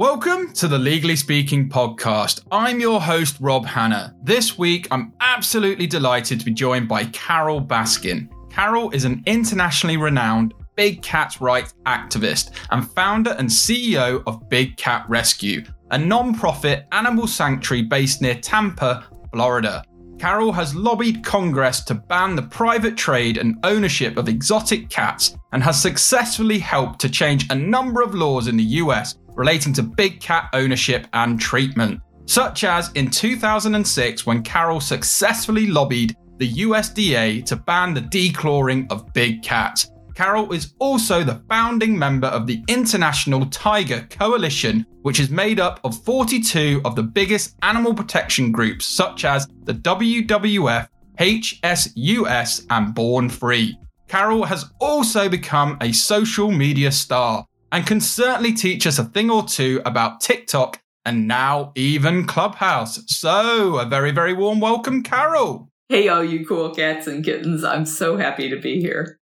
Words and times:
Welcome 0.00 0.54
to 0.54 0.66
the 0.66 0.78
Legally 0.78 1.14
Speaking 1.14 1.68
podcast. 1.68 2.40
I'm 2.50 2.80
your 2.80 3.02
host, 3.02 3.36
Rob 3.38 3.66
Hanna. 3.66 4.14
This 4.22 4.56
week, 4.56 4.88
I'm 4.90 5.12
absolutely 5.20 5.86
delighted 5.86 6.38
to 6.38 6.46
be 6.46 6.52
joined 6.52 6.88
by 6.88 7.04
Carole 7.04 7.60
Baskin. 7.60 8.30
Carole 8.48 8.88
is 8.92 9.04
an 9.04 9.22
internationally 9.26 9.98
renowned 9.98 10.54
big 10.74 11.02
cat 11.02 11.38
rights 11.38 11.74
activist 11.84 12.52
and 12.70 12.90
founder 12.92 13.32
and 13.32 13.46
CEO 13.46 14.22
of 14.26 14.48
Big 14.48 14.78
Cat 14.78 15.04
Rescue, 15.06 15.62
a 15.90 15.98
non 15.98 16.34
profit 16.34 16.86
animal 16.92 17.26
sanctuary 17.26 17.82
based 17.82 18.22
near 18.22 18.36
Tampa, 18.36 19.06
Florida. 19.34 19.84
Carole 20.20 20.52
has 20.52 20.74
lobbied 20.74 21.24
Congress 21.24 21.80
to 21.80 21.94
ban 21.94 22.36
the 22.36 22.42
private 22.42 22.94
trade 22.94 23.38
and 23.38 23.58
ownership 23.64 24.18
of 24.18 24.28
exotic 24.28 24.90
cats 24.90 25.36
and 25.52 25.62
has 25.62 25.80
successfully 25.80 26.58
helped 26.58 27.00
to 27.00 27.08
change 27.08 27.46
a 27.50 27.54
number 27.54 28.02
of 28.02 28.14
laws 28.14 28.46
in 28.46 28.56
the 28.56 28.62
US 28.82 29.14
relating 29.34 29.72
to 29.74 29.82
big 29.82 30.20
cat 30.20 30.48
ownership 30.52 31.06
and 31.12 31.40
treatment, 31.40 32.00
such 32.26 32.64
as 32.64 32.92
in 32.92 33.10
2006 33.10 34.26
when 34.26 34.42
Carole 34.42 34.80
successfully 34.80 35.66
lobbied 35.66 36.16
the 36.38 36.52
USDA 36.52 37.44
to 37.44 37.56
ban 37.56 37.92
the 37.92 38.00
declawing 38.00 38.90
of 38.90 39.12
big 39.12 39.42
cats. 39.42 39.90
Carole 40.14 40.52
is 40.52 40.74
also 40.78 41.22
the 41.22 41.42
founding 41.48 41.98
member 41.98 42.26
of 42.28 42.46
the 42.46 42.62
International 42.68 43.46
Tiger 43.46 44.06
Coalition, 44.10 44.84
which 45.02 45.20
is 45.20 45.30
made 45.30 45.60
up 45.60 45.80
of 45.84 46.02
42 46.04 46.82
of 46.84 46.94
the 46.94 47.02
biggest 47.02 47.56
animal 47.62 47.94
protection 47.94 48.52
groups, 48.52 48.84
such 48.84 49.24
as 49.24 49.48
the 49.64 49.74
WWF, 49.74 50.88
HSUS, 51.18 52.66
and 52.70 52.94
Born 52.94 53.28
Free. 53.28 53.78
Carole 54.08 54.44
has 54.44 54.66
also 54.80 55.28
become 55.28 55.78
a 55.80 55.92
social 55.92 56.50
media 56.50 56.90
star, 56.90 57.46
and 57.72 57.86
can 57.86 58.00
certainly 58.00 58.52
teach 58.52 58.86
us 58.86 58.98
a 58.98 59.04
thing 59.04 59.30
or 59.30 59.44
two 59.44 59.80
about 59.84 60.20
TikTok 60.20 60.80
and 61.04 61.26
now 61.26 61.72
even 61.74 62.26
Clubhouse. 62.26 63.02
So, 63.06 63.78
a 63.78 63.86
very, 63.86 64.10
very 64.10 64.32
warm 64.32 64.60
welcome, 64.60 65.02
Carole. 65.02 65.68
Hey, 65.88 66.08
all 66.08 66.22
you 66.22 66.46
cool 66.46 66.74
cats 66.74 67.06
and 67.06 67.24
kittens. 67.24 67.64
I'm 67.64 67.86
so 67.86 68.16
happy 68.16 68.48
to 68.48 68.56
be 68.56 68.80
here. 68.80 69.18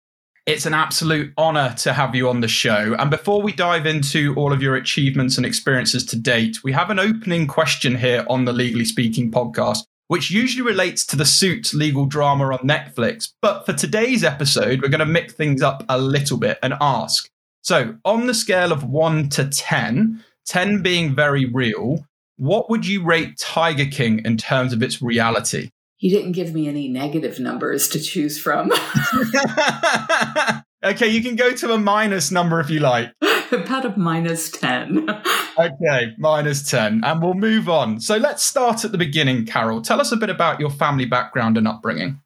It's 0.45 0.67
an 0.67 0.75
absolute 0.75 1.33
honor 1.37 1.73
to 1.79 1.93
have 1.93 2.17
you 2.17 2.29
on 2.29 2.41
the 2.41 2.49
show. 2.49 2.97
And 2.99 3.11
before 3.11 3.43
we 3.43 3.53
dive 3.53 3.87
into 3.87 4.35
all 4.35 4.53
of 4.53 4.61
your 4.61 4.75
achievements 4.75 5.37
and 5.37 5.47
experiences 5.47 6.05
to 6.07 6.17
date, 6.17 6.65
we 6.65 6.73
have 6.73 6.91
an 6.91 6.99
opening 6.99 7.47
question 7.47 7.95
here 7.95 8.27
on 8.29 8.45
the 8.45 8.53
Legally 8.53 8.85
Speaking 8.85 9.31
podcast, 9.31 9.85
which 10.09 10.33
usually 10.33 10.63
relates 10.63 11.07
to 11.07 11.17
the 11.17 11.25
Suits 11.25 11.75
legal 11.75 12.07
drama 12.07 12.45
on 12.47 12.59
Netflix. 12.59 13.29
But 13.41 13.65
for 13.65 13.73
today's 13.73 14.25
episode, 14.25 14.83
we're 14.83 14.89
going 14.89 14.99
to 14.99 15.07
mix 15.07 15.33
things 15.33 15.63
up 15.63 15.85
a 15.89 15.97
little 15.97 16.39
bit 16.39 16.59
and 16.61 16.75
ask 16.81 17.29
so, 17.63 17.97
on 18.05 18.27
the 18.27 18.35
scale 18.35 18.73
of 18.73 18.83
1 18.83 19.29
to 19.31 19.49
10, 19.49 20.23
10 20.47 20.83
being 20.83 21.15
very 21.15 21.45
real, 21.45 22.05
what 22.37 22.69
would 22.69 22.85
you 22.85 23.05
rate 23.05 23.39
Tiger 23.39 23.87
King 23.87 24.21
in 24.25 24.37
terms 24.37 24.73
of 24.73 24.83
its 24.83 25.01
reality? 25.01 25.71
He 25.97 26.11
didn't 26.11 26.33
give 26.33 26.53
me 26.53 26.67
any 26.67 26.89
negative 26.89 27.39
numbers 27.39 27.89
to 27.91 28.01
choose 28.01 28.37
from. 28.37 28.73
okay, 30.85 31.07
you 31.07 31.23
can 31.23 31.37
go 31.37 31.53
to 31.53 31.73
a 31.73 31.79
minus 31.79 32.33
number 32.33 32.59
if 32.59 32.69
you 32.69 32.81
like. 32.81 33.13
About 33.53 33.85
a 33.85 33.97
minus 33.97 34.51
10. 34.51 35.09
okay, 35.59 36.15
minus 36.19 36.69
10. 36.69 37.05
And 37.05 37.23
we'll 37.23 37.35
move 37.35 37.69
on. 37.69 38.01
So 38.01 38.17
let's 38.17 38.43
start 38.43 38.85
at 38.85 38.91
the 38.91 38.99
beginning, 38.99 39.47
Carole. 39.47 39.83
Tell 39.83 40.01
us 40.01 40.11
a 40.11 40.17
bit 40.17 40.31
about 40.31 40.59
your 40.59 40.71
family 40.71 41.05
background 41.05 41.57
and 41.57 41.69
upbringing. 41.69 42.21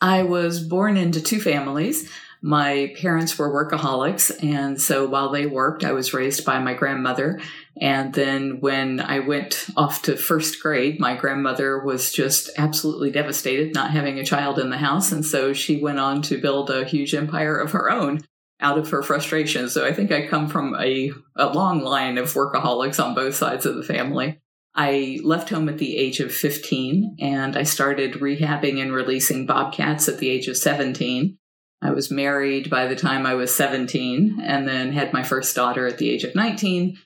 I 0.00 0.24
was 0.24 0.60
born 0.60 0.96
into 0.96 1.20
two 1.20 1.40
families. 1.40 2.10
My 2.44 2.92
parents 3.00 3.38
were 3.38 3.48
workaholics, 3.48 4.42
and 4.42 4.80
so 4.80 5.06
while 5.06 5.30
they 5.30 5.46
worked, 5.46 5.84
I 5.84 5.92
was 5.92 6.12
raised 6.12 6.44
by 6.44 6.58
my 6.58 6.74
grandmother. 6.74 7.40
And 7.80 8.12
then 8.12 8.58
when 8.58 8.98
I 8.98 9.20
went 9.20 9.66
off 9.76 10.02
to 10.02 10.16
first 10.16 10.60
grade, 10.60 10.98
my 10.98 11.14
grandmother 11.14 11.84
was 11.84 12.12
just 12.12 12.50
absolutely 12.58 13.12
devastated 13.12 13.74
not 13.74 13.92
having 13.92 14.18
a 14.18 14.24
child 14.24 14.58
in 14.58 14.70
the 14.70 14.76
house. 14.76 15.12
And 15.12 15.24
so 15.24 15.52
she 15.52 15.80
went 15.80 16.00
on 16.00 16.20
to 16.22 16.40
build 16.40 16.68
a 16.68 16.84
huge 16.84 17.14
empire 17.14 17.56
of 17.56 17.70
her 17.70 17.88
own 17.88 18.22
out 18.58 18.76
of 18.78 18.90
her 18.90 19.02
frustration. 19.02 19.68
So 19.68 19.86
I 19.86 19.92
think 19.92 20.10
I 20.10 20.26
come 20.26 20.48
from 20.48 20.74
a, 20.80 21.12
a 21.36 21.46
long 21.46 21.82
line 21.82 22.18
of 22.18 22.32
workaholics 22.32 23.02
on 23.02 23.14
both 23.14 23.36
sides 23.36 23.66
of 23.66 23.76
the 23.76 23.82
family. 23.84 24.40
I 24.74 25.20
left 25.22 25.50
home 25.50 25.68
at 25.68 25.78
the 25.78 25.96
age 25.96 26.20
of 26.20 26.32
15 26.32 27.16
and 27.20 27.56
I 27.56 27.62
started 27.62 28.14
rehabbing 28.14 28.80
and 28.80 28.92
releasing 28.92 29.46
bobcats 29.46 30.08
at 30.08 30.18
the 30.18 30.30
age 30.30 30.48
of 30.48 30.56
17. 30.56 31.38
I 31.82 31.90
was 31.90 32.12
married 32.12 32.70
by 32.70 32.86
the 32.86 32.94
time 32.94 33.26
I 33.26 33.34
was 33.34 33.52
17 33.52 34.40
and 34.40 34.68
then 34.68 34.92
had 34.92 35.12
my 35.12 35.24
first 35.24 35.54
daughter 35.56 35.86
at 35.88 35.98
the 35.98 36.10
age 36.10 36.22
of 36.22 36.36
19 36.36 36.96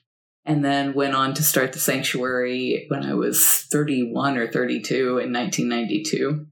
and 0.45 0.63
then 0.63 0.93
went 0.93 1.15
on 1.15 1.33
to 1.33 1.43
start 1.43 1.73
the 1.73 1.79
sanctuary 1.79 2.85
when 2.89 3.03
I 3.03 3.15
was 3.15 3.43
31 3.71 4.37
or 4.37 4.51
32 4.51 5.17
in 5.17 5.33
1992. 5.33 6.45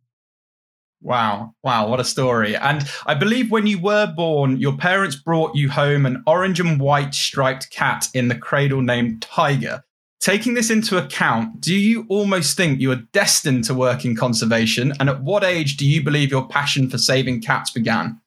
Wow. 1.02 1.53
Wow. 1.63 1.88
What 1.88 2.00
a 2.00 2.03
story. 2.03 2.56
And 2.56 2.90
I 3.06 3.13
believe 3.13 3.52
when 3.52 3.68
you 3.68 3.80
were 3.80 4.08
born, 4.08 4.57
your 4.57 4.75
parents 4.75 5.16
brought 5.16 5.56
you 5.56 5.69
home 5.69 6.07
an 6.07 6.24
orange 6.25 6.59
and 6.59 6.80
white 6.80 7.13
striped 7.13 7.69
cat 7.69 8.07
in 8.16 8.28
the 8.28 8.36
cradle 8.36 8.81
named 8.81 9.22
Tiger. 9.22 9.84
Taking 10.25 10.56
this 10.56 10.72
into 10.72 10.97
account, 10.97 11.62
do 11.62 11.75
you 11.75 12.08
almost 12.09 12.58
think 12.58 12.81
you 12.81 12.91
are 12.91 12.96
destined 12.96 13.63
to 13.66 13.75
work 13.75 14.06
in 14.06 14.16
conservation? 14.16 14.91
And 15.00 15.08
at 15.08 15.22
what 15.22 15.44
age 15.44 15.78
do 15.78 15.86
you 15.86 16.03
believe 16.03 16.31
your 16.31 16.47
passion 16.47 16.90
for 16.90 16.97
saving 16.97 17.44
cats 17.44 17.69
began? 17.69 18.19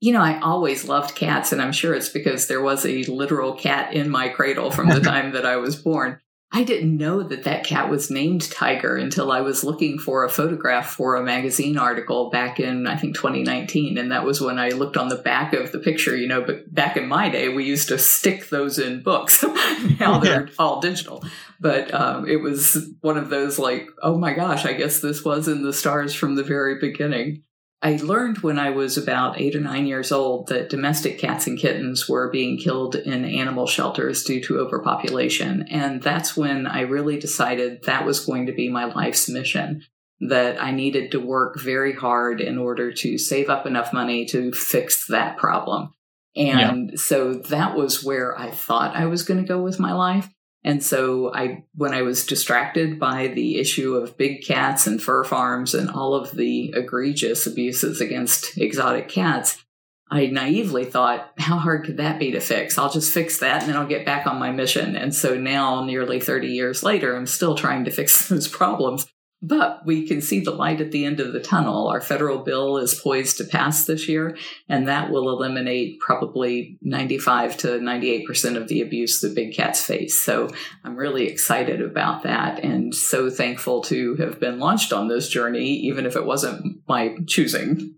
You 0.00 0.14
know, 0.14 0.20
I 0.20 0.40
always 0.40 0.88
loved 0.88 1.14
cats, 1.14 1.52
and 1.52 1.62
I'm 1.62 1.70
sure 1.70 1.94
it's 1.94 2.08
because 2.08 2.48
there 2.48 2.60
was 2.60 2.84
a 2.84 3.04
literal 3.04 3.52
cat 3.52 3.94
in 3.94 4.10
my 4.10 4.30
cradle 4.30 4.72
from 4.72 4.88
the 4.88 4.98
time 5.12 5.30
that 5.30 5.46
I 5.46 5.54
was 5.54 5.76
born. 5.76 6.18
I 6.56 6.62
didn't 6.62 6.96
know 6.96 7.24
that 7.24 7.42
that 7.42 7.64
cat 7.64 7.90
was 7.90 8.12
named 8.12 8.48
Tiger 8.48 8.94
until 8.96 9.32
I 9.32 9.40
was 9.40 9.64
looking 9.64 9.98
for 9.98 10.22
a 10.22 10.30
photograph 10.30 10.86
for 10.86 11.16
a 11.16 11.24
magazine 11.24 11.76
article 11.76 12.30
back 12.30 12.60
in, 12.60 12.86
I 12.86 12.96
think, 12.96 13.16
2019. 13.16 13.98
And 13.98 14.12
that 14.12 14.24
was 14.24 14.40
when 14.40 14.56
I 14.56 14.68
looked 14.68 14.96
on 14.96 15.08
the 15.08 15.16
back 15.16 15.52
of 15.52 15.72
the 15.72 15.80
picture, 15.80 16.14
you 16.16 16.28
know, 16.28 16.42
but 16.42 16.72
back 16.72 16.96
in 16.96 17.08
my 17.08 17.28
day, 17.28 17.48
we 17.48 17.64
used 17.64 17.88
to 17.88 17.98
stick 17.98 18.50
those 18.50 18.78
in 18.78 19.02
books. 19.02 19.42
now 19.98 20.20
they're 20.20 20.48
all 20.56 20.80
digital. 20.80 21.24
But 21.58 21.92
um, 21.92 22.28
it 22.28 22.36
was 22.36 22.88
one 23.00 23.18
of 23.18 23.30
those 23.30 23.58
like, 23.58 23.88
oh 24.00 24.16
my 24.16 24.32
gosh, 24.32 24.64
I 24.64 24.74
guess 24.74 25.00
this 25.00 25.24
was 25.24 25.48
in 25.48 25.64
the 25.64 25.72
stars 25.72 26.14
from 26.14 26.36
the 26.36 26.44
very 26.44 26.78
beginning. 26.78 27.42
I 27.84 27.96
learned 27.96 28.38
when 28.38 28.58
I 28.58 28.70
was 28.70 28.96
about 28.96 29.38
eight 29.38 29.54
or 29.54 29.60
nine 29.60 29.86
years 29.86 30.10
old 30.10 30.48
that 30.48 30.70
domestic 30.70 31.18
cats 31.18 31.46
and 31.46 31.58
kittens 31.58 32.08
were 32.08 32.30
being 32.30 32.56
killed 32.56 32.94
in 32.96 33.26
animal 33.26 33.66
shelters 33.66 34.24
due 34.24 34.42
to 34.44 34.58
overpopulation. 34.58 35.68
And 35.70 36.02
that's 36.02 36.34
when 36.34 36.66
I 36.66 36.80
really 36.80 37.18
decided 37.18 37.82
that 37.82 38.06
was 38.06 38.24
going 38.24 38.46
to 38.46 38.52
be 38.52 38.70
my 38.70 38.86
life's 38.86 39.28
mission. 39.28 39.82
That 40.20 40.62
I 40.62 40.70
needed 40.70 41.10
to 41.10 41.20
work 41.20 41.60
very 41.60 41.92
hard 41.92 42.40
in 42.40 42.56
order 42.56 42.90
to 42.90 43.18
save 43.18 43.50
up 43.50 43.66
enough 43.66 43.92
money 43.92 44.24
to 44.26 44.52
fix 44.52 45.06
that 45.08 45.36
problem. 45.36 45.92
And 46.34 46.90
yeah. 46.90 46.96
so 46.96 47.34
that 47.34 47.76
was 47.76 48.02
where 48.02 48.38
I 48.38 48.50
thought 48.50 48.96
I 48.96 49.06
was 49.06 49.24
going 49.24 49.42
to 49.42 49.46
go 49.46 49.60
with 49.60 49.78
my 49.78 49.92
life. 49.92 50.30
And 50.64 50.82
so 50.82 51.32
I, 51.34 51.64
when 51.74 51.92
I 51.92 52.02
was 52.02 52.24
distracted 52.24 52.98
by 52.98 53.28
the 53.28 53.58
issue 53.58 53.96
of 53.96 54.16
big 54.16 54.42
cats 54.42 54.86
and 54.86 55.00
fur 55.00 55.22
farms 55.22 55.74
and 55.74 55.90
all 55.90 56.14
of 56.14 56.32
the 56.32 56.72
egregious 56.74 57.46
abuses 57.46 58.00
against 58.00 58.56
exotic 58.56 59.08
cats, 59.08 59.62
I 60.10 60.26
naively 60.26 60.84
thought, 60.84 61.32
how 61.38 61.58
hard 61.58 61.84
could 61.84 61.98
that 61.98 62.18
be 62.18 62.30
to 62.32 62.40
fix? 62.40 62.78
I'll 62.78 62.90
just 62.90 63.12
fix 63.12 63.38
that 63.38 63.62
and 63.62 63.70
then 63.70 63.76
I'll 63.76 63.86
get 63.86 64.06
back 64.06 64.26
on 64.26 64.38
my 64.38 64.52
mission. 64.52 64.96
And 64.96 65.14
so 65.14 65.38
now, 65.38 65.84
nearly 65.84 66.20
30 66.20 66.48
years 66.48 66.82
later, 66.82 67.14
I'm 67.16 67.26
still 67.26 67.54
trying 67.54 67.84
to 67.84 67.90
fix 67.90 68.28
those 68.28 68.48
problems. 68.48 69.06
But 69.46 69.84
we 69.84 70.08
can 70.08 70.22
see 70.22 70.40
the 70.40 70.52
light 70.52 70.80
at 70.80 70.90
the 70.90 71.04
end 71.04 71.20
of 71.20 71.34
the 71.34 71.40
tunnel. 71.40 71.88
Our 71.88 72.00
federal 72.00 72.38
bill 72.38 72.78
is 72.78 72.94
poised 72.94 73.36
to 73.36 73.44
pass 73.44 73.84
this 73.84 74.08
year, 74.08 74.38
and 74.70 74.88
that 74.88 75.10
will 75.10 75.28
eliminate 75.28 76.00
probably 76.00 76.78
95 76.80 77.58
to 77.58 77.68
98% 77.78 78.56
of 78.56 78.68
the 78.68 78.80
abuse 78.80 79.20
that 79.20 79.34
big 79.34 79.52
cats 79.52 79.84
face. 79.84 80.18
So 80.18 80.48
I'm 80.82 80.96
really 80.96 81.26
excited 81.26 81.82
about 81.82 82.22
that 82.22 82.64
and 82.64 82.94
so 82.94 83.28
thankful 83.28 83.82
to 83.82 84.14
have 84.16 84.40
been 84.40 84.58
launched 84.58 84.94
on 84.94 85.08
this 85.08 85.28
journey, 85.28 85.74
even 85.74 86.06
if 86.06 86.16
it 86.16 86.24
wasn't 86.24 86.80
my 86.88 87.14
choosing. 87.26 87.96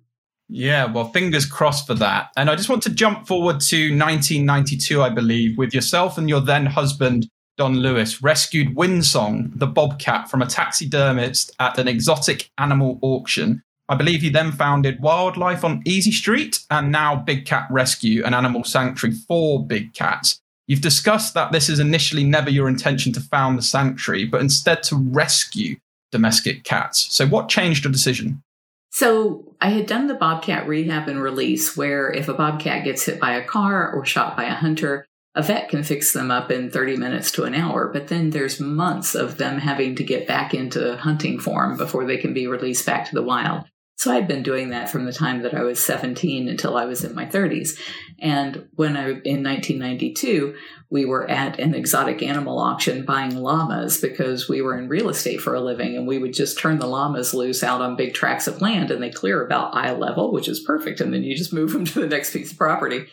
Yeah, 0.49 0.93
well, 0.93 1.13
fingers 1.13 1.47
crossed 1.47 1.87
for 1.87 1.95
that. 1.95 2.31
And 2.37 2.51
I 2.51 2.57
just 2.57 2.69
want 2.69 2.83
to 2.85 2.91
jump 2.91 3.29
forward 3.29 3.61
to 3.61 3.77
1992, 3.97 5.03
I 5.03 5.11
believe, 5.11 5.59
with 5.59 5.75
yourself 5.75 6.19
and 6.19 6.29
your 6.29 6.41
then 6.41 6.67
husband 6.67 7.29
Don 7.57 7.77
Lewis 7.77 8.23
rescued 8.23 8.75
Windsong, 8.75 9.51
the 9.59 9.67
bobcat, 9.67 10.31
from 10.31 10.43
a 10.43 10.47
taxidermist 10.47 11.55
at 11.59 11.79
an 11.79 11.89
exotic 11.89 12.51
animal 12.59 12.99
auction. 13.01 13.63
I 13.89 13.95
believe 13.95 14.21
he 14.21 14.31
then 14.31 14.53
founded 14.53 15.01
Wildlife 15.01 15.65
on 15.65 15.83
Easy 15.85 16.13
Street 16.13 16.61
and 16.71 16.91
now 16.91 17.17
Big 17.17 17.47
Cat 17.47 17.67
Rescue, 17.71 18.25
an 18.25 18.35
animal 18.35 18.65
sanctuary 18.65 19.17
for 19.29 19.65
big 19.65 19.95
cats. 19.95 20.41
You've 20.67 20.81
discussed 20.81 21.35
that 21.35 21.53
this 21.53 21.69
is 21.69 21.79
initially 21.79 22.25
never 22.25 22.51
your 22.51 22.69
intention 22.69 23.13
to 23.13 23.21
found 23.21 23.57
the 23.57 23.63
sanctuary, 23.63 24.25
but 24.25 24.41
instead 24.41 24.83
to 24.85 24.97
rescue 24.97 25.77
domestic 26.11 26.65
cats. 26.65 27.07
So, 27.15 27.27
what 27.27 27.49
changed 27.49 27.85
your 27.85 27.93
decision? 27.93 28.43
So, 28.91 29.55
I 29.61 29.71
had 29.71 29.87
done 29.87 30.09
the 30.09 30.15
bobcat 30.15 30.67
rehab 30.67 31.09
and 31.09 31.23
release, 31.23 31.77
where 31.77 32.11
if 32.11 32.29
a 32.29 32.35
bobcat 32.35 32.85
gets 32.85 33.05
hit 33.05 33.21
by 33.21 33.37
a 33.37 33.45
car 33.45 33.93
or 33.93 34.05
shot 34.05 34.37
by 34.37 34.45
a 34.45 34.55
hunter, 34.55 35.07
a 35.37 35.43
vet 35.43 35.69
can 35.69 35.85
fix 35.85 36.15
them 36.15 36.31
up 36.31 36.51
in 36.51 36.71
30 36.71 36.97
minutes 36.97 37.31
to 37.33 37.45
an 37.45 37.55
hour, 37.55 37.89
but 37.93 38.09
then 38.09 38.31
there's 38.31 38.59
months 38.59 39.15
of 39.15 39.37
them 39.37 39.59
having 39.59 39.95
to 39.97 40.03
get 40.03 40.27
back 40.27 40.55
into 40.55 40.97
hunting 40.97 41.39
form 41.39 41.77
before 41.77 42.07
they 42.07 42.17
can 42.17 42.33
be 42.33 42.47
released 42.47 42.87
back 42.87 43.07
to 43.07 43.15
the 43.15 43.23
wild. 43.23 43.65
So 43.99 44.13
I'd 44.13 44.29
been 44.29 44.43
doing 44.43 44.71
that 44.71 44.91
from 44.91 45.05
the 45.05 45.13
time 45.13 45.43
that 45.43 45.55
I 45.55 45.63
was 45.63 45.79
17 45.79 46.49
until 46.49 46.77
I 46.77 46.85
was 46.85 47.05
in 47.05 47.15
my 47.15 47.27
30s. 47.27 47.79
And 48.19 48.69
when 48.75 48.97
I, 48.97 49.09
in 49.09 49.43
1992, 49.43 50.55
we 50.91 51.05
were 51.05 51.29
at 51.31 51.59
an 51.59 51.75
exotic 51.75 52.23
animal 52.23 52.59
auction 52.59 53.05
buying 53.05 53.37
llamas 53.37 54.01
because 54.01 54.49
we 54.49 54.63
were 54.63 54.79
in 54.79 54.89
real 54.89 55.09
estate 55.09 55.41
for 55.41 55.55
a 55.55 55.61
living 55.61 55.97
and 55.97 56.07
we 56.07 56.19
would 56.19 56.35
just 56.35 56.59
turn 56.59 56.79
the 56.79 56.87
llamas 56.87 57.35
loose 57.35 57.63
out 57.63 57.81
on 57.81 57.97
big 57.97 58.15
tracts 58.15 58.47
of 58.47 58.63
land 58.63 58.91
and 58.91 59.03
they 59.03 59.11
clear 59.11 59.45
about 59.45 59.75
eye 59.75 59.93
level, 59.93 60.31
which 60.31 60.49
is 60.49 60.61
perfect. 60.61 61.01
And 61.01 61.13
then 61.13 61.25
you 61.25 61.37
just 61.37 61.53
move 61.53 61.73
them 61.75 61.85
to 61.87 62.01
the 62.01 62.09
next 62.09 62.33
piece 62.33 62.53
of 62.53 62.59
property. 62.59 63.07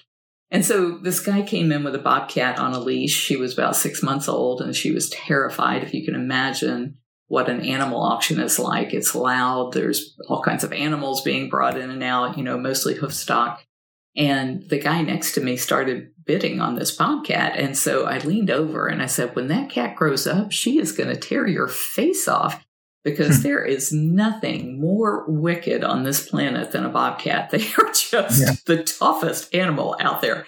And 0.54 0.64
so 0.64 1.00
this 1.00 1.20
guy 1.20 1.42
came 1.42 1.72
in 1.72 1.84
with 1.84 1.96
a 1.96 2.00
bobcat 2.00 2.60
on 2.60 2.74
a 2.74 2.80
leash. 2.80 3.16
She 3.16 3.36
was 3.36 3.54
about 3.54 3.76
six 3.76 4.04
months 4.04 4.30
old 4.30 4.62
and 4.62 4.76
she 4.76 4.92
was 4.92 5.10
terrified, 5.10 5.84
if 5.84 5.96
you 5.96 6.06
can 6.06 6.14
imagine 6.14 7.00
what 7.28 7.50
an 7.50 7.62
animal 7.62 8.04
auction 8.04 8.40
is 8.40 8.60
like. 8.60 8.94
It's 8.94 9.16
loud. 9.16 9.74
There's 9.74 10.16
all 10.30 10.44
kinds 10.44 10.64
of 10.64 10.72
animals 10.72 11.24
being 11.24 11.50
brought 11.50 11.76
in 11.76 11.90
and 11.90 12.04
out, 12.04 12.38
you 12.38 12.44
know, 12.44 12.60
mostly 12.60 12.94
hoof 12.94 13.14
stock. 13.14 13.66
And 14.16 14.70
the 14.70 14.78
guy 14.78 15.02
next 15.02 15.32
to 15.34 15.42
me 15.42 15.58
started 15.58 16.12
bidding 16.24 16.62
on 16.62 16.76
this 16.76 16.92
bobcat. 16.96 17.58
And 17.58 17.76
so 17.76 18.06
I 18.06 18.20
leaned 18.20 18.52
over 18.52 18.86
and 18.86 19.02
I 19.02 19.08
said, 19.08 19.36
when 19.36 19.48
that 19.48 19.72
cat 19.72 19.96
grows 19.96 20.28
up, 20.28 20.52
she 20.52 20.78
is 20.78 20.92
going 20.92 21.10
to 21.10 21.20
tear 21.20 21.48
your 21.48 21.68
face 21.68 22.28
off 22.28 22.64
because 23.04 23.38
hmm. 23.38 23.44
there 23.44 23.64
is 23.64 23.92
nothing 23.92 24.80
more 24.80 25.26
wicked 25.28 25.84
on 25.84 26.04
this 26.04 26.28
planet 26.30 26.72
than 26.72 26.86
a 26.86 26.90
bobcat. 26.90 27.50
They 27.52 27.66
are 27.78 27.92
just 27.92 28.42
yeah. 28.42 28.54
the 28.66 28.84
toughest 28.84 29.54
animal 29.54 29.96
out 30.00 30.22
there. 30.22 30.48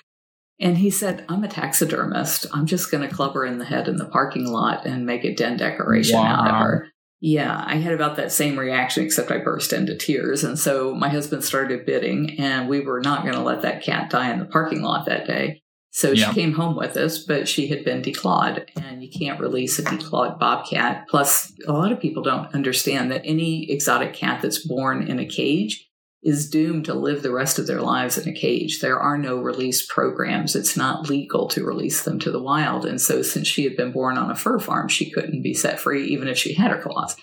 And 0.59 0.77
he 0.77 0.89
said, 0.89 1.25
I'm 1.27 1.43
a 1.43 1.49
taxidermist. 1.49 2.47
I'm 2.53 2.65
just 2.65 2.89
going 2.89 3.07
to 3.07 3.13
club 3.13 3.33
her 3.33 3.45
in 3.45 3.57
the 3.57 3.65
head 3.65 3.87
in 3.87 3.97
the 3.97 4.05
parking 4.05 4.45
lot 4.45 4.85
and 4.85 5.05
make 5.05 5.25
a 5.25 5.35
den 5.35 5.57
decoration 5.57 6.17
wow. 6.17 6.41
out 6.41 6.47
of 6.47 6.55
her. 6.55 6.87
Yeah, 7.19 7.63
I 7.65 7.75
had 7.77 7.93
about 7.93 8.17
that 8.17 8.31
same 8.31 8.57
reaction, 8.57 9.03
except 9.03 9.31
I 9.31 9.39
burst 9.39 9.73
into 9.73 9.95
tears. 9.95 10.43
And 10.43 10.59
so 10.59 10.93
my 10.93 11.09
husband 11.09 11.43
started 11.43 11.85
bidding, 11.85 12.39
and 12.39 12.69
we 12.69 12.81
were 12.81 13.01
not 13.01 13.23
going 13.23 13.35
to 13.35 13.41
let 13.41 13.63
that 13.63 13.83
cat 13.83 14.09
die 14.09 14.31
in 14.31 14.39
the 14.39 14.45
parking 14.45 14.81
lot 14.81 15.05
that 15.07 15.25
day. 15.25 15.63
So 15.95 16.13
she 16.13 16.29
came 16.33 16.51
home 16.51 16.75
with 16.75 16.97
us, 16.97 17.19
but 17.19 17.47
she 17.47 17.67
had 17.67 17.85
been 17.85 18.01
declawed, 18.01 18.67
and 18.75 19.01
you 19.01 19.09
can't 19.09 19.39
release 19.39 19.79
a 19.79 19.81
declawed 19.81 20.37
bobcat. 20.37 21.07
Plus, 21.07 21.53
a 21.65 21.71
lot 21.71 21.93
of 21.93 22.01
people 22.01 22.21
don't 22.21 22.53
understand 22.53 23.09
that 23.11 23.21
any 23.23 23.71
exotic 23.71 24.13
cat 24.13 24.41
that's 24.41 24.67
born 24.67 25.07
in 25.07 25.19
a 25.19 25.25
cage 25.25 25.89
is 26.21 26.49
doomed 26.49 26.83
to 26.83 26.93
live 26.93 27.23
the 27.23 27.31
rest 27.31 27.59
of 27.59 27.67
their 27.67 27.79
lives 27.79 28.17
in 28.17 28.27
a 28.27 28.37
cage. 28.37 28.81
There 28.81 28.99
are 28.99 29.17
no 29.17 29.37
release 29.37 29.85
programs. 29.85 30.53
It's 30.53 30.75
not 30.75 31.09
legal 31.09 31.47
to 31.47 31.63
release 31.63 32.03
them 32.03 32.19
to 32.19 32.29
the 32.29 32.43
wild. 32.43 32.85
And 32.85 32.99
so, 32.99 33.21
since 33.21 33.47
she 33.47 33.63
had 33.63 33.77
been 33.77 33.93
born 33.93 34.17
on 34.17 34.29
a 34.29 34.35
fur 34.35 34.59
farm, 34.59 34.89
she 34.89 35.09
couldn't 35.09 35.43
be 35.43 35.53
set 35.53 35.79
free 35.79 36.07
even 36.07 36.27
if 36.27 36.37
she 36.37 36.55
had 36.55 36.71
her 36.71 36.81
claws. 36.81 37.15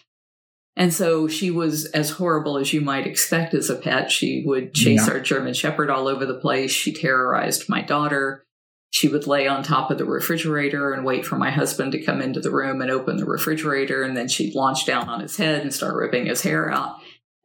And 0.77 0.95
so 0.95 1.29
she 1.29 1.51
was 1.51 1.85
as 1.91 2.13
horrible 2.13 2.57
as 2.57 2.73
you 2.73 2.81
might 2.81 3.07
expect 3.07 3.53
as 3.53 3.69
a 3.69 3.77
pet. 3.77 4.11
She 4.11 4.43
would 4.47 4.73
chase 4.73 5.07
yeah. 5.07 5.13
our 5.13 5.21
German 5.21 5.53
Shepherd 5.53 5.91
all 5.91 6.09
over 6.09 6.25
the 6.25 6.41
place. 6.41 6.71
She 6.71 6.95
terrorized 6.95 7.69
my 7.69 7.83
daughter. 7.83 8.47
She 8.93 9.09
would 9.09 9.27
lay 9.27 9.49
on 9.49 9.63
top 9.63 9.91
of 9.91 9.97
the 9.97 10.05
refrigerator 10.05 10.93
and 10.93 11.03
wait 11.03 11.25
for 11.25 11.37
my 11.37 11.51
husband 11.51 11.93
to 11.93 12.05
come 12.05 12.21
into 12.21 12.41
the 12.41 12.51
room 12.51 12.83
and 12.83 12.91
open 12.91 13.17
the 13.17 13.25
refrigerator. 13.25 14.03
And 14.03 14.15
then 14.15 14.29
she'd 14.29 14.55
launch 14.55 14.85
down 14.85 15.09
on 15.09 15.21
his 15.21 15.39
head 15.39 15.63
and 15.63 15.73
start 15.73 15.97
ripping 15.97 16.27
his 16.27 16.43
hair 16.43 16.71
out. 16.71 16.97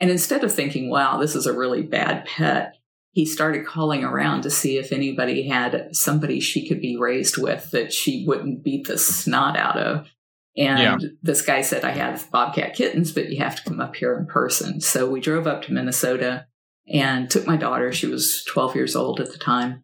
And 0.01 0.11
instead 0.11 0.43
of 0.43 0.53
thinking, 0.53 0.89
wow, 0.89 1.17
this 1.17 1.35
is 1.35 1.45
a 1.45 1.57
really 1.57 1.83
bad 1.83 2.25
pet, 2.25 2.75
he 3.11 3.25
started 3.25 3.65
calling 3.65 4.03
around 4.03 4.41
to 4.41 4.49
see 4.49 4.77
if 4.77 4.91
anybody 4.91 5.47
had 5.47 5.95
somebody 5.95 6.41
she 6.41 6.67
could 6.67 6.81
be 6.81 6.97
raised 6.97 7.37
with 7.37 7.71
that 7.71 7.93
she 7.93 8.25
wouldn't 8.27 8.61
beat 8.61 8.85
the 8.85 8.97
snot 8.97 9.55
out 9.55 9.77
of. 9.77 10.09
And 10.57 11.01
yeah. 11.01 11.09
this 11.23 11.41
guy 11.41 11.61
said, 11.61 11.85
I 11.85 11.91
have 11.91 12.29
bobcat 12.29 12.75
kittens, 12.75 13.13
but 13.13 13.29
you 13.29 13.37
have 13.37 13.55
to 13.55 13.63
come 13.63 13.79
up 13.79 13.95
here 13.95 14.17
in 14.17 14.25
person. 14.25 14.81
So 14.81 15.09
we 15.09 15.21
drove 15.21 15.47
up 15.47 15.61
to 15.63 15.73
Minnesota 15.73 16.45
and 16.91 17.29
took 17.29 17.47
my 17.47 17.55
daughter. 17.55 17.93
She 17.93 18.07
was 18.07 18.43
12 18.43 18.75
years 18.75 18.97
old 18.97 19.21
at 19.21 19.31
the 19.31 19.37
time 19.37 19.83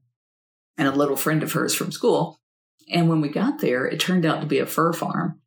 and 0.78 0.88
a 0.88 0.92
little 0.92 1.16
friend 1.16 1.44
of 1.44 1.52
hers 1.52 1.76
from 1.76 1.92
school. 1.92 2.40
And 2.92 3.10
when 3.10 3.22
we 3.22 3.30
got 3.30 3.60
there, 3.60 3.86
it 3.86 4.00
turned 4.00 4.26
out 4.26 4.42
to 4.42 4.48
be 4.48 4.60
a 4.60 4.66
fur 4.66 4.94
farm. 4.94 5.40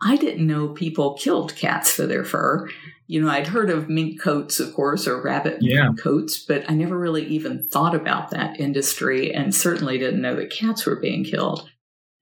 I 0.00 0.16
didn't 0.16 0.46
know 0.46 0.68
people 0.68 1.14
killed 1.14 1.54
cats 1.54 1.92
for 1.92 2.06
their 2.06 2.24
fur. 2.24 2.68
You 3.06 3.22
know, 3.22 3.28
I'd 3.28 3.46
heard 3.46 3.70
of 3.70 3.88
mink 3.88 4.20
coats, 4.20 4.58
of 4.58 4.74
course, 4.74 5.06
or 5.06 5.22
rabbit 5.22 5.58
yeah. 5.60 5.90
coats, 5.98 6.38
but 6.38 6.68
I 6.68 6.74
never 6.74 6.98
really 6.98 7.26
even 7.26 7.68
thought 7.68 7.94
about 7.94 8.30
that 8.30 8.58
industry 8.58 9.32
and 9.32 9.54
certainly 9.54 9.98
didn't 9.98 10.22
know 10.22 10.34
that 10.36 10.50
cats 10.50 10.86
were 10.86 10.96
being 10.96 11.24
killed. 11.24 11.68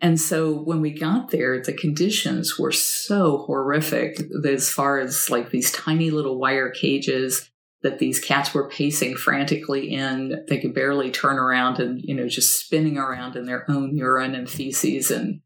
And 0.00 0.18
so 0.18 0.52
when 0.52 0.80
we 0.80 0.90
got 0.90 1.30
there, 1.30 1.62
the 1.62 1.72
conditions 1.72 2.58
were 2.58 2.72
so 2.72 3.38
horrific 3.38 4.18
as 4.46 4.70
far 4.70 4.98
as 4.98 5.28
like 5.28 5.50
these 5.50 5.70
tiny 5.72 6.10
little 6.10 6.38
wire 6.38 6.70
cages 6.70 7.49
that 7.82 7.98
these 7.98 8.18
cats 8.18 8.52
were 8.52 8.68
pacing 8.68 9.16
frantically 9.16 9.90
in. 9.90 10.44
They 10.48 10.58
could 10.58 10.74
barely 10.74 11.10
turn 11.10 11.38
around 11.38 11.78
and, 11.78 12.00
you 12.02 12.14
know, 12.14 12.28
just 12.28 12.58
spinning 12.58 12.98
around 12.98 13.36
in 13.36 13.46
their 13.46 13.64
own 13.70 13.96
urine 13.96 14.34
and 14.34 14.48
feces 14.48 15.10
and 15.10 15.40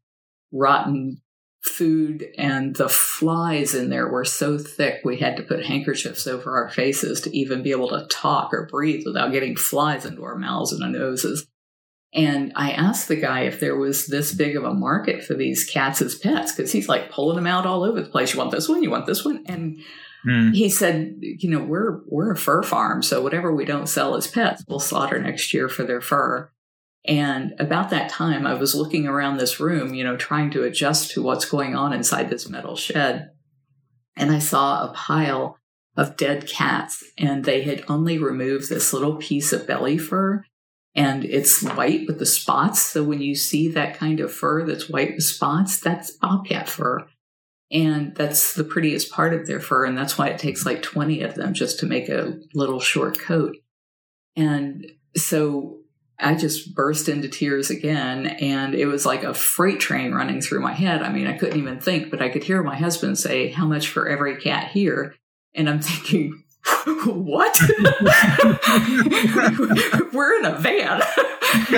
rotten 0.51 1.21
food 1.65 2.27
and 2.37 2.75
the 2.75 2.87
flies 2.87 3.73
in 3.73 3.89
there 3.89 4.07
were 4.07 4.23
so 4.23 4.57
thick 4.57 5.01
we 5.03 5.17
had 5.17 5.35
to 5.35 5.43
put 5.43 5.65
handkerchiefs 5.65 6.27
over 6.27 6.55
our 6.55 6.69
faces 6.69 7.19
to 7.21 7.35
even 7.35 7.63
be 7.63 7.71
able 7.71 7.89
to 7.89 8.05
talk 8.07 8.53
or 8.53 8.67
breathe 8.67 9.03
without 9.05 9.31
getting 9.31 9.55
flies 9.55 10.05
into 10.05 10.23
our 10.23 10.35
mouths 10.35 10.71
and 10.71 10.83
our 10.83 10.89
noses. 10.89 11.47
And 12.13 12.53
I 12.55 12.71
asked 12.71 13.07
the 13.07 13.15
guy 13.15 13.41
if 13.41 13.59
there 13.59 13.75
was 13.75 14.07
this 14.07 14.31
big 14.31 14.55
of 14.55 14.63
a 14.63 14.73
market 14.73 15.23
for 15.23 15.33
these 15.33 15.65
cats 15.65 16.01
as 16.01 16.15
pets 16.15 16.53
because 16.53 16.71
he's 16.71 16.87
like 16.87 17.11
pulling 17.11 17.35
them 17.35 17.47
out 17.47 17.65
all 17.65 17.83
over 17.83 17.99
the 17.99 18.09
place. 18.09 18.33
You 18.33 18.39
want 18.39 18.51
this 18.51 18.69
one? 18.69 18.83
You 18.83 18.91
want 18.91 19.05
this 19.05 19.25
one? 19.25 19.43
And 19.47 19.79
mm. 20.25 20.53
he 20.53 20.69
said, 20.69 21.15
you 21.21 21.49
know, 21.49 21.63
we're 21.63 22.01
we're 22.07 22.31
a 22.31 22.37
fur 22.37 22.63
farm, 22.63 23.03
so 23.03 23.21
whatever 23.21 23.53
we 23.53 23.65
don't 23.65 23.87
sell 23.87 24.15
as 24.15 24.27
pets, 24.27 24.63
we'll 24.67 24.79
slaughter 24.79 25.19
next 25.19 25.53
year 25.53 25.69
for 25.69 25.83
their 25.83 26.01
fur. 26.01 26.49
And 27.07 27.53
about 27.59 27.91
that 27.91 28.09
time, 28.09 28.47
I 28.47 28.55
was 28.55 28.73
looking 28.73 29.05
around 29.05 29.37
this 29.37 29.59
room, 29.59 29.93
you 29.93 30.03
know, 30.03 30.17
trying 30.17 30.49
to 30.51 30.63
adjust 30.63 31.11
to 31.11 31.21
what's 31.21 31.45
going 31.45 31.75
on 31.75 31.93
inside 31.93 32.29
this 32.29 32.49
metal 32.49 32.75
shed. 32.75 33.29
And 34.17 34.31
I 34.31 34.39
saw 34.39 34.85
a 34.85 34.93
pile 34.93 35.59
of 35.95 36.17
dead 36.17 36.47
cats, 36.47 37.03
and 37.17 37.45
they 37.45 37.61
had 37.61 37.83
only 37.87 38.17
removed 38.17 38.69
this 38.69 38.91
little 38.91 39.17
piece 39.17 39.53
of 39.53 39.67
belly 39.67 39.97
fur. 39.97 40.43
And 40.95 41.25
it's 41.25 41.61
white 41.61 42.07
with 42.07 42.19
the 42.19 42.25
spots. 42.25 42.81
So 42.81 43.03
when 43.03 43.21
you 43.21 43.35
see 43.35 43.67
that 43.69 43.97
kind 43.97 44.21
of 44.21 44.33
fur 44.33 44.65
that's 44.65 44.89
white 44.89 45.15
with 45.15 45.25
spots, 45.25 45.79
that's 45.79 46.11
bobcat 46.11 46.69
fur. 46.69 47.05
And 47.71 48.15
that's 48.15 48.53
the 48.53 48.63
prettiest 48.63 49.11
part 49.11 49.33
of 49.33 49.47
their 49.47 49.59
fur. 49.59 49.85
And 49.85 49.97
that's 49.97 50.17
why 50.17 50.27
it 50.27 50.39
takes 50.39 50.65
like 50.65 50.83
20 50.83 51.21
of 51.21 51.35
them 51.35 51.53
just 51.53 51.79
to 51.79 51.85
make 51.85 52.09
a 52.09 52.39
little 52.53 52.79
short 52.79 53.19
coat. 53.19 53.55
And 54.35 54.85
so 55.17 55.79
I 56.19 56.35
just 56.35 56.75
burst 56.75 57.09
into 57.09 57.27
tears 57.27 57.69
again. 57.69 58.27
And 58.27 58.75
it 58.75 58.85
was 58.85 59.05
like 59.05 59.23
a 59.23 59.33
freight 59.33 59.79
train 59.79 60.13
running 60.13 60.41
through 60.41 60.61
my 60.61 60.73
head. 60.73 61.01
I 61.01 61.11
mean, 61.11 61.27
I 61.27 61.37
couldn't 61.37 61.59
even 61.59 61.79
think, 61.79 62.11
but 62.11 62.21
I 62.21 62.29
could 62.29 62.43
hear 62.43 62.63
my 62.63 62.75
husband 62.77 63.17
say, 63.17 63.49
How 63.49 63.65
much 63.65 63.87
for 63.89 64.07
every 64.07 64.37
cat 64.37 64.71
here? 64.71 65.15
And 65.53 65.69
I'm 65.69 65.81
thinking, 65.81 66.44
what? 67.05 67.59
We're 70.13 70.39
in 70.39 70.45
a 70.45 70.57
van. 70.59 71.01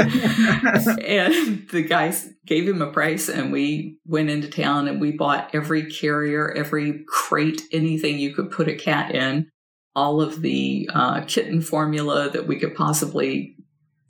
and 1.01 1.67
the 1.69 1.85
guys 1.87 2.29
gave 2.45 2.67
him 2.67 2.81
a 2.81 2.91
price, 2.91 3.29
and 3.29 3.51
we 3.51 3.99
went 4.05 4.29
into 4.29 4.49
town 4.49 4.87
and 4.87 4.99
we 4.99 5.11
bought 5.11 5.51
every 5.53 5.89
carrier, 5.89 6.51
every 6.51 7.05
crate, 7.07 7.61
anything 7.71 8.19
you 8.19 8.33
could 8.33 8.51
put 8.51 8.67
a 8.67 8.75
cat 8.75 9.15
in, 9.15 9.49
all 9.95 10.21
of 10.21 10.41
the 10.41 10.89
uh, 10.93 11.21
kitten 11.21 11.61
formula 11.61 12.29
that 12.29 12.47
we 12.47 12.59
could 12.59 12.75
possibly 12.75 13.55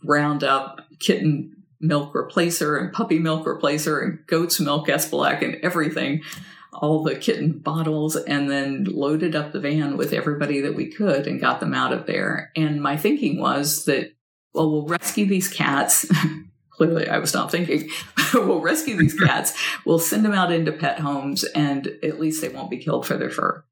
round 0.03 0.43
up 0.43 0.81
kitten 0.99 1.53
milk 1.79 2.15
replacer 2.15 2.81
and 2.81 2.91
puppy 2.91 3.19
milk 3.19 3.45
replacer 3.45 4.01
and 4.01 4.17
goat's 4.25 4.59
milk 4.59 4.87
Esbilac 4.87 5.43
and 5.43 5.57
everything, 5.61 6.23
all 6.77 7.03
the 7.03 7.15
kitten 7.15 7.59
bottles, 7.59 8.15
and 8.15 8.49
then 8.49 8.85
loaded 8.85 9.35
up 9.35 9.51
the 9.51 9.59
van 9.59 9.97
with 9.97 10.13
everybody 10.13 10.61
that 10.61 10.75
we 10.75 10.91
could 10.91 11.27
and 11.27 11.41
got 11.41 11.59
them 11.59 11.73
out 11.73 11.91
of 11.91 12.05
there. 12.05 12.51
And 12.55 12.81
my 12.81 12.97
thinking 12.97 13.39
was 13.39 13.85
that, 13.85 14.13
well, 14.53 14.71
we'll 14.71 14.87
rescue 14.87 15.25
these 15.25 15.47
cats. 15.47 16.09
Clearly, 16.71 17.09
I 17.09 17.17
was 17.17 17.33
not 17.33 17.49
thinking, 17.49 17.89
we'll 18.33 18.61
rescue 18.61 18.95
these 18.95 19.19
cats, 19.19 19.53
we'll 19.85 19.99
send 19.99 20.23
them 20.23 20.33
out 20.33 20.51
into 20.51 20.71
pet 20.71 20.99
homes, 20.99 21.43
and 21.43 21.87
at 22.03 22.19
least 22.19 22.41
they 22.41 22.49
won't 22.49 22.69
be 22.69 22.77
killed 22.77 23.07
for 23.07 23.17
their 23.17 23.31
fur. 23.31 23.63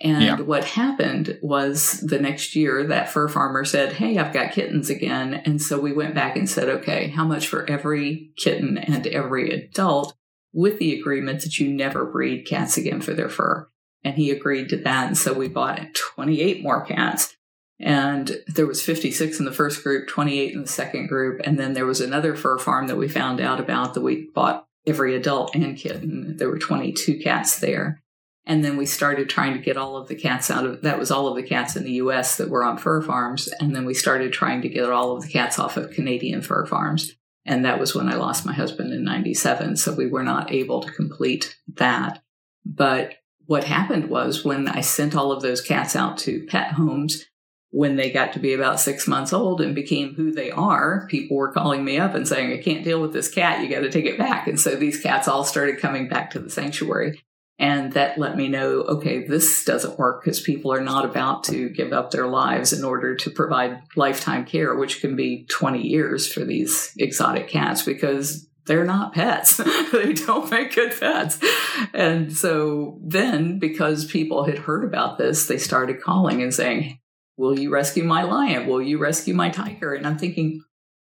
And 0.00 0.22
yeah. 0.22 0.40
what 0.40 0.64
happened 0.64 1.38
was 1.42 2.00
the 2.00 2.20
next 2.20 2.54
year 2.54 2.84
that 2.86 3.08
fur 3.08 3.28
farmer 3.28 3.64
said, 3.64 3.94
Hey, 3.94 4.18
I've 4.18 4.32
got 4.32 4.52
kittens 4.52 4.90
again. 4.90 5.34
And 5.34 5.60
so 5.60 5.80
we 5.80 5.92
went 5.92 6.14
back 6.14 6.36
and 6.36 6.48
said, 6.48 6.68
Okay, 6.68 7.08
how 7.08 7.24
much 7.24 7.48
for 7.48 7.68
every 7.68 8.30
kitten 8.36 8.78
and 8.78 9.06
every 9.08 9.50
adult 9.50 10.14
with 10.52 10.78
the 10.78 10.98
agreement 10.98 11.42
that 11.42 11.58
you 11.58 11.68
never 11.68 12.04
breed 12.04 12.46
cats 12.46 12.76
again 12.76 13.00
for 13.00 13.14
their 13.14 13.28
fur? 13.28 13.68
And 14.04 14.16
he 14.16 14.30
agreed 14.30 14.68
to 14.70 14.76
that. 14.78 15.08
And 15.08 15.18
so 15.18 15.32
we 15.32 15.48
bought 15.48 15.94
28 15.94 16.62
more 16.62 16.84
cats. 16.84 17.34
And 17.80 18.42
there 18.46 18.66
was 18.66 18.82
56 18.82 19.38
in 19.38 19.44
the 19.44 19.52
first 19.52 19.82
group, 19.84 20.08
28 20.08 20.52
in 20.52 20.62
the 20.62 20.68
second 20.68 21.06
group. 21.08 21.40
And 21.44 21.58
then 21.58 21.74
there 21.74 21.86
was 21.86 22.00
another 22.00 22.34
fur 22.34 22.58
farm 22.58 22.88
that 22.88 22.96
we 22.96 23.08
found 23.08 23.40
out 23.40 23.60
about 23.60 23.94
that 23.94 24.00
we 24.00 24.28
bought 24.34 24.66
every 24.86 25.14
adult 25.14 25.54
and 25.54 25.76
kitten. 25.76 26.36
There 26.36 26.48
were 26.48 26.58
22 26.58 27.20
cats 27.20 27.60
there. 27.60 28.02
And 28.46 28.64
then 28.64 28.78
we 28.78 28.86
started 28.86 29.28
trying 29.28 29.52
to 29.52 29.58
get 29.58 29.76
all 29.76 29.96
of 29.96 30.08
the 30.08 30.14
cats 30.14 30.50
out 30.50 30.64
of 30.64 30.80
that 30.80 30.98
was 30.98 31.10
all 31.10 31.28
of 31.28 31.36
the 31.36 31.42
cats 31.42 31.76
in 31.76 31.84
the 31.84 31.92
US 31.92 32.38
that 32.38 32.48
were 32.48 32.64
on 32.64 32.78
fur 32.78 33.02
farms. 33.02 33.48
And 33.60 33.76
then 33.76 33.84
we 33.84 33.92
started 33.92 34.32
trying 34.32 34.62
to 34.62 34.70
get 34.70 34.88
all 34.90 35.14
of 35.14 35.22
the 35.22 35.28
cats 35.28 35.58
off 35.58 35.76
of 35.76 35.90
Canadian 35.90 36.40
fur 36.40 36.64
farms. 36.64 37.14
And 37.48 37.64
that 37.64 37.80
was 37.80 37.94
when 37.94 38.08
I 38.08 38.14
lost 38.14 38.44
my 38.44 38.52
husband 38.52 38.92
in 38.92 39.02
97. 39.04 39.78
So 39.78 39.94
we 39.94 40.06
were 40.06 40.22
not 40.22 40.52
able 40.52 40.82
to 40.82 40.92
complete 40.92 41.56
that. 41.76 42.22
But 42.66 43.14
what 43.46 43.64
happened 43.64 44.10
was 44.10 44.44
when 44.44 44.68
I 44.68 44.82
sent 44.82 45.16
all 45.16 45.32
of 45.32 45.40
those 45.40 45.62
cats 45.62 45.96
out 45.96 46.18
to 46.18 46.44
pet 46.44 46.72
homes, 46.72 47.24
when 47.70 47.96
they 47.96 48.10
got 48.10 48.34
to 48.34 48.38
be 48.38 48.52
about 48.52 48.80
six 48.80 49.08
months 49.08 49.32
old 49.32 49.62
and 49.62 49.74
became 49.74 50.14
who 50.14 50.30
they 50.30 50.50
are, 50.50 51.06
people 51.08 51.38
were 51.38 51.52
calling 51.52 51.84
me 51.84 51.98
up 51.98 52.14
and 52.14 52.28
saying, 52.28 52.52
I 52.52 52.62
can't 52.62 52.84
deal 52.84 53.00
with 53.00 53.14
this 53.14 53.30
cat. 53.30 53.62
You 53.62 53.70
got 53.70 53.80
to 53.80 53.90
take 53.90 54.04
it 54.04 54.18
back. 54.18 54.46
And 54.46 54.60
so 54.60 54.76
these 54.76 55.00
cats 55.00 55.26
all 55.26 55.42
started 55.42 55.80
coming 55.80 56.06
back 56.06 56.30
to 56.32 56.38
the 56.38 56.50
sanctuary. 56.50 57.22
And 57.60 57.92
that 57.94 58.18
let 58.18 58.36
me 58.36 58.46
know, 58.46 58.82
okay, 58.82 59.26
this 59.26 59.64
doesn't 59.64 59.98
work 59.98 60.22
because 60.22 60.40
people 60.40 60.72
are 60.72 60.80
not 60.80 61.04
about 61.04 61.42
to 61.44 61.68
give 61.70 61.92
up 61.92 62.12
their 62.12 62.28
lives 62.28 62.72
in 62.72 62.84
order 62.84 63.16
to 63.16 63.30
provide 63.30 63.82
lifetime 63.96 64.44
care, 64.44 64.76
which 64.76 65.00
can 65.00 65.16
be 65.16 65.44
20 65.50 65.84
years 65.84 66.32
for 66.32 66.44
these 66.44 66.92
exotic 66.98 67.48
cats 67.48 67.82
because 67.82 68.48
they're 68.66 68.84
not 68.84 69.12
pets. 69.12 69.56
they 69.92 70.12
don't 70.12 70.48
make 70.52 70.74
good 70.74 70.94
pets. 71.00 71.40
And 71.92 72.32
so 72.32 73.00
then, 73.02 73.58
because 73.58 74.04
people 74.04 74.44
had 74.44 74.58
heard 74.58 74.84
about 74.84 75.18
this, 75.18 75.46
they 75.46 75.58
started 75.58 76.00
calling 76.00 76.42
and 76.42 76.54
saying, 76.54 77.00
Will 77.36 77.58
you 77.58 77.70
rescue 77.70 78.04
my 78.04 78.24
lion? 78.24 78.66
Will 78.66 78.82
you 78.82 78.98
rescue 78.98 79.32
my 79.32 79.48
tiger? 79.48 79.94
And 79.94 80.06
I'm 80.06 80.18
thinking, 80.18 80.60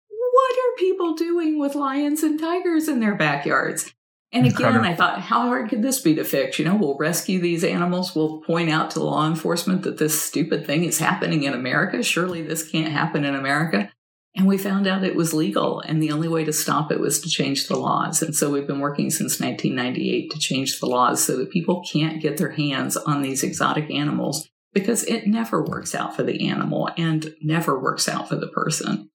what 0.08 0.52
are 0.52 0.76
people 0.78 1.14
doing 1.14 1.58
with 1.58 1.75
lions 1.75 2.22
and 2.22 2.38
tigers 2.38 2.88
in 2.88 3.00
their 3.00 3.14
backyards? 3.14 3.90
And 4.33 4.47
Incredible. 4.47 4.80
again, 4.80 4.92
I 4.92 4.97
thought, 4.97 5.21
how 5.21 5.42
hard 5.42 5.71
could 5.71 5.83
this 5.83 6.00
be 6.00 6.14
to 6.16 6.25
fix? 6.25 6.59
You 6.59 6.64
know, 6.64 6.75
we'll 6.75 6.99
rescue 6.99 7.40
these 7.40 7.62
animals. 7.62 8.14
We'll 8.14 8.40
point 8.40 8.71
out 8.71 8.90
to 8.92 9.02
law 9.02 9.26
enforcement 9.26 9.83
that 9.83 9.99
this 9.99 10.21
stupid 10.21 10.66
thing 10.66 10.85
is 10.85 10.99
happening 10.99 11.45
in 11.45 11.54
America. 11.54 12.02
Surely 12.02 12.42
this 12.42 12.68
can't 12.68 12.92
happen 12.92 13.25
in 13.25 13.35
America. 13.35 13.90
And 14.37 14.47
we 14.47 14.59
found 14.59 14.87
out 14.87 15.02
it 15.02 15.16
was 15.16 15.33
legal, 15.33 15.80
and 15.80 16.02
the 16.02 16.12
only 16.12 16.28
way 16.28 16.45
to 16.45 16.52
stop 16.52 16.92
it 16.92 17.00
was 17.00 17.21
to 17.23 17.28
change 17.30 17.68
the 17.68 17.76
laws. 17.76 18.21
And 18.21 18.37
so 18.37 18.50
we've 18.50 18.66
been 18.66 18.80
working 18.80 19.09
since 19.09 19.40
1998 19.40 20.30
to 20.30 20.38
change 20.38 20.78
the 20.78 20.87
laws 20.87 21.25
so 21.25 21.38
that 21.38 21.50
people 21.50 21.83
can't 21.90 22.21
get 22.21 22.37
their 22.37 22.50
hands 22.50 22.99
on 22.99 23.23
these 23.23 23.42
exotic 23.42 23.90
animals 23.90 24.47
because 24.75 25.04
it 25.04 25.26
never 25.26 25.62
works 25.62 25.95
out 25.95 26.14
for 26.14 26.23
the 26.23 26.50
animal 26.50 26.90
and 26.99 27.35
never 27.40 27.78
works 27.78 28.11
out 28.11 28.28
for 28.28 28.37
the 28.37 28.49
person. 28.49 29.09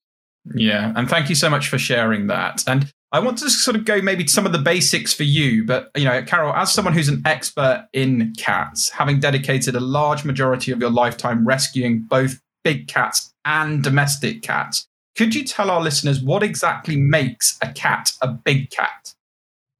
Yeah, 0.56 0.91
and 0.96 1.08
thank 1.08 1.30
you 1.30 1.36
so 1.36 1.51
much 1.51 1.70
for 1.70 1.77
sharing 1.77 2.25
that. 2.25 2.63
And 2.65 2.91
I 3.13 3.20
want 3.20 3.38
to 3.39 3.50
sort 3.50 3.75
of 3.75 3.84
go 3.84 4.01
maybe 4.01 4.24
to 4.24 4.32
some 4.32 4.46
of 4.46 4.53
the 4.53 4.60
basics 4.60 5.13
for 5.13 5.24
you, 5.24 5.65
but 5.65 5.91
you 5.96 6.06
know, 6.06 6.24
Carole, 6.24 6.53
as 6.53 6.72
someone 6.72 6.94
who's 6.94 7.10
an 7.10 7.22
expert 7.25 7.88
in 7.91 8.34
cats, 8.38 8.89
having 8.89 9.20
dedicated 9.20 9.75
a 9.75 9.82
large 9.82 10.24
majority 10.24 10.72
of 10.72 10.80
your 10.80 10.89
lifetime 10.89 11.46
rescuing 11.46 12.03
both 12.03 12.41
big 12.63 12.88
cats 12.88 13.34
and 13.44 13.84
domestic 13.84 14.41
cats, 14.41 14.88
could 15.18 15.36
you 15.36 15.44
tell 15.44 15.70
our 15.70 15.82
listeners 15.82 16.22
what 16.22 16.41
exactly 16.41 16.96
makes 16.96 17.58
a 17.62 17.72
cat 17.74 18.13
a 18.22 18.30
big 18.30 18.70
cat? 18.70 19.13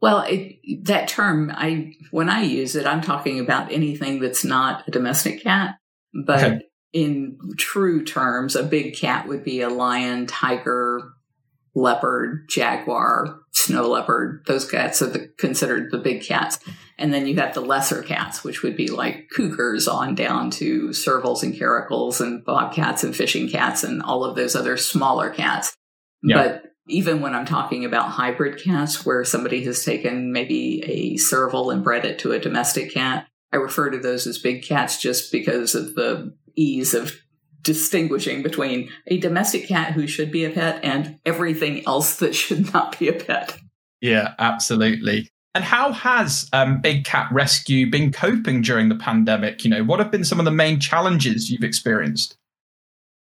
Well, 0.02 0.26
it, 0.28 0.86
that 0.86 1.08
term, 1.08 1.52
I 1.56 1.94
when 2.10 2.28
I 2.28 2.42
use 2.42 2.76
it, 2.76 2.86
I'm 2.86 3.02
talking 3.02 3.40
about 3.40 3.72
anything 3.72 4.20
that's 4.20 4.44
not 4.44 4.86
a 4.88 4.92
domestic 4.92 5.44
cat. 5.44 5.78
But 6.26 6.44
okay. 6.44 6.62
in 6.92 7.38
true 7.58 8.04
terms, 8.04 8.56
a 8.56 8.64
big 8.64 8.96
cat 8.96 9.28
would 9.28 9.44
be 9.44 9.62
a 9.62 9.70
lion, 9.70 10.26
tiger, 10.26 11.14
leopard, 11.74 12.48
jaguar, 12.50 13.40
snow 13.51 13.88
leopard. 13.88 14.44
Those 14.46 14.70
cats 14.70 15.01
are 15.01 15.08
the, 15.08 15.28
considered 15.38 15.92
the 15.92 15.98
big 15.98 16.24
cats. 16.24 16.60
And 16.98 17.13
then 17.13 17.25
you 17.25 17.36
have 17.38 17.54
the 17.54 17.62
lesser 17.62 18.04
cats, 18.04 18.44
which 18.44 18.62
would 18.62 18.75
be 18.75 18.88
like 18.88 19.30
cougars 19.34 19.88
on 19.88 20.16
down 20.16 20.51
to 20.51 20.90
servals 20.90 21.44
and 21.44 21.54
caracals 21.54 22.20
and 22.20 22.44
bobcats 22.44 23.04
and 23.04 23.16
fishing 23.16 23.50
cats 23.50 23.84
and 23.84 24.01
all 24.01 24.24
of 24.24 24.36
those 24.36 24.56
other 24.56 24.78
smaller 24.78 25.30
cats. 25.30 25.74
Yeah. 26.24 26.36
But 26.36 26.63
even 26.88 27.22
when 27.22 27.34
I'm 27.34 27.46
talking 27.46 27.86
about 27.86 28.12
hybrid 28.12 28.62
cats, 28.62 29.06
where 29.06 29.24
somebody 29.24 29.63
has 29.63 29.86
taken 29.86 30.32
maybe 30.32 30.84
a 30.86 31.18
serval 31.18 31.72
and 31.72 31.84
bred 31.84 32.06
it 32.06 32.20
to 32.20 32.34
a 32.34 32.40
domestic 32.40 32.94
cat, 32.94 33.28
I 33.54 33.58
refer 33.58 33.90
to 33.90 33.98
those 33.98 34.28
as 34.28 34.38
big 34.38 34.63
cats 34.63 35.01
just 35.01 35.32
because 35.32 35.75
of 35.75 35.96
the 35.96 36.36
ease 36.56 36.94
of 36.94 37.13
distinguishing 37.62 38.41
between 38.44 38.89
a 39.08 39.20
domestic 39.20 39.68
cat 39.68 39.94
who 39.94 40.08
should 40.08 40.32
be 40.32 40.46
a 40.46 40.50
pet 40.50 40.84
and 40.84 41.20
everything 41.25 41.86
else 41.88 42.18
that 42.18 42.36
should 42.36 42.74
not 42.74 42.98
be 43.00 43.08
a 43.08 43.13
pet. 43.13 43.58
Yeah, 44.01 44.34
absolutely. 44.39 45.30
And 45.53 45.63
how 45.63 45.91
has 45.91 46.50
um, 46.53 46.80
Big 46.80 47.03
Cat 47.03 47.27
Rescue 47.32 47.89
been 47.91 48.12
coping 48.12 48.62
during 48.62 48.89
the 48.89 48.96
pandemic? 48.96 49.63
You 49.63 49.70
know, 49.70 49.84
what 49.84 50.00
have 50.00 50.12
been 50.12 50.24
some 50.24 50.39
of 50.39 50.46
the 50.46 50.51
main 50.51 50.80
challenges 50.80 51.51
you've 51.51 51.63
experienced? 51.63 52.38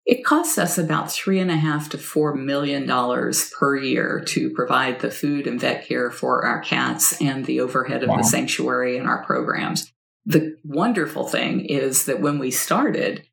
It 0.06 0.24
costs 0.24 0.58
us 0.58 0.76
about 0.76 1.10
three 1.10 1.38
and 1.38 1.50
a 1.50 1.56
half 1.56 1.88
to 1.90 1.98
four 1.98 2.34
million 2.34 2.86
dollars 2.86 3.50
per 3.58 3.76
year 3.76 4.22
to 4.28 4.50
provide 4.50 5.00
the 5.00 5.10
food 5.10 5.46
and 5.46 5.58
vet 5.60 5.86
care 5.86 6.10
for 6.10 6.44
our 6.44 6.60
cats 6.60 7.20
and 7.22 7.46
the 7.46 7.60
overhead 7.60 8.02
of 8.02 8.10
wow. 8.10 8.18
the 8.18 8.24
sanctuary 8.24 8.98
and 8.98 9.06
our 9.06 9.24
programs. 9.24 9.90
The 10.26 10.56
wonderful 10.62 11.26
thing 11.26 11.64
is 11.64 12.04
that 12.04 12.20
when 12.20 12.38
we 12.38 12.50
started, 12.50 13.26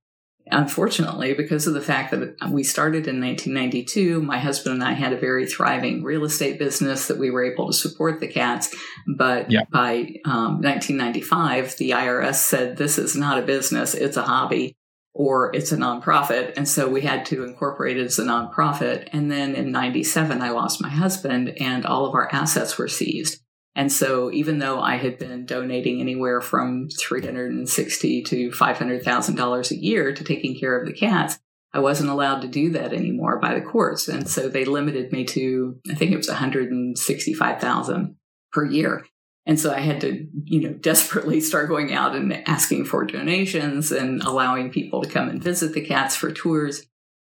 Unfortunately, 0.52 1.34
because 1.34 1.66
of 1.66 1.74
the 1.74 1.82
fact 1.82 2.12
that 2.12 2.36
we 2.50 2.64
started 2.64 3.08
in 3.08 3.22
1992, 3.22 4.22
my 4.22 4.38
husband 4.38 4.76
and 4.76 4.84
I 4.84 4.94
had 4.94 5.14
a 5.14 5.18
very 5.18 5.48
thriving 5.48 6.04
real 6.04 6.26
estate 6.26 6.60
business 6.60 7.08
that 7.08 7.18
we 7.18 7.32
were 7.32 7.44
able 7.44 7.68
to 7.68 7.74
support 7.74 8.20
the 8.20 8.28
cats. 8.28 8.76
But 9.18 9.50
yeah. 9.50 9.64
by 9.72 10.16
um, 10.26 10.62
1995, 10.62 11.78
the 11.78 11.92
IRS 11.92 12.36
said 12.36 12.78
this 12.78 12.98
is 12.98 13.16
not 13.16 13.40
a 13.40 13.44
business, 13.44 13.94
it's 13.94 14.18
a 14.18 14.24
hobby 14.24 14.76
or 15.14 15.54
it's 15.56 15.72
a 15.72 15.78
nonprofit. 15.78 16.54
And 16.56 16.68
so 16.68 16.88
we 16.88 17.02
had 17.02 17.26
to 17.28 17.44
incorporate 17.44 17.98
it 17.98 18.06
as 18.06 18.20
a 18.20 18.24
nonprofit. 18.24 19.10
And 19.12 19.32
then 19.32 19.56
in 19.56 19.72
97, 19.72 20.42
I 20.42 20.50
lost 20.52 20.82
my 20.82 20.90
husband 20.90 21.50
and 21.60 21.86
all 21.86 22.06
of 22.06 22.14
our 22.14 22.30
assets 22.32 22.78
were 22.78 22.88
seized. 22.88 23.42
And 23.76 23.92
so 23.92 24.32
even 24.32 24.60
though 24.60 24.82
I 24.82 24.98
had 24.98 25.18
been 25.18 25.46
donating 25.46 26.02
anywhere 26.02 26.42
from 26.42 26.90
360 26.90 28.24
to 28.24 28.50
$500,000 28.50 29.72
a 29.72 29.76
year 29.76 30.14
to 30.14 30.24
taking 30.24 30.60
care 30.60 30.78
of 30.78 30.86
the 30.86 30.94
cats, 30.94 31.40
I 31.74 31.80
wasn't 31.80 32.10
allowed 32.10 32.42
to 32.42 32.50
do 32.50 32.72
that 32.72 32.92
anymore 32.92 33.40
by 33.40 33.54
the 33.54 33.62
courts. 33.62 34.10
And 34.10 34.28
so 34.28 34.50
they 34.50 34.66
limited 34.66 35.12
me 35.14 35.24
to, 35.26 35.80
I 35.90 35.96
think 35.96 36.12
it 36.12 36.18
was 36.18 36.28
165,000 36.28 38.16
per 38.52 38.66
year. 38.66 39.06
And 39.46 39.60
so 39.60 39.74
I 39.74 39.80
had 39.80 40.02
to, 40.02 40.28
you 40.44 40.62
know, 40.62 40.74
desperately 40.82 41.40
start 41.40 41.70
going 41.70 41.94
out 41.94 42.16
and 42.16 42.48
asking 42.48 42.86
for 42.86 43.06
donations 43.06 43.92
and 43.92 44.22
allowing 44.22 44.72
people 44.72 45.02
to 45.02 45.10
come 45.10 45.30
and 45.30 45.42
visit 45.42 45.74
the 45.74 45.86
cats 45.86 46.16
for 46.16 46.32
tours. 46.32 46.86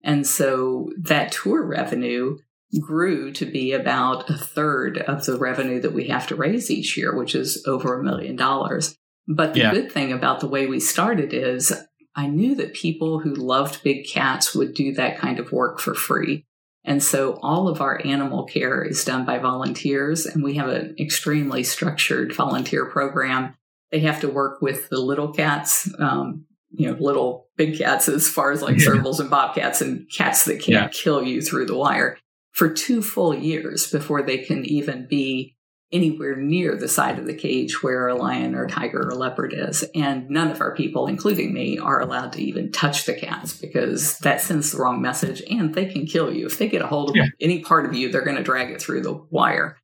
And 0.04 0.26
so 0.26 0.92
that 1.00 1.32
tour 1.32 1.66
revenue 1.66 2.38
grew 2.82 3.32
to 3.32 3.46
be 3.46 3.72
about 3.72 4.30
a 4.30 4.38
third 4.38 4.98
of 4.98 5.26
the 5.26 5.38
revenue 5.38 5.80
that 5.82 5.94
we 5.94 6.08
have 6.10 6.28
to 6.28 6.36
raise 6.36 6.70
each 6.70 6.98
year, 6.98 7.16
which 7.16 7.34
is 7.34 7.64
over 7.66 8.00
a 8.00 8.04
million 8.04 8.36
dollars. 8.36 8.98
But 9.28 9.54
the 9.54 9.62
yeah. 9.62 9.72
good 9.72 9.92
thing 9.92 10.12
about 10.12 10.40
the 10.40 10.48
way 10.48 10.68
we 10.68 10.80
started 10.80 11.34
is 11.34 11.74
I 12.16 12.28
knew 12.28 12.56
that 12.56 12.74
people 12.74 13.20
who 13.20 13.34
loved 13.34 13.84
big 13.84 14.08
cats 14.08 14.56
would 14.56 14.74
do 14.74 14.94
that 14.94 15.18
kind 15.18 15.40
of 15.40 15.52
work 15.52 15.80
for 15.80 15.94
free. 15.94 16.46
And 16.84 17.04
so 17.04 17.38
all 17.42 17.68
of 17.68 17.82
our 17.82 18.02
animal 18.06 18.46
care 18.46 18.82
is 18.82 19.04
done 19.04 19.26
by 19.26 19.40
volunteers, 19.40 20.26
and 20.26 20.42
we 20.42 20.56
have 20.56 20.70
an 20.70 20.96
extremely 20.98 21.64
structured 21.64 22.34
volunteer 22.34 22.86
program. 22.86 23.56
They 23.92 24.00
have 24.02 24.22
to 24.22 24.30
work 24.30 24.62
with 24.62 24.90
the 24.90 25.00
little 25.00 25.34
cats, 25.34 25.90
um, 26.00 26.46
you 26.72 26.90
know, 26.90 26.98
little 26.98 27.50
big 27.58 27.78
cats 27.78 28.08
as 28.08 28.30
far 28.30 28.52
as 28.52 28.62
like 28.62 28.78
yeah. 28.78 28.88
servals 28.88 29.20
and 29.20 29.30
bobcats 29.30 29.82
and 29.82 30.10
cats 30.10 30.46
that 30.46 30.62
can't 30.62 30.68
yeah. 30.68 30.88
kill 30.88 31.22
you 31.24 31.42
through 31.42 31.66
the 31.66 31.78
wire 31.78 32.18
for 32.58 32.74
two 32.74 33.04
full 33.04 33.36
years 33.36 33.92
before 33.92 34.24
they 34.24 34.40
can 34.40 34.66
even 34.66 35.06
be 35.06 35.56
anywhere 35.92 36.36
near 36.36 36.76
the 36.76 36.88
side 36.88 37.20
of 37.20 37.28
the 37.28 37.34
cage 37.36 37.84
where 37.84 38.08
a 38.08 38.16
lion 38.16 38.56
or 38.56 38.68
tiger 38.68 39.08
or 39.08 39.14
leopard 39.14 39.54
is. 39.56 39.86
And 39.94 40.28
none 40.28 40.50
of 40.50 40.60
our 40.60 40.76
people, 40.76 41.06
including 41.06 41.54
me, 41.54 41.78
are 41.78 42.02
allowed 42.02 42.34
to 42.34 42.42
even 42.42 42.72
touch 42.72 43.06
the 43.06 43.14
cats 43.14 43.56
because 43.56 44.18
that 44.20 44.42
sends 44.42 44.72
the 44.72 44.80
wrong 44.80 45.04
message 45.04 45.44
and 45.52 45.76
they 45.76 45.86
can 45.86 46.08
kill 46.08 46.34
you. 46.34 46.48
If 46.48 46.58
they 46.58 46.68
get 46.68 46.82
a 46.82 46.88
hold 46.88 47.12
of 47.12 47.16
yeah. 47.16 47.28
any 47.40 47.62
part 47.62 47.86
of 47.86 47.94
you, 47.94 48.12
they're 48.12 48.26
going 48.26 48.38
to 48.38 48.44
drag 48.44 48.72
it 48.72 48.82
through 48.82 49.02
the 49.02 49.14
wire. 49.30 49.78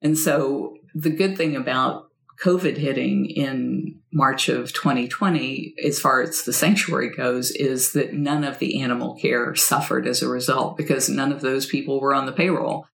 And 0.00 0.16
so 0.16 0.78
the 0.94 1.10
good 1.10 1.36
thing 1.36 1.56
about 1.56 2.07
COVID 2.42 2.76
hitting 2.76 3.26
in 3.26 4.00
March 4.12 4.48
of 4.48 4.72
2020, 4.72 5.74
as 5.84 5.98
far 5.98 6.22
as 6.22 6.44
the 6.44 6.52
sanctuary 6.52 7.10
goes, 7.10 7.50
is 7.50 7.92
that 7.92 8.14
none 8.14 8.44
of 8.44 8.58
the 8.58 8.80
animal 8.80 9.16
care 9.16 9.54
suffered 9.56 10.06
as 10.06 10.22
a 10.22 10.28
result 10.28 10.76
because 10.76 11.08
none 11.08 11.32
of 11.32 11.40
those 11.40 11.66
people 11.66 12.00
were 12.00 12.14
on 12.14 12.26
the 12.26 12.32
payroll. 12.32 12.86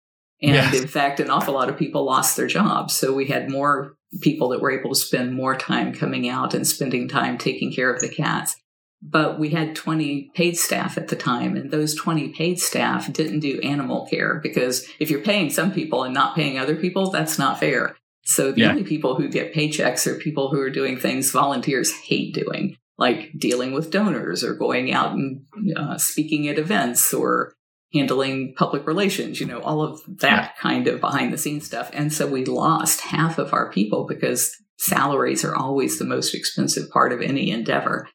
And 0.41 0.55
yes. 0.55 0.81
in 0.81 0.89
fact, 0.89 1.21
an 1.21 1.31
awful 1.31 1.55
lot 1.55 1.69
of 1.69 1.77
people 1.77 2.05
lost 2.05 2.37
their 2.37 2.47
jobs. 2.47 2.95
So 2.95 3.13
we 3.13 3.27
had 3.27 3.51
more 3.51 3.95
people 4.21 4.49
that 4.51 4.61
were 4.61 4.71
able 4.71 4.91
to 4.91 4.97
spend 4.97 5.35
more 5.35 5.57
time 5.57 5.93
coming 5.93 6.29
out 6.29 6.55
and 6.55 6.67
spending 6.67 7.09
time 7.09 7.39
taking 7.39 7.73
care 7.73 7.93
of 7.93 8.01
the 8.01 8.09
cats. 8.09 8.57
but 9.05 9.39
we 9.39 9.51
had 9.51 9.75
20 9.75 10.31
paid 10.35 10.57
staff 10.57 10.97
at 10.97 11.09
the 11.09 11.17
time 11.17 11.57
and 11.57 11.73
those 11.73 11.95
20 11.97 12.29
paid 12.29 12.61
staff 12.61 13.13
didn't 13.13 13.41
do 13.41 13.61
animal 13.63 14.07
care 14.07 14.39
because 14.41 14.87
if 15.01 15.11
you're 15.11 15.21
paying 15.21 15.51
some 15.51 15.73
people 15.73 16.05
and 16.05 16.15
not 16.15 16.37
paying 16.37 16.57
other 16.57 16.77
people 16.77 17.11
that's 17.11 17.37
not 17.37 17.59
fair 17.59 17.97
so 18.25 18.53
the 18.53 18.61
yeah. 18.63 18.71
only 18.71 18.85
people 18.85 19.17
who 19.17 19.29
get 19.29 19.55
paychecks 19.55 20.07
are 20.07 20.15
people 20.15 20.51
who 20.51 20.61
are 20.61 20.71
doing 20.71 20.97
things 20.97 21.31
volunteers 21.31 21.93
hate 21.93 22.35
doing 22.35 22.77
like 22.99 23.33
dealing 23.37 23.73
with 23.73 23.91
donors 23.91 24.45
or 24.45 24.55
going 24.55 24.93
out 24.93 25.13
and 25.13 25.45
uh, 25.77 25.99
speaking 25.99 26.49
at 26.49 26.59
events 26.59 27.13
or 27.13 27.55
handling 27.93 28.55
public 28.57 28.87
relations, 28.87 29.41
you 29.41 29.47
know, 29.47 29.61
all 29.61 29.83
of 29.83 30.01
that 30.07 30.57
kind 30.57 30.87
of 30.87 31.01
behind 31.01 31.33
the 31.33 31.39
scenes 31.39 31.67
stuff. 31.67 31.91
And 31.93 32.13
so 32.13 32.27
we 32.27 32.45
lost 32.45 33.01
half 33.01 33.39
of 33.39 33.53
our 33.53 33.71
people 33.71 34.07
because 34.07 34.55
salaries 34.79 35.45
are 35.45 35.55
always 35.55 35.99
the 35.99 36.05
most 36.05 36.35
expensive 36.35 36.91
part 36.91 37.13
of 37.13 37.21
any 37.21 37.51
endeavor. 37.51 38.09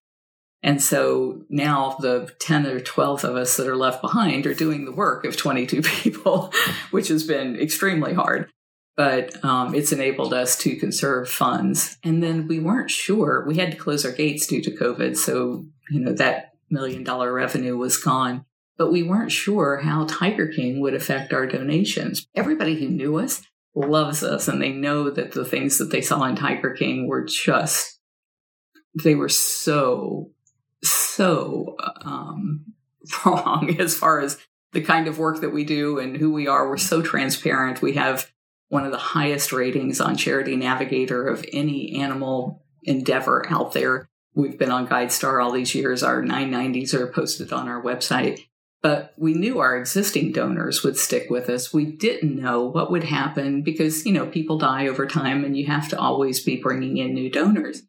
And 0.64 0.82
so 0.82 1.44
now 1.50 1.98
the 2.00 2.32
10 2.40 2.66
or 2.66 2.80
12 2.80 3.24
of 3.24 3.36
us 3.36 3.58
that 3.58 3.68
are 3.68 3.76
left 3.76 4.02
behind 4.02 4.48
are 4.48 4.56
doing 4.56 4.86
the 4.86 4.92
work 4.92 5.26
of 5.26 5.38
22 5.38 5.82
people, 5.84 6.52
which 6.92 7.10
has 7.10 7.24
been 7.24 7.60
extremely 7.60 8.14
hard. 8.14 8.50
But 8.98 9.44
um, 9.46 9.76
it's 9.76 9.94
enabled 9.94 10.34
us 10.34 10.58
to 10.60 10.76
conserve 10.76 11.30
funds. 11.30 11.98
And 12.04 12.22
then 12.22 12.48
we 12.48 12.60
weren't 12.60 12.92
sure. 12.92 13.46
We 13.48 13.58
had 13.58 13.72
to 13.72 13.78
close 13.78 14.04
our 14.04 14.12
gates 14.12 14.48
due 14.48 14.62
to 14.62 14.72
COVID. 14.72 15.16
So, 15.16 15.66
you 15.92 16.00
know, 16.00 16.14
that 16.14 16.56
million 16.70 17.04
dollar 17.04 17.32
revenue 17.32 17.78
was 17.78 17.98
gone. 17.98 18.44
But 18.76 18.92
we 18.92 19.04
weren't 19.04 19.32
sure 19.32 19.78
how 19.78 20.06
Tiger 20.06 20.48
King 20.48 20.82
would 20.82 20.96
affect 20.96 21.32
our 21.32 21.48
donations. 21.48 22.28
Everybody 22.36 22.80
who 22.80 22.90
knew 22.90 23.18
us 23.18 23.44
loves 23.76 24.24
us 24.24 24.48
and 24.48 24.62
they 24.62 24.72
know 24.72 25.10
that 25.12 25.32
the 25.32 25.46
things 25.46 25.78
that 25.78 25.92
they 25.92 26.02
saw 26.02 26.24
in 26.24 26.36
Tiger 26.36 26.72
King 26.72 27.08
were 27.08 27.24
just, 27.24 28.00
they 29.04 29.16
were 29.16 29.30
so 29.30 30.32
so 30.84 31.76
um, 32.02 32.66
wrong 33.26 33.76
as 33.80 33.96
far 33.96 34.20
as 34.20 34.38
the 34.74 34.82
kind 34.82 35.08
of 35.08 35.20
work 35.20 35.42
that 35.42 35.54
we 35.54 35.64
do 35.64 36.00
and 36.00 36.18
who 36.18 36.32
we 36.32 36.48
are. 36.48 36.68
We're 36.68 36.78
so 36.78 37.02
transparent. 37.02 37.82
We 37.82 37.94
have 37.94 38.32
one 38.70 38.86
of 38.86 38.92
the 38.92 38.98
highest 38.98 39.52
ratings 39.52 40.02
on 40.02 40.18
Charity 40.18 40.56
Navigator 40.56 41.28
of 41.28 41.46
any 41.54 41.96
animal 41.96 42.64
endeavor 42.84 43.46
out 43.50 43.74
there. 43.74 44.10
We've 44.36 44.58
been 44.58 44.72
on 44.72 44.88
GuideStar 44.88 45.44
all 45.44 45.52
these 45.52 45.74
years. 45.74 46.04
Our 46.04 46.22
990s 46.22 46.94
are 46.94 47.08
posted 47.08 47.52
on 47.52 47.68
our 47.68 47.82
website. 47.82 48.42
But 48.84 49.14
we 49.18 49.34
knew 49.34 49.60
our 49.60 49.76
existing 49.76 50.34
donors 50.34 50.84
would 50.84 50.98
stick 50.98 51.30
with 51.30 51.50
us. 51.50 51.74
We 51.74 51.86
didn't 51.86 52.40
know 52.40 52.64
what 52.64 52.92
would 52.92 53.06
happen 53.06 53.64
because, 53.64 54.06
you 54.06 54.14
know, 54.14 54.28
people 54.28 54.60
die 54.60 54.88
over 54.88 55.08
time 55.08 55.44
and 55.44 55.58
you 55.58 55.66
have 55.66 55.90
to 55.90 56.00
always 56.00 56.44
be 56.44 56.62
bringing 56.62 56.98
in 56.98 57.14
new 57.14 57.30
donors 57.30 57.82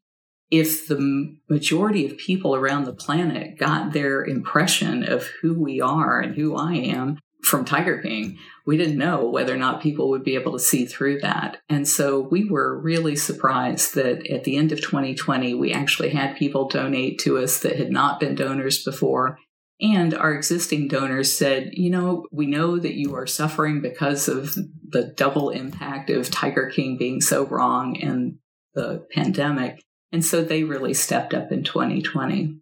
if 0.51 0.89
the 0.89 1.37
majority 1.49 2.07
of 2.07 2.17
people 2.17 2.55
around 2.55 2.85
the 2.85 2.93
planet 2.93 3.59
got 3.59 3.93
their 3.93 4.25
impression 4.25 5.05
of 5.05 5.29
who 5.43 5.53
we 5.53 5.81
are 5.81 6.21
and 6.21 6.37
who 6.37 6.57
I 6.57 6.75
am 6.75 7.19
from 7.43 7.65
Tiger 7.65 7.99
King, 7.99 8.39
we 8.67 8.77
didn't 8.77 8.99
know 8.99 9.29
whether 9.29 9.55
or 9.55 9.59
not 9.59 9.81
people 9.81 10.11
would 10.11 10.25
be 10.25 10.35
able 10.35 10.53
to 10.53 10.59
see 10.59 10.85
through 10.85 11.21
that. 11.21 11.59
And 11.69 11.87
so 11.89 12.21
we 12.21 12.45
were 12.45 12.79
really 12.79 13.17
surprised 13.17 13.95
that 13.95 14.27
at 14.31 14.45
the 14.45 14.57
end 14.57 14.73
of 14.73 14.81
2020, 14.81 15.55
we 15.55 15.73
actually 15.73 16.11
had 16.11 16.37
people 16.37 16.69
donate 16.69 17.19
to 17.21 17.39
us 17.39 17.61
that 17.61 17.77
had 17.77 17.91
not 17.91 18.21
been 18.21 18.35
donors 18.35 18.83
before. 18.85 19.39
And 19.81 20.13
our 20.13 20.35
existing 20.35 20.89
donors 20.89 21.39
said, 21.39 21.71
you 21.73 21.89
know, 21.89 22.27
we 22.33 22.47
know 22.47 22.79
that 22.79 22.95
you 22.95 23.15
are 23.15 23.27
suffering 23.27 23.81
because 23.81 24.29
of 24.29 24.57
the 24.89 25.13
double 25.17 25.51
impact 25.51 26.11
of 26.11 26.31
Tiger 26.31 26.69
King 26.69 26.97
being 26.99 27.21
so 27.21 27.47
wrong 27.47 27.97
and 28.03 28.39
the 28.75 29.07
pandemic. 29.13 29.83
And 30.11 30.25
so 30.25 30.43
they 30.43 30.65
really 30.65 30.95
stepped 30.95 31.33
up 31.33 31.53
in 31.53 31.63
2020. 31.63 32.59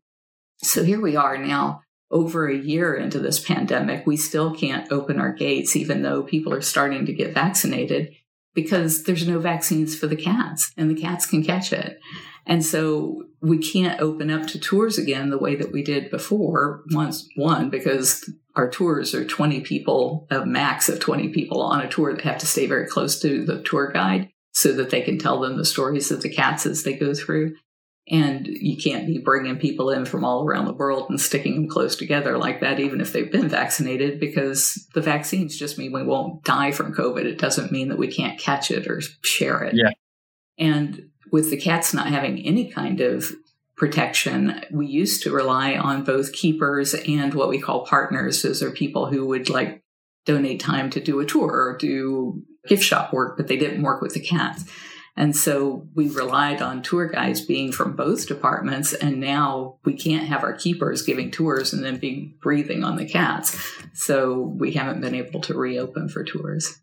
So 0.62 0.84
here 0.84 1.00
we 1.00 1.16
are 1.16 1.38
now, 1.38 1.82
over 2.10 2.48
a 2.48 2.56
year 2.56 2.94
into 2.94 3.18
this 3.18 3.40
pandemic. 3.40 4.06
We 4.06 4.16
still 4.16 4.54
can't 4.54 4.90
open 4.92 5.20
our 5.20 5.32
gates, 5.32 5.76
even 5.76 6.02
though 6.02 6.22
people 6.22 6.52
are 6.52 6.62
starting 6.62 7.06
to 7.06 7.12
get 7.12 7.34
vaccinated, 7.34 8.12
because 8.54 9.04
there's 9.04 9.26
no 9.26 9.38
vaccines 9.38 9.96
for 9.96 10.06
the 10.06 10.16
cats 10.16 10.72
and 10.76 10.90
the 10.90 11.00
cats 11.00 11.26
can 11.26 11.42
catch 11.42 11.72
it. 11.72 11.98
And 12.46 12.64
so 12.64 13.24
we 13.42 13.58
can't 13.58 14.00
open 14.00 14.30
up 14.30 14.46
to 14.48 14.60
tours 14.60 14.98
again 14.98 15.30
the 15.30 15.38
way 15.38 15.56
that 15.56 15.72
we 15.72 15.82
did 15.82 16.10
before. 16.10 16.84
Once, 16.92 17.28
one, 17.34 17.70
because 17.70 18.30
our 18.54 18.70
tours 18.70 19.14
are 19.14 19.24
20 19.24 19.60
people, 19.62 20.26
a 20.30 20.46
max 20.46 20.88
of 20.88 21.00
20 21.00 21.30
people 21.30 21.60
on 21.60 21.82
a 21.82 21.88
tour 21.88 22.14
that 22.14 22.22
have 22.22 22.38
to 22.38 22.46
stay 22.46 22.66
very 22.66 22.86
close 22.86 23.20
to 23.20 23.44
the 23.44 23.62
tour 23.62 23.90
guide 23.92 24.30
so 24.52 24.72
that 24.72 24.90
they 24.90 25.02
can 25.02 25.18
tell 25.18 25.40
them 25.40 25.56
the 25.56 25.64
stories 25.64 26.10
of 26.10 26.22
the 26.22 26.32
cats 26.32 26.64
as 26.64 26.84
they 26.84 26.94
go 26.94 27.12
through. 27.12 27.54
And 28.08 28.46
you 28.46 28.76
can't 28.76 29.06
be 29.06 29.18
bringing 29.18 29.58
people 29.58 29.90
in 29.90 30.04
from 30.04 30.24
all 30.24 30.44
around 30.44 30.66
the 30.66 30.72
world 30.72 31.10
and 31.10 31.20
sticking 31.20 31.54
them 31.54 31.68
close 31.68 31.96
together 31.96 32.38
like 32.38 32.60
that, 32.60 32.78
even 32.78 33.00
if 33.00 33.12
they've 33.12 33.32
been 33.32 33.48
vaccinated, 33.48 34.20
because 34.20 34.86
the 34.94 35.00
vaccines 35.00 35.58
just 35.58 35.76
mean 35.76 35.92
we 35.92 36.04
won't 36.04 36.44
die 36.44 36.70
from 36.70 36.94
COVID. 36.94 37.24
It 37.24 37.38
doesn't 37.38 37.72
mean 37.72 37.88
that 37.88 37.98
we 37.98 38.06
can't 38.06 38.38
catch 38.38 38.70
it 38.70 38.86
or 38.86 39.00
share 39.22 39.64
it. 39.64 39.74
Yeah. 39.74 39.90
And 40.56 41.10
with 41.32 41.50
the 41.50 41.56
cats 41.56 41.92
not 41.92 42.06
having 42.06 42.38
any 42.46 42.70
kind 42.70 43.00
of 43.00 43.32
protection, 43.76 44.62
we 44.70 44.86
used 44.86 45.24
to 45.24 45.32
rely 45.32 45.74
on 45.74 46.04
both 46.04 46.32
keepers 46.32 46.94
and 46.94 47.34
what 47.34 47.48
we 47.48 47.60
call 47.60 47.84
partners. 47.84 48.40
Those 48.40 48.62
are 48.62 48.70
people 48.70 49.06
who 49.06 49.26
would 49.26 49.48
like 49.50 49.82
donate 50.24 50.60
time 50.60 50.90
to 50.90 51.00
do 51.00 51.18
a 51.20 51.26
tour 51.26 51.50
or 51.50 51.76
do 51.76 52.42
gift 52.68 52.84
shop 52.84 53.12
work, 53.12 53.36
but 53.36 53.48
they 53.48 53.56
didn't 53.56 53.82
work 53.82 54.00
with 54.00 54.14
the 54.14 54.20
cats. 54.20 54.64
And 55.16 55.34
so 55.34 55.88
we 55.94 56.08
relied 56.08 56.60
on 56.60 56.82
tour 56.82 57.06
guides 57.06 57.40
being 57.40 57.72
from 57.72 57.96
both 57.96 58.26
departments. 58.26 58.92
And 58.92 59.18
now 59.18 59.78
we 59.84 59.94
can't 59.94 60.28
have 60.28 60.44
our 60.44 60.52
keepers 60.52 61.02
giving 61.02 61.30
tours 61.30 61.72
and 61.72 61.82
then 61.82 61.96
be 61.96 62.36
breathing 62.42 62.84
on 62.84 62.96
the 62.96 63.06
cats. 63.06 63.58
So 63.94 64.40
we 64.40 64.72
haven't 64.72 65.00
been 65.00 65.14
able 65.14 65.40
to 65.40 65.54
reopen 65.54 66.08
for 66.10 66.22
tours. 66.22 66.80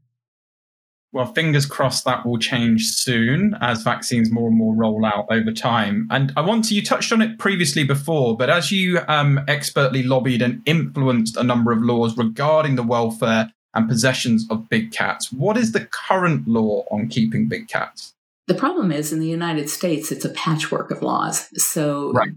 Well, 1.11 1.31
fingers 1.31 1.67
crossed 1.67 2.05
that 2.05 2.25
will 2.25 2.39
change 2.39 2.85
soon 2.85 3.55
as 3.61 3.83
vaccines 3.83 4.31
more 4.31 4.47
and 4.47 4.57
more 4.57 4.73
roll 4.73 5.05
out 5.05 5.27
over 5.29 5.51
time. 5.51 6.07
And 6.09 6.33
I 6.35 6.41
want 6.41 6.65
to, 6.65 6.75
you 6.75 6.83
touched 6.83 7.11
on 7.11 7.21
it 7.21 7.37
previously 7.37 7.83
before, 7.83 8.35
but 8.35 8.49
as 8.49 8.71
you 8.71 8.99
um, 9.07 9.39
expertly 9.47 10.01
lobbied 10.01 10.41
and 10.41 10.63
influenced 10.65 11.37
a 11.37 11.43
number 11.43 11.71
of 11.71 11.83
laws 11.83 12.17
regarding 12.17 12.77
the 12.77 12.81
welfare 12.81 13.53
and 13.75 13.87
possessions 13.87 14.47
of 14.49 14.67
big 14.69 14.91
cats. 14.91 15.31
What 15.31 15.55
is 15.55 15.71
the 15.71 15.85
current 15.85 16.47
law 16.47 16.83
on 16.89 17.09
keeping 17.09 17.47
big 17.47 17.67
cats? 17.67 18.15
The 18.47 18.55
problem 18.55 18.91
is 18.91 19.13
in 19.13 19.19
the 19.19 19.27
United 19.27 19.69
States, 19.69 20.11
it's 20.11 20.25
a 20.25 20.29
patchwork 20.29 20.91
of 20.91 21.01
laws. 21.01 21.47
So 21.61 22.11
right. 22.11 22.31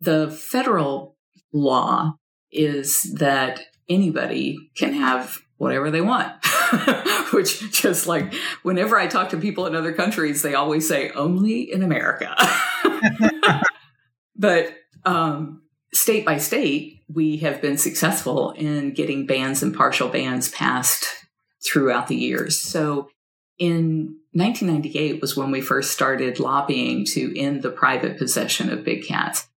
the 0.00 0.30
federal 0.30 1.16
law 1.52 2.14
is 2.50 3.02
that 3.14 3.60
anybody 3.88 4.70
can 4.76 4.94
have 4.94 5.38
whatever 5.58 5.90
they 5.90 6.00
want. 6.00 6.32
Which 7.32 7.70
just 7.70 8.06
like 8.06 8.34
whenever 8.62 8.98
I 8.98 9.06
talk 9.06 9.28
to 9.30 9.36
people 9.36 9.66
in 9.66 9.76
other 9.76 9.92
countries, 9.92 10.42
they 10.42 10.54
always 10.54 10.88
say 10.88 11.10
only 11.10 11.70
in 11.70 11.82
America. 11.82 12.34
but 14.36 14.74
um, 15.04 15.62
state 15.92 16.24
by 16.24 16.38
state, 16.38 17.02
we 17.08 17.38
have 17.38 17.60
been 17.60 17.78
successful 17.78 18.52
in 18.52 18.92
getting 18.92 19.26
bans 19.26 19.62
and 19.62 19.74
partial 19.74 20.08
bans 20.08 20.48
passed 20.48 21.06
throughout 21.64 22.08
the 22.08 22.16
years. 22.16 22.58
So 22.58 23.08
in 23.58 24.16
1998 24.32 25.20
was 25.20 25.36
when 25.36 25.50
we 25.50 25.60
first 25.60 25.92
started 25.92 26.40
lobbying 26.40 27.04
to 27.04 27.38
end 27.38 27.62
the 27.62 27.70
private 27.70 28.16
possession 28.16 28.70
of 28.70 28.84
big 28.84 29.06
cats. 29.06 29.48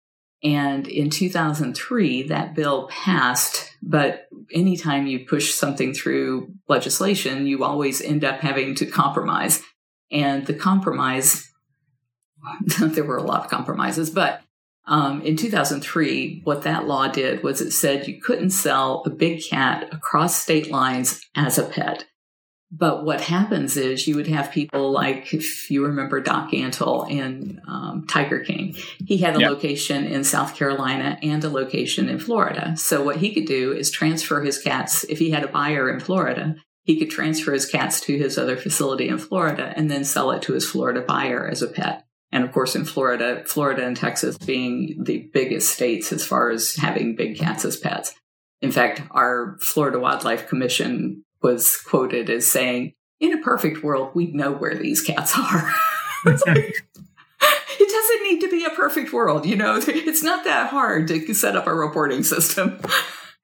And 0.43 0.87
in 0.87 1.09
2003, 1.09 2.23
that 2.23 2.53
bill 2.53 2.87
passed. 2.89 3.71
But 3.81 4.27
anytime 4.51 5.07
you 5.07 5.25
push 5.25 5.53
something 5.53 5.93
through 5.93 6.53
legislation, 6.67 7.47
you 7.47 7.63
always 7.63 8.01
end 8.01 8.23
up 8.23 8.41
having 8.41 8.75
to 8.75 8.85
compromise. 8.85 9.61
And 10.11 10.45
the 10.45 10.53
compromise, 10.53 11.51
there 12.79 13.05
were 13.05 13.17
a 13.17 13.23
lot 13.23 13.45
of 13.45 13.49
compromises, 13.49 14.09
but 14.09 14.41
um, 14.87 15.21
in 15.21 15.35
2003, 15.35 16.41
what 16.43 16.61
that 16.61 16.85
law 16.85 17.07
did 17.07 17.43
was 17.43 17.59
it 17.59 17.71
said 17.71 18.07
you 18.07 18.21
couldn't 18.21 18.51
sell 18.51 19.01
a 19.05 19.09
big 19.09 19.41
cat 19.43 19.91
across 19.91 20.35
state 20.35 20.69
lines 20.69 21.21
as 21.35 21.57
a 21.57 21.63
pet. 21.63 22.05
But 22.77 23.05
what 23.05 23.21
happens 23.21 23.77
is 23.77 24.05
you 24.05 24.15
would 24.17 24.27
have 24.27 24.51
people 24.51 24.91
like, 24.91 25.33
if 25.33 25.71
you 25.71 25.85
remember 25.85 26.19
Doc 26.19 26.51
Antle 26.51 27.09
in 27.09 27.61
um, 27.67 28.05
Tiger 28.07 28.39
King, 28.39 28.75
he 29.05 29.17
had 29.17 29.37
a 29.37 29.39
yep. 29.39 29.49
location 29.49 30.05
in 30.05 30.25
South 30.25 30.55
Carolina 30.55 31.17
and 31.21 31.41
a 31.43 31.49
location 31.49 32.09
in 32.09 32.19
Florida. 32.19 32.75
So 32.75 33.01
what 33.01 33.17
he 33.17 33.33
could 33.33 33.45
do 33.45 33.71
is 33.71 33.91
transfer 33.91 34.41
his 34.41 34.61
cats. 34.61 35.05
If 35.05 35.19
he 35.19 35.31
had 35.31 35.43
a 35.43 35.47
buyer 35.47 35.89
in 35.89 36.01
Florida, 36.01 36.55
he 36.83 36.99
could 36.99 37.09
transfer 37.09 37.53
his 37.53 37.65
cats 37.65 38.01
to 38.01 38.17
his 38.17 38.37
other 38.37 38.57
facility 38.57 39.07
in 39.07 39.19
Florida 39.19 39.73
and 39.75 39.89
then 39.89 40.03
sell 40.03 40.31
it 40.31 40.41
to 40.43 40.53
his 40.53 40.69
Florida 40.69 41.01
buyer 41.01 41.47
as 41.47 41.61
a 41.61 41.67
pet. 41.67 42.05
And 42.31 42.43
of 42.43 42.51
course, 42.51 42.75
in 42.75 42.83
Florida, 42.83 43.43
Florida 43.45 43.85
and 43.85 43.95
Texas 43.95 44.37
being 44.37 45.01
the 45.05 45.29
biggest 45.33 45.69
states 45.69 46.11
as 46.11 46.25
far 46.25 46.49
as 46.49 46.75
having 46.75 47.15
big 47.15 47.37
cats 47.37 47.63
as 47.63 47.77
pets. 47.77 48.13
In 48.61 48.71
fact, 48.71 49.01
our 49.11 49.57
Florida 49.61 49.99
Wildlife 49.99 50.49
Commission 50.49 51.23
was 51.45 51.77
quoted 51.77 52.27
as 52.27 52.47
saying, 52.47 52.91
in 53.19 53.31
a 53.31 53.41
perfect 53.43 53.83
world, 53.83 54.09
we'd 54.15 54.33
know 54.33 54.51
where 54.51 54.73
these 54.73 54.99
cats 54.99 55.37
are. 55.37 55.71
like, 56.25 56.47
it 56.47 57.89
doesn't 57.91 58.23
need 58.23 58.41
to 58.41 58.49
be 58.49 58.65
a 58.65 58.71
perfect 58.71 59.13
world. 59.13 59.45
You 59.45 59.55
know, 59.55 59.75
it's 59.87 60.23
not 60.23 60.43
that 60.45 60.71
hard 60.71 61.07
to 61.07 61.33
set 61.35 61.55
up 61.55 61.67
a 61.67 61.75
reporting 61.75 62.23
system. 62.23 62.79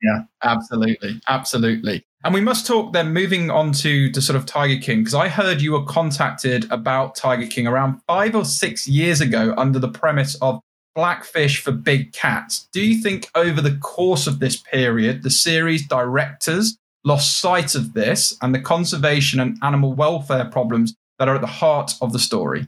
Yeah, 0.01 0.21
absolutely. 0.41 1.21
Absolutely. 1.29 2.03
And 2.23 2.33
we 2.33 2.41
must 2.41 2.65
talk 2.65 2.91
then 2.91 3.13
moving 3.13 3.51
on 3.51 3.71
to 3.73 4.11
the 4.11 4.21
sort 4.21 4.35
of 4.35 4.47
Tiger 4.47 4.81
King, 4.81 5.01
because 5.01 5.13
I 5.13 5.27
heard 5.27 5.61
you 5.61 5.73
were 5.73 5.85
contacted 5.85 6.65
about 6.71 7.15
Tiger 7.15 7.45
King 7.45 7.67
around 7.67 8.01
five 8.07 8.35
or 8.35 8.45
six 8.45 8.87
years 8.87 9.21
ago 9.21 9.53
under 9.57 9.77
the 9.77 9.89
premise 9.89 10.33
of 10.41 10.59
Blackfish 10.95 11.61
for 11.61 11.71
Big 11.71 12.13
Cats. 12.13 12.67
Do 12.73 12.81
you 12.81 12.99
think 12.99 13.29
over 13.35 13.61
the 13.61 13.77
course 13.77 14.25
of 14.25 14.39
this 14.39 14.57
period, 14.57 15.21
the 15.21 15.29
series 15.29 15.87
directors 15.87 16.79
lost 17.03 17.39
sight 17.39 17.75
of 17.75 17.93
this 17.93 18.37
and 18.41 18.53
the 18.53 18.59
conservation 18.59 19.39
and 19.39 19.57
animal 19.61 19.93
welfare 19.93 20.45
problems 20.45 20.95
that 21.19 21.27
are 21.27 21.35
at 21.35 21.41
the 21.41 21.47
heart 21.47 21.93
of 22.01 22.13
the 22.13 22.19
story? 22.19 22.67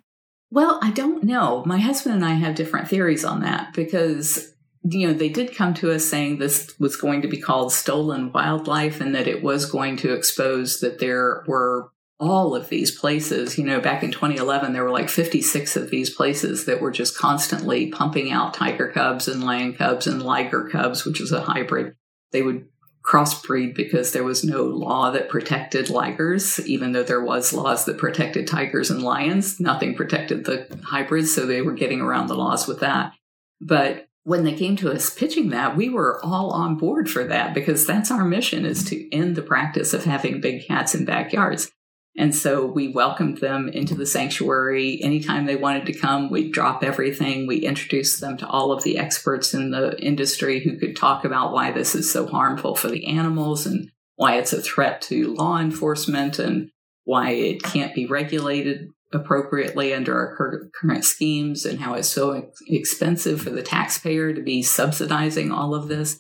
Well, 0.52 0.80
I 0.84 0.92
don't 0.92 1.24
know. 1.24 1.64
My 1.66 1.80
husband 1.80 2.16
and 2.16 2.26
I 2.26 2.36
have 2.36 2.56
different 2.56 2.88
theories 2.88 3.26
on 3.26 3.42
that 3.42 3.74
because 3.74 4.54
you 4.86 5.08
know, 5.08 5.14
they 5.14 5.30
did 5.30 5.56
come 5.56 5.74
to 5.76 5.92
us 5.92 6.04
saying 6.04 6.38
this 6.38 6.78
was 6.78 6.96
going 6.96 7.22
to 7.22 7.28
be 7.28 7.40
called 7.40 7.72
stolen 7.72 8.32
wildlife 8.32 9.00
and 9.00 9.16
that 9.16 9.28
it 9.28 9.42
was 9.42 9.66
going 9.66 9.96
to 9.98 10.14
expose 10.14 10.82
that 10.82 11.00
there 11.00 11.44
were 11.48 11.90
all 12.20 12.54
of 12.54 12.70
these 12.70 12.92
places. 12.92 13.58
You 13.58 13.64
know, 13.64 13.80
back 13.80 14.04
in 14.04 14.12
2011, 14.12 14.74
there 14.74 14.84
were 14.84 14.92
like 14.92 15.10
56 15.10 15.76
of 15.78 15.90
these 15.90 16.10
places 16.10 16.66
that 16.66 16.82
were 16.82 16.92
just 16.92 17.18
constantly 17.18 17.88
pumping 17.88 18.32
out 18.32 18.54
tiger 18.54 18.90
cubs 18.90 19.28
and 19.28 19.44
lion 19.44 19.74
cubs 19.74 20.06
and 20.06 20.22
liger 20.22 20.68
cubs, 20.70 21.06
which 21.06 21.22
is 21.22 21.32
a 21.32 21.42
hybrid. 21.42 21.96
They 22.32 22.42
would 22.42 22.68
crossbreed 23.04 23.76
because 23.76 24.12
there 24.12 24.24
was 24.24 24.44
no 24.44 24.64
law 24.64 25.12
that 25.12 25.30
protected 25.30 25.88
ligers, 25.88 26.64
even 26.66 26.94
though 26.94 27.04
there 27.04 27.24
was 27.24 27.54
laws 27.54 27.86
that 27.86 27.98
protected 27.98 28.48
tigers 28.48 28.90
and 28.90 29.04
lions. 29.04 29.60
Nothing 29.60 29.94
protected 29.94 30.46
the 30.46 30.68
hybrids, 30.84 31.34
so 31.34 31.46
they 31.46 31.62
were 31.62 31.74
getting 31.74 32.02
around 32.02 32.28
the 32.28 32.36
laws 32.36 32.68
with 32.68 32.80
that. 32.80 33.14
But 33.60 34.08
when 34.24 34.46
they 34.46 34.54
came 34.54 34.78
to 34.78 34.92
us 34.92 35.14
pitching 35.14 35.50
that, 35.50 35.76
we 35.76 35.90
were 35.90 36.24
all 36.24 36.52
on 36.52 36.78
board 36.78 37.10
for 37.10 37.26
that 37.26 37.54
because 37.54 37.86
that's 37.86 38.10
our 38.10 38.24
mission 38.24 38.66
is 38.66 38.86
to 38.86 39.14
end 39.14 39.36
the 39.36 39.42
practice 39.42 39.94
of 39.94 40.06
having 40.06 40.40
big 40.40 40.66
cats 40.66 40.96
in 40.96 41.04
backyards. 41.04 41.72
And 42.16 42.36
so 42.36 42.66
we 42.66 42.90
welcomed 42.90 43.40
them 43.40 43.70
into 43.70 43.96
the 43.96 44.06
sanctuary. 44.06 45.02
Anytime 45.02 45.46
they 45.46 45.56
wanted 45.56 45.88
to 45.88 45.98
come, 45.98 46.30
we'd 46.30 46.52
drop 46.52 46.84
everything. 46.84 47.48
We 47.48 47.58
introduced 47.58 48.22
them 48.22 48.38
to 48.38 48.48
all 48.48 48.72
of 48.72 48.84
the 48.84 49.00
experts 49.00 49.54
in 49.54 49.72
the 49.72 50.00
industry 50.00 50.60
who 50.60 50.78
could 50.78 50.96
talk 50.96 51.26
about 51.26 51.54
why 51.54 51.72
this 51.72 51.96
is 51.96 52.12
so 52.12 52.28
harmful 52.28 52.76
for 52.76 52.88
the 52.88 53.08
animals 53.08 53.66
and 53.66 53.90
why 54.16 54.36
it's 54.36 54.54
a 54.54 54.62
threat 54.62 55.02
to 55.04 55.34
law 55.34 55.58
enforcement 55.58 56.38
and 56.38 56.70
why 57.04 57.32
it 57.32 57.64
can't 57.64 57.96
be 57.96 58.06
regulated 58.06 58.90
appropriately 59.12 59.94
under 59.94 60.16
our 60.16 60.70
current 60.74 61.06
schemes 61.06 61.66
and 61.66 61.80
how 61.80 61.94
it's 61.94 62.10
so 62.10 62.52
expensive 62.68 63.42
for 63.42 63.50
the 63.50 63.64
taxpayer 63.64 64.34
to 64.34 64.42
be 64.42 64.62
subsidizing 64.62 65.52
all 65.52 65.74
of 65.74 65.88
this. 65.88 66.20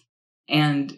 And 0.49 0.95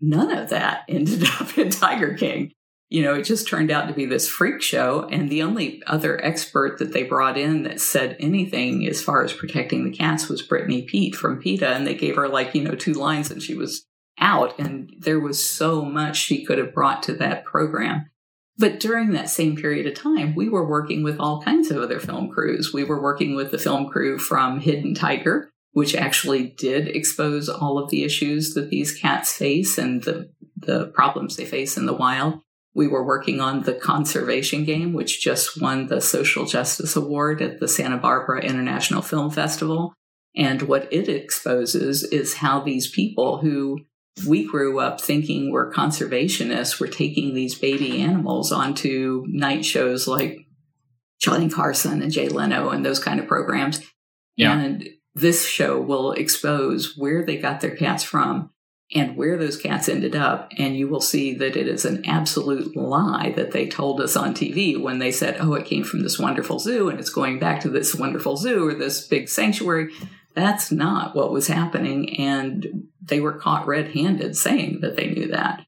none 0.00 0.30
of 0.36 0.50
that 0.50 0.82
ended 0.88 1.24
up 1.40 1.58
in 1.58 1.70
Tiger 1.70 2.14
King. 2.14 2.52
You 2.90 3.02
know, 3.02 3.14
it 3.14 3.24
just 3.24 3.46
turned 3.46 3.70
out 3.70 3.86
to 3.88 3.94
be 3.94 4.06
this 4.06 4.28
freak 4.28 4.62
show. 4.62 5.06
And 5.10 5.28
the 5.28 5.42
only 5.42 5.82
other 5.86 6.24
expert 6.24 6.78
that 6.78 6.92
they 6.92 7.02
brought 7.02 7.36
in 7.36 7.64
that 7.64 7.80
said 7.80 8.16
anything 8.18 8.86
as 8.86 9.02
far 9.02 9.22
as 9.22 9.32
protecting 9.32 9.84
the 9.84 9.96
cats 9.96 10.28
was 10.28 10.40
Brittany 10.40 10.82
Peet 10.82 11.14
from 11.14 11.38
PETA. 11.38 11.68
And 11.68 11.86
they 11.86 11.94
gave 11.94 12.16
her 12.16 12.28
like, 12.28 12.54
you 12.54 12.62
know, 12.62 12.74
two 12.74 12.94
lines 12.94 13.30
and 13.30 13.42
she 13.42 13.54
was 13.54 13.84
out. 14.18 14.58
And 14.58 14.92
there 14.98 15.20
was 15.20 15.48
so 15.48 15.84
much 15.84 16.16
she 16.16 16.44
could 16.44 16.58
have 16.58 16.72
brought 16.72 17.02
to 17.04 17.12
that 17.14 17.44
program. 17.44 18.10
But 18.56 18.80
during 18.80 19.12
that 19.12 19.30
same 19.30 19.54
period 19.54 19.86
of 19.86 19.94
time, 19.94 20.34
we 20.34 20.48
were 20.48 20.66
working 20.66 21.04
with 21.04 21.20
all 21.20 21.42
kinds 21.42 21.70
of 21.70 21.76
other 21.76 22.00
film 22.00 22.28
crews. 22.28 22.72
We 22.72 22.82
were 22.84 23.00
working 23.00 23.36
with 23.36 23.52
the 23.52 23.58
film 23.58 23.88
crew 23.88 24.18
from 24.18 24.58
Hidden 24.58 24.94
Tiger, 24.94 25.50
which 25.72 25.94
actually 25.94 26.54
did 26.58 26.88
expose 26.88 27.48
all 27.48 27.78
of 27.78 27.90
the 27.90 28.02
issues 28.02 28.54
that 28.54 28.70
these 28.70 28.98
cats 28.98 29.32
face 29.32 29.78
and 29.78 30.02
the, 30.02 30.32
the 30.56 30.86
problems 30.86 31.36
they 31.36 31.44
face 31.44 31.76
in 31.76 31.86
the 31.86 31.94
wild. 31.94 32.40
We 32.78 32.86
were 32.86 33.04
working 33.04 33.40
on 33.40 33.64
the 33.64 33.74
conservation 33.74 34.64
game, 34.64 34.92
which 34.92 35.20
just 35.20 35.60
won 35.60 35.88
the 35.88 36.00
Social 36.00 36.46
Justice 36.46 36.94
Award 36.94 37.42
at 37.42 37.58
the 37.58 37.66
Santa 37.66 37.96
Barbara 37.96 38.40
International 38.40 39.02
Film 39.02 39.32
Festival. 39.32 39.94
And 40.36 40.62
what 40.62 40.86
it 40.92 41.08
exposes 41.08 42.04
is 42.04 42.34
how 42.34 42.60
these 42.60 42.88
people 42.88 43.38
who 43.38 43.80
we 44.24 44.46
grew 44.46 44.78
up 44.78 45.00
thinking 45.00 45.50
we're 45.50 45.72
conservationists. 45.72 46.78
We're 46.78 46.86
taking 46.86 47.34
these 47.34 47.56
baby 47.56 48.00
animals 48.00 48.52
onto 48.52 49.24
night 49.26 49.64
shows 49.64 50.06
like 50.06 50.46
Johnny 51.20 51.50
Carson 51.50 52.00
and 52.00 52.12
Jay 52.12 52.28
Leno 52.28 52.68
and 52.68 52.86
those 52.86 53.00
kind 53.00 53.18
of 53.18 53.26
programs. 53.26 53.80
Yeah. 54.36 54.56
And 54.56 54.88
this 55.16 55.48
show 55.48 55.80
will 55.80 56.12
expose 56.12 56.96
where 56.96 57.26
they 57.26 57.38
got 57.38 57.60
their 57.60 57.74
cats 57.74 58.04
from 58.04 58.50
and 58.94 59.16
where 59.16 59.36
those 59.36 59.60
cats 59.60 59.88
ended 59.88 60.16
up. 60.16 60.50
And 60.56 60.76
you 60.76 60.88
will 60.88 61.00
see 61.00 61.34
that 61.34 61.56
it 61.56 61.68
is 61.68 61.84
an 61.84 62.04
absolute 62.06 62.76
lie 62.76 63.32
that 63.36 63.52
they 63.52 63.66
told 63.66 64.00
us 64.00 64.16
on 64.16 64.34
TV 64.34 64.80
when 64.80 64.98
they 64.98 65.12
said, 65.12 65.36
oh, 65.40 65.54
it 65.54 65.66
came 65.66 65.84
from 65.84 66.02
this 66.02 66.18
wonderful 66.18 66.58
zoo 66.58 66.88
and 66.88 66.98
it's 66.98 67.10
going 67.10 67.38
back 67.38 67.60
to 67.60 67.68
this 67.68 67.94
wonderful 67.94 68.36
zoo 68.36 68.66
or 68.66 68.74
this 68.74 69.06
big 69.06 69.28
sanctuary. 69.28 69.92
That's 70.34 70.72
not 70.72 71.14
what 71.14 71.32
was 71.32 71.48
happening. 71.48 72.18
And 72.18 72.88
they 73.02 73.20
were 73.20 73.32
caught 73.32 73.66
red 73.66 73.92
handed 73.92 74.36
saying 74.36 74.80
that 74.80 74.96
they 74.96 75.10
knew 75.10 75.28
that. 75.28 75.64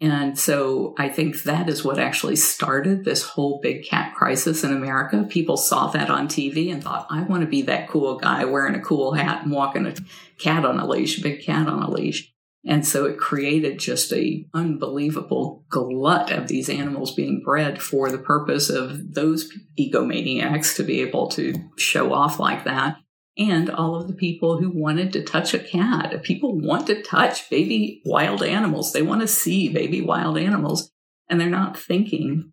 And 0.00 0.36
so 0.36 0.94
I 0.98 1.08
think 1.08 1.44
that 1.44 1.68
is 1.68 1.84
what 1.84 2.00
actually 2.00 2.34
started 2.34 3.04
this 3.04 3.22
whole 3.22 3.60
big 3.60 3.84
cat 3.84 4.16
crisis 4.16 4.64
in 4.64 4.72
America. 4.72 5.24
People 5.28 5.56
saw 5.56 5.86
that 5.88 6.10
on 6.10 6.26
TV 6.26 6.72
and 6.72 6.82
thought, 6.82 7.06
I 7.08 7.22
want 7.22 7.42
to 7.42 7.48
be 7.48 7.62
that 7.62 7.88
cool 7.88 8.16
guy 8.18 8.44
wearing 8.44 8.74
a 8.74 8.80
cool 8.80 9.12
hat 9.12 9.44
and 9.44 9.52
walking 9.52 9.86
a 9.86 9.94
cat 10.38 10.64
on 10.64 10.80
a 10.80 10.86
leash, 10.86 11.18
a 11.18 11.22
big 11.22 11.44
cat 11.44 11.68
on 11.68 11.84
a 11.84 11.88
leash. 11.88 12.32
And 12.64 12.86
so 12.86 13.06
it 13.06 13.18
created 13.18 13.80
just 13.80 14.12
a 14.12 14.46
unbelievable 14.54 15.64
glut 15.68 16.30
of 16.30 16.46
these 16.46 16.68
animals 16.68 17.14
being 17.14 17.42
bred 17.44 17.82
for 17.82 18.10
the 18.10 18.18
purpose 18.18 18.70
of 18.70 19.14
those 19.14 19.52
egomaniacs 19.78 20.76
to 20.76 20.84
be 20.84 21.00
able 21.00 21.28
to 21.30 21.54
show 21.76 22.12
off 22.12 22.38
like 22.38 22.64
that 22.64 22.98
and 23.36 23.70
all 23.70 23.96
of 23.96 24.08
the 24.08 24.14
people 24.14 24.58
who 24.58 24.70
wanted 24.70 25.12
to 25.12 25.24
touch 25.24 25.54
a 25.54 25.58
cat. 25.58 26.22
People 26.22 26.58
want 26.58 26.86
to 26.86 27.02
touch 27.02 27.48
baby 27.48 28.02
wild 28.04 28.42
animals. 28.42 28.92
They 28.92 29.02
want 29.02 29.22
to 29.22 29.28
see 29.28 29.72
baby 29.72 30.02
wild 30.02 30.36
animals, 30.36 30.90
and 31.28 31.40
they're 31.40 31.48
not 31.48 31.78
thinking 31.78 32.52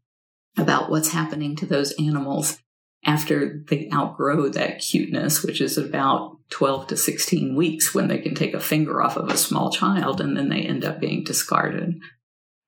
about 0.58 0.90
what's 0.90 1.12
happening 1.12 1.56
to 1.58 1.66
those 1.66 1.92
animals 2.00 2.60
after 3.06 3.64
they 3.70 3.90
outgrow 3.94 4.50
that 4.50 4.80
cuteness, 4.80 5.44
which 5.44 5.62
is 5.62 5.78
about 5.78 6.38
12 6.50 6.88
to 6.88 6.98
16 6.98 7.56
weeks 7.56 7.94
when 7.94 8.08
they 8.08 8.18
can 8.18 8.36
take 8.36 8.54
a 8.54 8.60
finger 8.60 9.02
off 9.02 9.16
of 9.16 9.30
a 9.30 9.38
small 9.38 9.72
child 9.72 10.20
and 10.20 10.36
then 10.36 10.50
they 10.50 10.62
end 10.62 10.84
up 10.84 11.00
being 11.00 11.24
discarded. 11.24 12.00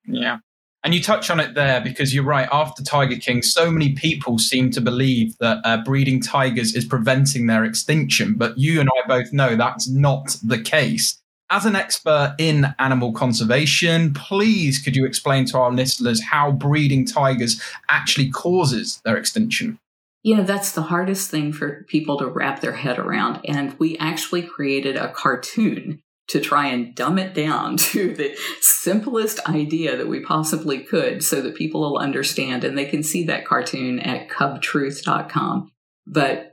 Yeah. 0.06 0.38
And 0.84 0.96
you 0.96 1.02
touch 1.02 1.30
on 1.30 1.40
it 1.40 1.54
there 1.54 1.80
because 1.80 2.14
you're 2.14 2.24
right. 2.24 2.50
After 2.52 2.84
Tiger 2.84 3.18
King, 3.18 3.44
so 3.44 3.70
many 3.70 3.94
people 3.94 4.40
seem 4.40 4.72
to 4.72 4.82
believe 4.82 5.38
that 5.38 5.60
uh, 5.64 5.84
breeding 5.84 6.22
tigers 6.22 6.74
is 6.74 6.86
preventing 6.86 7.46
their 7.46 7.64
extinction. 7.64 8.36
But 8.36 8.58
you 8.58 8.80
and 8.80 8.90
I 8.90 9.08
both 9.08 9.32
know 9.32 9.56
that's 9.56 9.88
not 9.88 10.38
the 10.44 10.60
case. 10.60 11.22
As 11.52 11.66
an 11.66 11.76
expert 11.76 12.36
in 12.40 12.74
animal 12.80 13.12
conservation, 13.12 14.14
please 14.14 14.80
could 14.80 14.96
you 14.96 15.06
explain 15.06 15.46
to 15.48 15.58
our 15.58 15.72
listeners 15.72 16.24
how 16.24 16.52
breeding 16.52 17.06
tigers 17.06 17.62
actually 17.90 18.32
causes 18.32 19.02
their 19.04 19.18
extinction? 19.18 19.78
You 20.24 20.36
know, 20.36 20.44
that's 20.44 20.74
the 20.74 20.84
hardest 20.84 21.32
thing 21.32 21.52
for 21.52 21.84
people 21.88 22.18
to 22.20 22.28
wrap 22.28 22.62
their 22.62 22.74
head 22.74 23.00
around. 23.00 23.42
And 23.46 23.78
we 23.80 23.98
actually 23.98 24.44
created 24.44 24.96
a 24.96 25.12
cartoon 25.12 26.02
to 26.28 26.40
try 26.40 26.68
and 26.68 26.96
dumb 26.96 27.18
it 27.18 27.34
down 27.34 27.78
to 27.78 28.14
the 28.14 28.36
simplest 28.62 29.40
idea 29.50 29.98
that 29.98 30.08
we 30.08 30.22
possibly 30.22 30.80
could 30.80 31.24
so 31.24 31.42
that 31.42 31.56
people 31.56 31.82
will 31.82 31.98
understand 31.98 32.64
and 32.64 32.78
they 32.78 32.86
can 32.86 33.04
see 33.04 33.24
that 33.26 33.46
cartoon 33.46 34.00
at 34.00 34.30
cubtruth.com. 34.30 35.72
But 36.08 36.52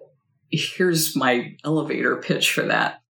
here's 0.51 1.15
my 1.15 1.57
elevator 1.65 2.17
pitch 2.17 2.53
for 2.53 2.63
that. 2.63 3.03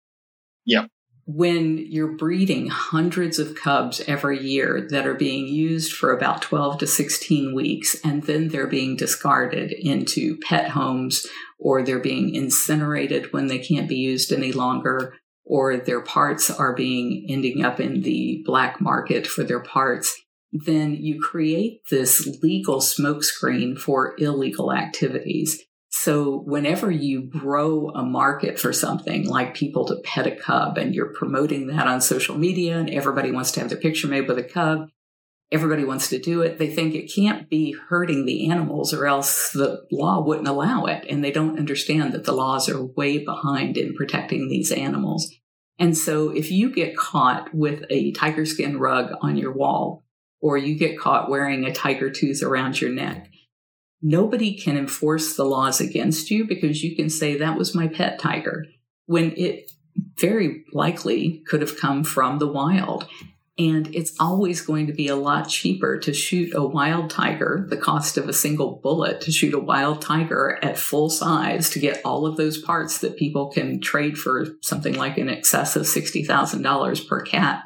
Yeah. 0.66 0.88
When 1.30 1.78
you're 1.78 2.16
breeding 2.16 2.68
hundreds 2.68 3.38
of 3.38 3.54
cubs 3.54 4.02
every 4.08 4.40
year 4.40 4.88
that 4.92 5.06
are 5.06 5.14
being 5.14 5.46
used 5.46 5.92
for 5.92 6.14
about 6.14 6.42
12 6.42 6.78
to 6.78 6.88
16 6.88 7.54
weeks, 7.54 7.98
and 8.02 8.24
then 8.24 8.48
they're 8.48 8.66
being 8.66 8.96
discarded 8.96 9.74
into 9.74 10.38
pet 10.38 10.70
homes 10.70 11.28
or 11.60 11.84
they're 11.84 12.00
being 12.00 12.34
incinerated 12.34 13.34
when 13.34 13.48
they 13.48 13.60
can't 13.60 13.90
be 13.90 13.98
used 13.98 14.32
any 14.32 14.54
longer, 14.54 15.16
or 15.44 15.76
their 15.76 16.02
parts 16.02 16.50
are 16.50 16.74
being 16.74 17.26
ending 17.28 17.62
up 17.62 17.82
in 17.82 18.04
the 18.04 18.42
black 18.46 18.80
market 18.80 19.28
for 19.28 19.44
their 19.44 19.62
parts, 19.62 20.16
then 20.52 20.96
you 20.96 21.20
create 21.22 21.82
this 21.90 22.26
legal 22.42 22.80
smokescreen 22.80 23.78
for 23.78 24.16
illegal 24.18 24.72
activities. 24.72 25.62
So 26.00 26.40
whenever 26.46 26.92
you 26.92 27.24
grow 27.24 27.90
a 27.90 28.04
market 28.04 28.60
for 28.60 28.72
something 28.72 29.28
like 29.28 29.56
people 29.56 29.86
to 29.86 30.00
pet 30.04 30.28
a 30.28 30.36
cub 30.36 30.78
and 30.78 30.94
you're 30.94 31.14
promoting 31.14 31.68
that 31.68 31.88
on 31.88 32.02
social 32.02 32.38
media 32.38 32.78
and 32.78 32.90
everybody 32.90 33.32
wants 33.32 33.52
to 33.52 33.62
have 33.62 33.70
their 33.70 33.80
picture 33.80 34.08
made 34.08 34.28
with 34.28 34.38
a 34.38 34.44
cub, 34.44 34.90
Everybody 35.50 35.86
wants 35.86 36.10
to 36.10 36.20
do 36.20 36.42
it. 36.42 36.58
They 36.58 36.68
think 36.68 36.94
it 36.94 37.14
can't 37.14 37.50
be 37.50 37.74
hurting 37.88 38.26
the 38.26 38.50
animals 38.50 38.94
or 38.94 39.08
else 39.08 39.52
the 39.52 39.86
law 39.92 40.22
wouldn't 40.22 40.48
allow 40.48 40.86
it. 40.86 41.06
And 41.10 41.24
they 41.24 41.32
don't 41.32 41.58
understand 41.58 42.14
that 42.14 42.26
the 42.26 42.34
laws 42.34 42.68
are 42.68 42.84
way 42.84 43.24
behind 43.24 43.78
in 43.78 43.96
protecting 43.96 44.50
these 44.50 44.74
animals. 44.74 45.34
And 45.80 45.98
so 45.98 46.32
if 46.32 46.52
you 46.52 46.70
get 46.70 46.98
caught 46.98 47.54
with 47.54 47.86
a 47.90 48.12
tiger 48.12 48.46
skin 48.46 48.78
rug 48.78 49.14
on 49.22 49.38
your 49.38 49.54
wall, 49.54 50.04
or 50.42 50.58
you 50.58 50.76
get 50.76 51.00
caught 51.00 51.30
wearing 51.30 51.64
a 51.64 51.74
tiger 51.74 52.10
tooth 52.10 52.44
around 52.44 52.82
your 52.82 52.92
neck, 52.92 53.30
nobody 54.02 54.58
can 54.58 54.78
enforce 54.78 55.36
the 55.36 55.46
laws 55.46 55.82
against 55.82 56.30
you 56.30 56.46
because 56.46 56.84
you 56.84 56.96
can 56.96 57.10
say 57.10 57.38
that 57.38 57.58
was 57.58 57.76
my 57.76 57.88
pet 57.88 58.20
tiger 58.20 58.66
when 59.06 59.34
it 59.38 59.72
very 60.20 60.64
likely 60.74 61.44
could 61.48 61.62
have 61.62 61.80
come 61.80 62.04
from 62.04 62.40
the 62.40 62.48
wild. 62.48 63.08
And 63.60 63.94
it's 63.96 64.14
always 64.20 64.62
going 64.62 64.86
to 64.86 64.94
be 64.94 65.08
a 65.08 65.16
lot 65.16 65.50
cheaper 65.50 65.98
to 66.00 66.14
shoot 66.14 66.54
a 66.54 66.64
wild 66.64 67.10
tiger, 67.10 67.66
the 67.68 67.78
cost 67.78 68.16
of 68.16 68.30
a 68.30 68.34
single 68.34 68.80
bullet 68.84 69.22
to 69.22 69.32
shoot 69.32 69.56
a 69.56 69.60
wild 69.60 70.00
tiger 70.00 70.60
at 70.62 70.78
full 70.78 71.10
size 71.10 71.72
to 71.72 71.80
get 71.80 72.02
all 72.06 72.28
of 72.28 72.38
those 72.38 72.60
parts 72.60 73.00
that 73.00 73.18
people 73.18 73.50
can 73.50 73.82
trade 73.82 74.16
for 74.16 74.46
something 74.62 74.94
like 74.94 75.18
in 75.18 75.28
excess 75.28 75.76
of 75.76 75.84
$60,000 75.84 77.08
per 77.08 77.22
cat. 77.22 77.64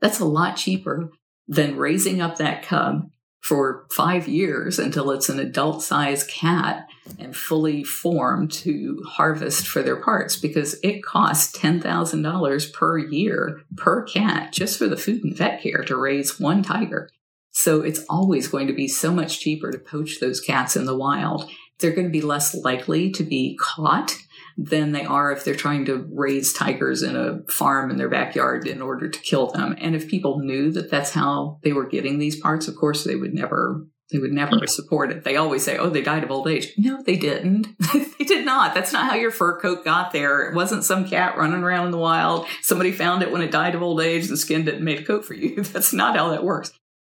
That's 0.00 0.20
a 0.20 0.24
lot 0.24 0.56
cheaper 0.56 1.10
than 1.48 1.78
raising 1.78 2.20
up 2.20 2.36
that 2.36 2.62
cub 2.62 3.08
for 3.44 3.84
five 3.90 4.26
years 4.26 4.78
until 4.78 5.10
it's 5.10 5.28
an 5.28 5.38
adult 5.38 5.82
sized 5.82 6.30
cat 6.30 6.88
and 7.18 7.36
fully 7.36 7.84
formed 7.84 8.50
to 8.50 9.04
harvest 9.06 9.68
for 9.68 9.82
their 9.82 10.00
parts 10.00 10.34
because 10.34 10.80
it 10.82 11.04
costs 11.04 11.54
$10,000 11.58 12.72
per 12.72 12.96
year 12.96 13.60
per 13.76 14.02
cat 14.04 14.50
just 14.50 14.78
for 14.78 14.88
the 14.88 14.96
food 14.96 15.22
and 15.22 15.36
vet 15.36 15.60
care 15.60 15.84
to 15.84 15.94
raise 15.94 16.40
one 16.40 16.62
tiger. 16.62 17.10
So 17.50 17.82
it's 17.82 18.02
always 18.08 18.48
going 18.48 18.66
to 18.68 18.72
be 18.72 18.88
so 18.88 19.12
much 19.12 19.40
cheaper 19.40 19.70
to 19.70 19.78
poach 19.78 20.20
those 20.20 20.40
cats 20.40 20.74
in 20.74 20.86
the 20.86 20.96
wild. 20.96 21.50
They're 21.80 21.92
going 21.92 22.06
to 22.06 22.10
be 22.10 22.22
less 22.22 22.54
likely 22.54 23.10
to 23.10 23.22
be 23.22 23.58
caught 23.60 24.16
than 24.56 24.92
they 24.92 25.04
are 25.04 25.32
if 25.32 25.44
they're 25.44 25.54
trying 25.54 25.84
to 25.86 26.08
raise 26.12 26.52
tigers 26.52 27.02
in 27.02 27.16
a 27.16 27.40
farm 27.50 27.90
in 27.90 27.96
their 27.96 28.08
backyard 28.08 28.66
in 28.66 28.80
order 28.80 29.08
to 29.08 29.18
kill 29.20 29.48
them. 29.48 29.74
And 29.78 29.94
if 29.94 30.08
people 30.08 30.38
knew 30.38 30.70
that 30.72 30.90
that's 30.90 31.10
how 31.10 31.58
they 31.62 31.72
were 31.72 31.86
getting 31.86 32.18
these 32.18 32.38
parts, 32.38 32.68
of 32.68 32.76
course 32.76 33.04
they 33.04 33.16
would 33.16 33.34
never 33.34 33.86
they 34.12 34.18
would 34.18 34.32
never 34.32 34.66
support 34.66 35.10
it. 35.10 35.24
They 35.24 35.36
always 35.36 35.64
say, 35.64 35.78
"Oh, 35.78 35.88
they 35.88 36.02
died 36.02 36.22
of 36.24 36.30
old 36.30 36.46
age." 36.46 36.72
No, 36.76 37.02
they 37.02 37.16
didn't. 37.16 37.68
they 37.92 38.24
did 38.24 38.44
not. 38.44 38.74
That's 38.74 38.92
not 38.92 39.10
how 39.10 39.16
your 39.16 39.30
fur 39.30 39.58
coat 39.58 39.84
got 39.84 40.12
there. 40.12 40.42
It 40.42 40.54
wasn't 40.54 40.84
some 40.84 41.08
cat 41.08 41.38
running 41.38 41.62
around 41.62 41.86
in 41.86 41.90
the 41.90 41.98
wild. 41.98 42.46
Somebody 42.60 42.92
found 42.92 43.22
it 43.22 43.32
when 43.32 43.40
it 43.40 43.50
died 43.50 43.74
of 43.74 43.82
old 43.82 44.00
age 44.02 44.28
and 44.28 44.38
skinned 44.38 44.68
it 44.68 44.76
and 44.76 44.84
made 44.84 45.00
a 45.00 45.04
coat 45.04 45.24
for 45.24 45.34
you. 45.34 45.62
That's 45.62 45.92
not 45.92 46.16
how 46.16 46.28
that 46.28 46.44
works. 46.44 46.70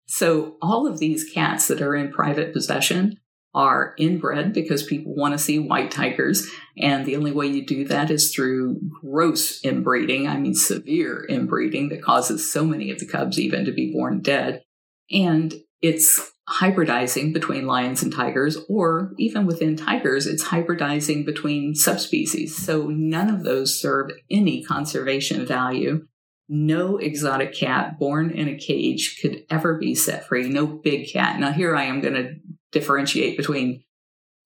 So 0.09 0.57
all 0.61 0.88
of 0.88 0.98
these 0.98 1.31
cats 1.31 1.68
that 1.68 1.81
are 1.81 1.94
in 1.94 2.11
private 2.11 2.53
possession 2.53 3.19
are 3.52 3.94
inbred 3.98 4.52
because 4.52 4.82
people 4.84 5.14
want 5.14 5.32
to 5.32 5.38
see 5.38 5.58
white 5.58 5.90
tigers. 5.90 6.48
And 6.78 7.04
the 7.04 7.16
only 7.16 7.32
way 7.32 7.46
you 7.46 7.66
do 7.66 7.84
that 7.86 8.10
is 8.10 8.32
through 8.32 8.80
gross 9.02 9.60
inbreeding. 9.64 10.28
I 10.28 10.36
mean, 10.36 10.54
severe 10.54 11.26
inbreeding 11.28 11.88
that 11.88 12.02
causes 12.02 12.50
so 12.50 12.64
many 12.64 12.90
of 12.90 13.00
the 13.00 13.06
cubs 13.06 13.38
even 13.38 13.64
to 13.64 13.72
be 13.72 13.92
born 13.92 14.20
dead. 14.20 14.62
And 15.10 15.54
it's 15.82 16.32
hybridizing 16.48 17.32
between 17.32 17.66
lions 17.66 18.02
and 18.02 18.12
tigers, 18.12 18.58
or 18.68 19.12
even 19.18 19.46
within 19.46 19.76
tigers, 19.76 20.26
it's 20.26 20.44
hybridizing 20.44 21.24
between 21.24 21.74
subspecies. 21.74 22.56
So 22.56 22.88
none 22.88 23.30
of 23.30 23.44
those 23.44 23.80
serve 23.80 24.10
any 24.30 24.62
conservation 24.64 25.46
value. 25.46 26.06
No 26.48 26.96
exotic 26.96 27.54
cat 27.54 27.98
born 27.98 28.30
in 28.30 28.48
a 28.48 28.58
cage 28.58 29.18
could 29.22 29.44
ever 29.48 29.78
be 29.78 29.94
set 29.94 30.26
free. 30.26 30.48
No 30.48 30.66
big 30.66 31.08
cat. 31.12 31.38
Now, 31.38 31.52
here 31.52 31.76
I 31.76 31.84
am 31.84 32.00
going 32.00 32.14
to 32.14 32.34
differentiate 32.72 33.37
between 33.37 33.83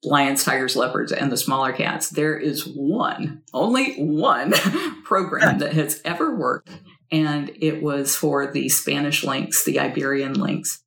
lions, 0.04 0.44
tigers, 0.44 0.76
leopards, 0.76 1.12
and 1.12 1.30
the 1.32 1.36
smaller 1.36 1.72
cats. 1.72 2.10
There 2.10 2.36
is 2.36 2.66
one, 2.66 3.42
only 3.52 3.94
one 3.96 4.52
program 5.04 5.58
that 5.58 5.72
has 5.72 6.00
ever 6.04 6.34
worked, 6.34 6.70
and 7.10 7.50
it 7.60 7.82
was 7.82 8.14
for 8.16 8.50
the 8.50 8.68
Spanish 8.68 9.24
lynx, 9.24 9.64
the 9.64 9.80
Iberian 9.80 10.34
lynx. 10.34 10.82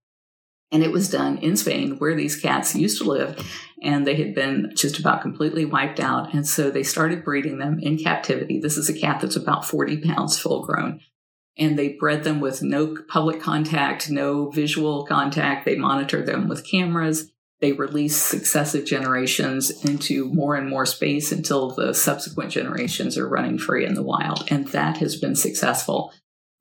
And 0.72 0.84
it 0.84 0.92
was 0.92 1.10
done 1.10 1.38
in 1.38 1.56
Spain 1.56 1.98
where 1.98 2.14
these 2.14 2.40
cats 2.40 2.76
used 2.76 2.98
to 2.98 3.10
live, 3.10 3.40
and 3.82 4.06
they 4.06 4.16
had 4.16 4.36
been 4.36 4.74
just 4.76 5.00
about 5.00 5.22
completely 5.22 5.64
wiped 5.64 6.00
out. 6.00 6.34
And 6.34 6.46
so 6.46 6.70
they 6.70 6.84
started 6.84 7.24
breeding 7.24 7.58
them 7.58 7.80
in 7.80 7.98
captivity. 7.98 8.60
This 8.60 8.78
is 8.78 8.90
a 8.90 8.94
cat 8.94 9.22
that's 9.22 9.38
about 9.38 9.66
40 9.66 10.02
pounds 10.02 10.38
full 10.38 10.66
grown 10.66 11.00
and 11.58 11.78
they 11.78 11.90
bred 11.90 12.24
them 12.24 12.40
with 12.40 12.62
no 12.62 12.96
public 13.08 13.42
contact, 13.42 14.10
no 14.10 14.50
visual 14.50 15.06
contact. 15.06 15.66
They 15.66 15.76
monitor 15.76 16.24
them 16.24 16.48
with 16.48 16.70
cameras. 16.70 17.32
They 17.60 17.72
release 17.72 18.16
successive 18.16 18.86
generations 18.86 19.84
into 19.84 20.32
more 20.32 20.56
and 20.56 20.70
more 20.70 20.86
space 20.86 21.32
until 21.32 21.72
the 21.72 21.94
subsequent 21.94 22.52
generations 22.52 23.18
are 23.18 23.28
running 23.28 23.58
free 23.58 23.86
in 23.86 23.96
the 23.96 24.04
wild. 24.04 24.48
And 24.52 24.68
that 24.68 24.98
has 24.98 25.16
been 25.16 25.36
successful. 25.36 26.14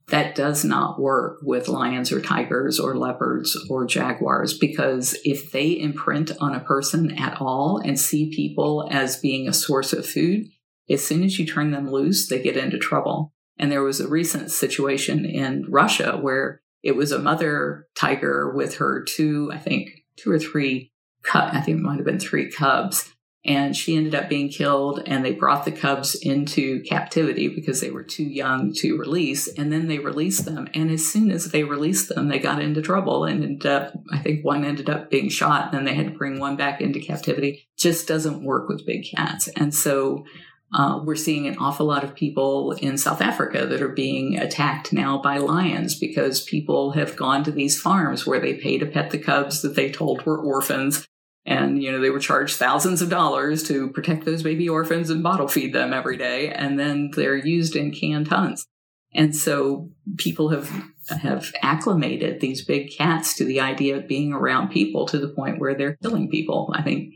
That 0.08 0.34
does 0.36 0.64
not 0.64 1.00
work 1.00 1.40
with 1.42 1.68
lions 1.68 2.12
or 2.12 2.20
tigers 2.20 2.78
or 2.78 2.96
leopards 2.96 3.58
or 3.68 3.86
jaguars 3.86 4.56
because 4.56 5.18
if 5.24 5.50
they 5.50 5.72
imprint 5.72 6.30
on 6.40 6.54
a 6.54 6.60
person 6.60 7.18
at 7.18 7.40
all 7.40 7.82
and 7.84 7.98
see 7.98 8.30
people 8.34 8.88
as 8.90 9.18
being 9.18 9.48
a 9.48 9.52
source 9.52 9.92
of 9.92 10.06
food, 10.06 10.46
as 10.88 11.04
soon 11.04 11.24
as 11.24 11.38
you 11.38 11.44
turn 11.44 11.72
them 11.72 11.90
loose, 11.90 12.28
they 12.28 12.40
get 12.40 12.56
into 12.56 12.78
trouble. 12.78 13.34
And 13.58 13.72
there 13.72 13.82
was 13.82 14.00
a 14.00 14.08
recent 14.08 14.50
situation 14.50 15.24
in 15.24 15.64
Russia 15.68 16.18
where 16.20 16.60
it 16.82 16.96
was 16.96 17.12
a 17.12 17.18
mother 17.18 17.88
tiger 17.96 18.52
with 18.54 18.76
her 18.76 19.02
two, 19.02 19.50
I 19.52 19.58
think, 19.58 19.90
two 20.16 20.30
or 20.30 20.38
three, 20.38 20.92
I 21.32 21.60
think 21.60 21.78
it 21.78 21.82
might 21.82 21.96
have 21.96 22.04
been 22.04 22.20
three 22.20 22.50
cubs. 22.50 23.12
And 23.44 23.76
she 23.76 23.96
ended 23.96 24.16
up 24.16 24.28
being 24.28 24.48
killed, 24.48 25.04
and 25.06 25.24
they 25.24 25.30
brought 25.30 25.64
the 25.64 25.70
cubs 25.70 26.16
into 26.16 26.82
captivity 26.82 27.46
because 27.46 27.80
they 27.80 27.92
were 27.92 28.02
too 28.02 28.24
young 28.24 28.72
to 28.78 28.98
release. 28.98 29.46
And 29.46 29.72
then 29.72 29.86
they 29.86 30.00
released 30.00 30.46
them. 30.46 30.68
And 30.74 30.90
as 30.90 31.06
soon 31.06 31.30
as 31.30 31.52
they 31.52 31.62
released 31.62 32.08
them, 32.08 32.26
they 32.26 32.40
got 32.40 32.60
into 32.60 32.82
trouble 32.82 33.24
and 33.24 33.44
ended 33.44 33.66
up, 33.66 33.92
I 34.10 34.18
think 34.18 34.44
one 34.44 34.64
ended 34.64 34.90
up 34.90 35.10
being 35.10 35.28
shot, 35.28 35.66
and 35.66 35.74
then 35.74 35.84
they 35.84 35.94
had 35.94 36.12
to 36.12 36.18
bring 36.18 36.40
one 36.40 36.56
back 36.56 36.80
into 36.80 36.98
captivity. 36.98 37.68
Just 37.78 38.08
doesn't 38.08 38.42
work 38.42 38.68
with 38.68 38.84
big 38.84 39.04
cats. 39.14 39.46
And 39.54 39.72
so 39.72 40.24
uh, 40.72 41.00
we're 41.02 41.16
seeing 41.16 41.46
an 41.46 41.56
awful 41.58 41.86
lot 41.86 42.04
of 42.04 42.14
people 42.14 42.72
in 42.72 42.98
South 42.98 43.20
Africa 43.20 43.66
that 43.66 43.82
are 43.82 43.88
being 43.88 44.36
attacked 44.36 44.92
now 44.92 45.18
by 45.18 45.38
lions 45.38 45.98
because 45.98 46.42
people 46.42 46.92
have 46.92 47.16
gone 47.16 47.44
to 47.44 47.52
these 47.52 47.80
farms 47.80 48.26
where 48.26 48.40
they 48.40 48.54
pay 48.54 48.76
to 48.78 48.86
pet 48.86 49.10
the 49.10 49.18
cubs 49.18 49.62
that 49.62 49.76
they 49.76 49.90
told 49.90 50.26
were 50.26 50.38
orphans. 50.38 51.06
And, 51.44 51.80
you 51.80 51.92
know, 51.92 52.00
they 52.00 52.10
were 52.10 52.18
charged 52.18 52.56
thousands 52.56 53.00
of 53.00 53.08
dollars 53.08 53.62
to 53.68 53.90
protect 53.90 54.24
those 54.24 54.42
baby 54.42 54.68
orphans 54.68 55.10
and 55.10 55.22
bottle 55.22 55.46
feed 55.46 55.72
them 55.72 55.92
every 55.92 56.16
day. 56.16 56.50
And 56.50 56.78
then 56.78 57.12
they're 57.14 57.36
used 57.36 57.76
in 57.76 57.92
canned 57.92 58.28
hunts. 58.28 58.66
And 59.14 59.34
so 59.34 59.90
people 60.18 60.48
have 60.50 60.68
have 61.08 61.52
acclimated 61.62 62.40
these 62.40 62.64
big 62.64 62.90
cats 62.90 63.36
to 63.36 63.44
the 63.44 63.60
idea 63.60 63.96
of 63.96 64.08
being 64.08 64.32
around 64.32 64.70
people 64.70 65.06
to 65.06 65.18
the 65.18 65.28
point 65.28 65.60
where 65.60 65.74
they're 65.74 65.96
killing 66.02 66.28
people. 66.28 66.74
I 66.74 66.82
think 66.82 67.14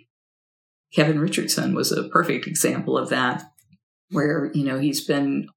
Kevin 0.95 1.21
Richardson 1.21 1.75
was 1.75 1.93
a 1.93 2.09
perfect 2.09 2.47
example 2.47 2.99
of 2.99 3.09
that, 3.11 3.45
where, 4.11 4.51
you 4.55 4.65
know, 4.65 4.79
he's 4.79 5.05
been 5.05 5.49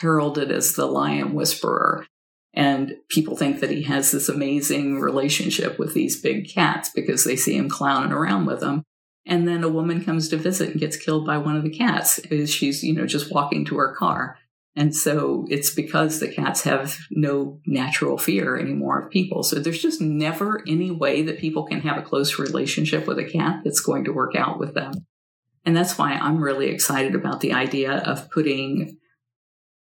heralded 0.00 0.50
as 0.50 0.74
the 0.74 0.86
lion 0.86 1.34
whisperer. 1.34 2.06
And 2.54 2.96
people 3.08 3.36
think 3.36 3.60
that 3.60 3.70
he 3.70 3.82
has 3.82 4.10
this 4.10 4.28
amazing 4.28 5.00
relationship 5.00 5.78
with 5.78 5.94
these 5.94 6.20
big 6.20 6.48
cats 6.48 6.90
because 6.94 7.24
they 7.24 7.36
see 7.36 7.56
him 7.56 7.68
clowning 7.68 8.12
around 8.12 8.46
with 8.46 8.60
them. 8.60 8.82
And 9.24 9.46
then 9.46 9.62
a 9.62 9.68
woman 9.68 10.04
comes 10.04 10.28
to 10.28 10.36
visit 10.36 10.70
and 10.70 10.80
gets 10.80 10.96
killed 10.96 11.26
by 11.26 11.38
one 11.38 11.56
of 11.56 11.62
the 11.62 11.70
cats 11.70 12.18
as 12.30 12.50
she's, 12.50 12.82
you 12.82 12.94
know, 12.94 13.06
just 13.06 13.32
walking 13.32 13.64
to 13.66 13.78
her 13.78 13.94
car. 13.94 14.36
And 14.74 14.94
so 14.94 15.46
it's 15.50 15.70
because 15.70 16.18
the 16.18 16.32
cats 16.32 16.62
have 16.62 16.96
no 17.10 17.60
natural 17.66 18.16
fear 18.16 18.56
anymore 18.56 19.02
of 19.02 19.10
people. 19.10 19.42
So 19.42 19.56
there's 19.56 19.82
just 19.82 20.00
never 20.00 20.62
any 20.66 20.90
way 20.90 21.22
that 21.22 21.38
people 21.38 21.66
can 21.66 21.80
have 21.82 21.98
a 21.98 22.02
close 22.02 22.38
relationship 22.38 23.06
with 23.06 23.18
a 23.18 23.28
cat 23.28 23.60
that's 23.64 23.80
going 23.80 24.04
to 24.04 24.12
work 24.12 24.34
out 24.34 24.58
with 24.58 24.74
them. 24.74 24.92
And 25.64 25.76
that's 25.76 25.98
why 25.98 26.12
I'm 26.12 26.42
really 26.42 26.68
excited 26.68 27.14
about 27.14 27.40
the 27.40 27.52
idea 27.52 27.98
of 27.98 28.30
putting 28.30 28.96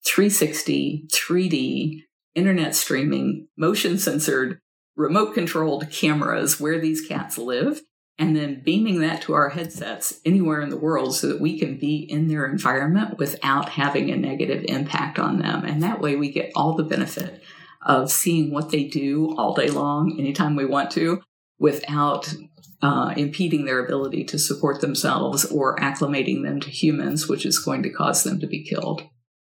360, 0.06 1.08
3D, 1.12 2.02
internet 2.36 2.76
streaming, 2.76 3.48
motion 3.58 3.98
censored, 3.98 4.60
remote 4.96 5.34
controlled 5.34 5.90
cameras 5.90 6.60
where 6.60 6.80
these 6.80 7.06
cats 7.08 7.38
live 7.38 7.82
and 8.18 8.36
then 8.36 8.62
beaming 8.64 9.02
that 9.02 9.22
to 9.24 9.34
our 9.34 9.50
headsets 9.50 10.22
anywhere 10.24 10.62
in 10.62 10.70
the 10.70 10.78
world 10.78 11.16
so 11.16 11.28
that 11.28 11.42
we 11.42 11.60
can 11.60 11.78
be 11.78 11.98
in 11.98 12.28
their 12.28 12.46
environment 12.46 13.18
without 13.18 13.70
having 13.70 14.10
a 14.10 14.16
negative 14.16 14.64
impact 14.68 15.20
on 15.20 15.40
them. 15.40 15.66
And 15.66 15.84
that 15.84 16.00
way 16.00 16.16
we 16.16 16.32
get 16.32 16.52
all 16.56 16.76
the 16.76 16.84
benefit 16.84 17.44
of 17.86 18.12
seeing 18.12 18.52
what 18.52 18.72
they 18.72 18.86
do 18.86 19.36
all 19.38 19.54
day 19.54 19.70
long, 19.70 20.16
anytime 20.18 20.56
we 20.56 20.66
want 20.66 20.92
to, 20.92 21.22
without 21.60 22.34
uh, 22.82 23.14
impeding 23.18 23.66
their 23.66 23.84
ability 23.84 24.24
to 24.26 24.40
support 24.40 24.82
themselves 24.82 25.46
or 25.46 25.76
acclimating 25.78 26.44
them 26.44 26.60
to 26.62 26.70
humans, 26.70 27.28
which 27.28 27.46
is 27.46 27.60
going 27.60 27.84
to 27.84 27.90
cause 27.90 28.24
them 28.24 28.40
to 28.40 28.48
be 28.48 28.64
killed. 28.64 29.04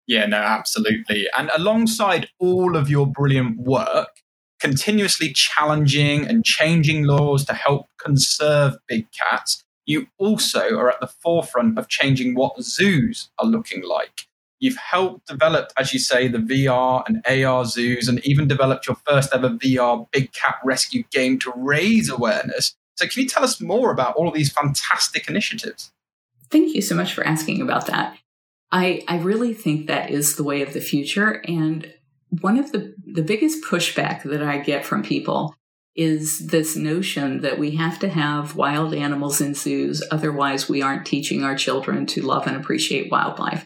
Yeah, 0.08 0.26
no, 0.26 0.38
absolutely. 0.38 1.28
And 1.38 1.52
alongside 1.56 2.30
all 2.40 2.76
of 2.76 2.90
your 2.90 3.08
brilliant 3.08 3.60
work, 3.60 4.10
continuously 4.60 5.32
challenging 5.34 6.28
and 6.28 6.44
changing 6.44 7.04
laws 7.04 7.46
to 7.46 7.54
help 7.54 7.88
conserve 7.98 8.78
big 8.88 9.08
cats, 9.12 9.64
you 9.86 10.08
also 10.18 10.78
are 10.78 10.90
at 10.90 11.00
the 11.00 11.08
forefront 11.08 11.80
of 11.80 11.88
changing 11.88 12.36
what 12.36 12.62
zoos 12.62 13.30
are 13.40 13.48
looking 13.48 13.84
like. 13.84 14.28
You've 14.60 14.78
helped 14.78 15.28
develop, 15.28 15.72
as 15.78 15.94
you 15.94 16.00
say, 16.00 16.28
the 16.28 16.38
VR 16.38 17.04
and 17.08 17.26
AR 17.26 17.64
zoos, 17.66 18.08
and 18.10 18.24
even 18.26 18.48
developed 18.48 18.88
your 18.88 18.98
first 19.08 19.34
ever 19.34 19.50
VR 19.50 20.06
big 20.12 20.34
cat 20.34 20.56
rescue 20.64 21.04
game 21.12 21.40
to 21.40 21.54
raise 21.56 22.10
awareness. 22.10 22.76
So, 22.98 23.08
can 23.08 23.24
you 23.24 23.30
tell 23.30 23.44
us 23.44 23.62
more 23.62 23.92
about 23.92 24.16
all 24.16 24.28
of 24.28 24.34
these 24.34 24.52
fantastic 24.52 25.30
initiatives? 25.30 25.92
Thank 26.52 26.76
you 26.76 26.82
so 26.82 26.94
much 26.94 27.14
for 27.14 27.24
asking 27.24 27.62
about 27.62 27.86
that. 27.88 28.18
I, 28.72 29.04
I 29.08 29.18
really 29.18 29.54
think 29.54 29.88
that 29.88 30.12
is 30.12 30.36
the 30.36 30.44
way 30.44 30.62
of 30.62 30.74
the 30.74 30.82
future. 30.82 31.42
And 31.48 31.94
one 32.30 32.58
of 32.58 32.72
the, 32.72 32.94
the 33.06 33.24
biggest 33.24 33.64
pushback 33.64 34.24
that 34.24 34.44
I 34.44 34.60
get 34.60 34.86
from 34.86 35.04
people 35.04 35.56
is 35.96 36.48
this 36.48 36.76
notion 36.76 37.42
that 37.42 37.60
we 37.60 37.72
have 37.72 38.00
to 38.00 38.10
have 38.10 38.56
wild 38.56 38.94
animals 38.94 39.42
in 39.42 39.54
zoos, 39.54 40.02
otherwise, 40.12 40.70
we 40.70 40.82
aren't 40.82 41.06
teaching 41.06 41.44
our 41.44 41.56
children 41.56 42.06
to 42.06 42.22
love 42.22 42.48
and 42.48 42.56
appreciate 42.56 43.12
wildlife. 43.12 43.66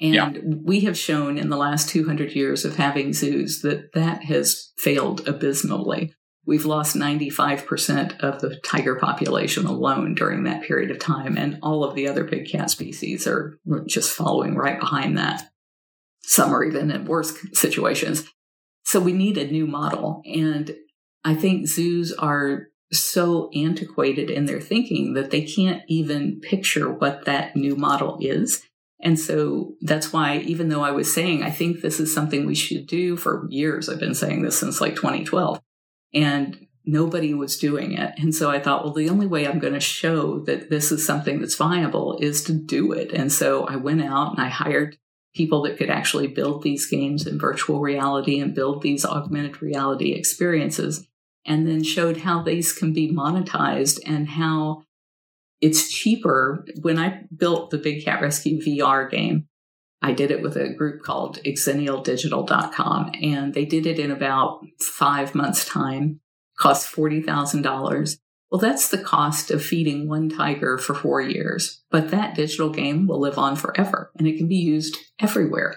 And 0.00 0.14
yeah. 0.14 0.32
we 0.44 0.80
have 0.80 0.98
shown 0.98 1.38
in 1.38 1.50
the 1.50 1.56
last 1.56 1.88
200 1.88 2.32
years 2.32 2.64
of 2.64 2.76
having 2.76 3.12
zoos 3.12 3.62
that 3.62 3.92
that 3.94 4.24
has 4.24 4.72
failed 4.76 5.26
abysmally. 5.26 6.14
We've 6.46 6.66
lost 6.66 6.94
95% 6.94 8.20
of 8.20 8.40
the 8.40 8.56
tiger 8.60 8.96
population 8.96 9.66
alone 9.66 10.14
during 10.14 10.44
that 10.44 10.62
period 10.62 10.90
of 10.90 10.98
time, 10.98 11.38
and 11.38 11.58
all 11.62 11.84
of 11.84 11.94
the 11.94 12.06
other 12.06 12.24
big 12.24 12.48
cat 12.50 12.70
species 12.70 13.26
are 13.26 13.58
just 13.86 14.12
following 14.12 14.54
right 14.54 14.78
behind 14.78 15.16
that. 15.16 15.50
Some 16.26 16.54
are 16.54 16.64
even 16.64 16.90
in 16.90 17.04
worse 17.04 17.36
situations. 17.52 18.24
So 18.84 19.00
we 19.00 19.12
need 19.12 19.38
a 19.38 19.50
new 19.50 19.66
model. 19.66 20.22
And 20.24 20.74
I 21.24 21.34
think 21.34 21.66
zoos 21.66 22.12
are 22.12 22.68
so 22.92 23.50
antiquated 23.54 24.30
in 24.30 24.46
their 24.46 24.60
thinking 24.60 25.14
that 25.14 25.30
they 25.30 25.42
can't 25.42 25.82
even 25.88 26.40
picture 26.40 26.92
what 26.92 27.24
that 27.24 27.56
new 27.56 27.76
model 27.76 28.18
is. 28.20 28.62
And 29.00 29.18
so 29.18 29.74
that's 29.82 30.12
why, 30.12 30.38
even 30.38 30.68
though 30.68 30.82
I 30.82 30.92
was 30.92 31.12
saying, 31.12 31.42
I 31.42 31.50
think 31.50 31.80
this 31.80 32.00
is 32.00 32.14
something 32.14 32.46
we 32.46 32.54
should 32.54 32.86
do 32.86 33.16
for 33.16 33.46
years, 33.50 33.88
I've 33.88 34.00
been 34.00 34.14
saying 34.14 34.42
this 34.42 34.58
since 34.58 34.80
like 34.80 34.96
2012, 34.96 35.60
and 36.14 36.66
nobody 36.86 37.34
was 37.34 37.58
doing 37.58 37.92
it. 37.92 38.14
And 38.18 38.34
so 38.34 38.50
I 38.50 38.60
thought, 38.60 38.84
well, 38.84 38.94
the 38.94 39.10
only 39.10 39.26
way 39.26 39.46
I'm 39.46 39.58
going 39.58 39.74
to 39.74 39.80
show 39.80 40.40
that 40.40 40.70
this 40.70 40.92
is 40.92 41.04
something 41.04 41.40
that's 41.40 41.56
viable 41.56 42.18
is 42.20 42.44
to 42.44 42.52
do 42.52 42.92
it. 42.92 43.12
And 43.12 43.30
so 43.32 43.66
I 43.66 43.76
went 43.76 44.02
out 44.02 44.32
and 44.32 44.40
I 44.40 44.48
hired 44.48 44.96
people 45.34 45.62
that 45.62 45.76
could 45.76 45.90
actually 45.90 46.28
build 46.28 46.62
these 46.62 46.86
games 46.86 47.26
in 47.26 47.38
virtual 47.38 47.80
reality 47.80 48.38
and 48.38 48.54
build 48.54 48.82
these 48.82 49.04
augmented 49.04 49.60
reality 49.60 50.12
experiences 50.12 51.06
and 51.46 51.66
then 51.66 51.82
showed 51.82 52.18
how 52.18 52.42
these 52.42 52.72
can 52.72 52.92
be 52.92 53.12
monetized 53.12 54.00
and 54.06 54.28
how 54.28 54.84
it's 55.60 55.92
cheaper. 55.92 56.64
When 56.80 56.98
I 56.98 57.22
built 57.36 57.70
the 57.70 57.78
Big 57.78 58.04
Cat 58.04 58.22
Rescue 58.22 58.60
VR 58.60 59.10
game, 59.10 59.46
I 60.02 60.12
did 60.12 60.30
it 60.30 60.42
with 60.42 60.56
a 60.56 60.72
group 60.72 61.02
called 61.02 61.38
exennialdigital.com, 61.44 63.12
and 63.22 63.54
they 63.54 63.64
did 63.64 63.86
it 63.86 63.98
in 63.98 64.10
about 64.10 64.60
five 64.78 65.34
months' 65.34 65.64
time, 65.64 66.20
cost 66.58 66.94
$40,000. 66.94 68.18
Well, 68.54 68.60
that's 68.60 68.86
the 68.86 68.98
cost 68.98 69.50
of 69.50 69.64
feeding 69.64 70.08
one 70.08 70.28
tiger 70.28 70.78
for 70.78 70.94
four 70.94 71.20
years. 71.20 71.82
But 71.90 72.12
that 72.12 72.36
digital 72.36 72.70
game 72.70 73.08
will 73.08 73.18
live 73.18 73.36
on 73.36 73.56
forever 73.56 74.12
and 74.16 74.28
it 74.28 74.36
can 74.36 74.46
be 74.46 74.54
used 74.54 74.96
everywhere. 75.18 75.76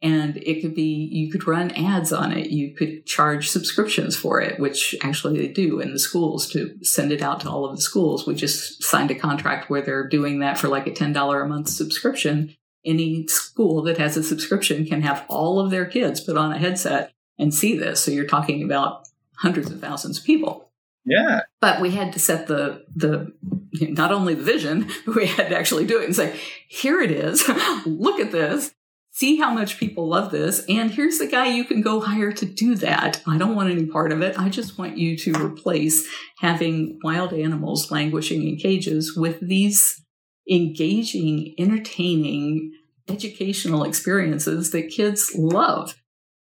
And 0.00 0.38
it 0.38 0.62
could 0.62 0.74
be 0.74 1.06
you 1.12 1.30
could 1.30 1.46
run 1.46 1.70
ads 1.72 2.14
on 2.14 2.32
it 2.32 2.48
you 2.48 2.74
could 2.74 3.04
charge 3.04 3.50
subscriptions 3.50 4.16
for 4.16 4.40
it 4.40 4.58
which 4.58 4.94
actually 5.02 5.36
they 5.36 5.48
do 5.48 5.80
in 5.80 5.92
the 5.92 5.98
schools 5.98 6.48
to 6.52 6.82
send 6.82 7.12
it 7.12 7.20
out 7.20 7.40
to 7.40 7.50
all 7.50 7.66
of 7.66 7.76
the 7.76 7.82
schools. 7.82 8.26
We 8.26 8.34
just 8.34 8.82
signed 8.82 9.10
a 9.10 9.14
contract 9.14 9.68
where 9.68 9.82
they're 9.82 10.08
doing 10.08 10.38
that 10.38 10.56
for 10.56 10.68
like 10.68 10.86
a 10.86 10.92
$10 10.92 11.44
a 11.44 11.46
month 11.46 11.68
subscription. 11.68 12.56
Any 12.86 13.26
school 13.26 13.82
that 13.82 13.98
has 13.98 14.16
a 14.16 14.22
subscription 14.22 14.86
can 14.86 15.02
have 15.02 15.26
all 15.28 15.60
of 15.60 15.70
their 15.70 15.84
kids 15.84 16.22
put 16.22 16.38
on 16.38 16.52
a 16.52 16.58
headset 16.58 17.12
and 17.38 17.52
see 17.52 17.76
this. 17.76 18.00
So 18.00 18.12
you're 18.12 18.24
talking 18.24 18.62
about 18.64 19.06
hundreds 19.36 19.70
of 19.70 19.78
thousands 19.78 20.16
of 20.16 20.24
people 20.24 20.63
yeah 21.04 21.40
but 21.60 21.80
we 21.80 21.90
had 21.90 22.12
to 22.12 22.18
set 22.18 22.46
the 22.46 22.84
the 22.94 23.32
not 23.72 24.12
only 24.12 24.34
the 24.34 24.42
vision 24.42 24.88
we 25.14 25.26
had 25.26 25.48
to 25.48 25.56
actually 25.56 25.86
do 25.86 26.00
it 26.00 26.04
and 26.04 26.16
say 26.16 26.38
here 26.68 27.00
it 27.00 27.10
is 27.10 27.46
look 27.86 28.20
at 28.20 28.32
this 28.32 28.74
see 29.14 29.36
how 29.36 29.54
much 29.54 29.78
people 29.78 30.08
love 30.08 30.32
this. 30.32 30.64
And 30.68 30.90
here's 30.90 31.18
the 31.18 31.28
guy 31.28 31.46
you 31.46 31.64
can 31.64 31.80
go 31.80 32.00
hire 32.00 32.32
to 32.32 32.44
do 32.44 32.74
that. 32.76 33.22
I 33.26 33.38
don't 33.38 33.54
want 33.54 33.70
any 33.70 33.86
part 33.86 34.12
of 34.12 34.20
it. 34.20 34.38
I 34.38 34.48
just 34.48 34.76
want 34.76 34.98
you 34.98 35.16
to 35.18 35.32
replace 35.34 36.06
having 36.40 36.98
wild 37.02 37.32
animals 37.32 37.92
languishing 37.92 38.46
in 38.46 38.56
cages 38.56 39.16
with 39.16 39.38
these 39.40 40.02
engaging, 40.50 41.54
entertaining, 41.58 42.72
educational 43.08 43.84
experiences 43.84 44.72
that 44.72 44.90
kids 44.90 45.32
love. 45.36 45.94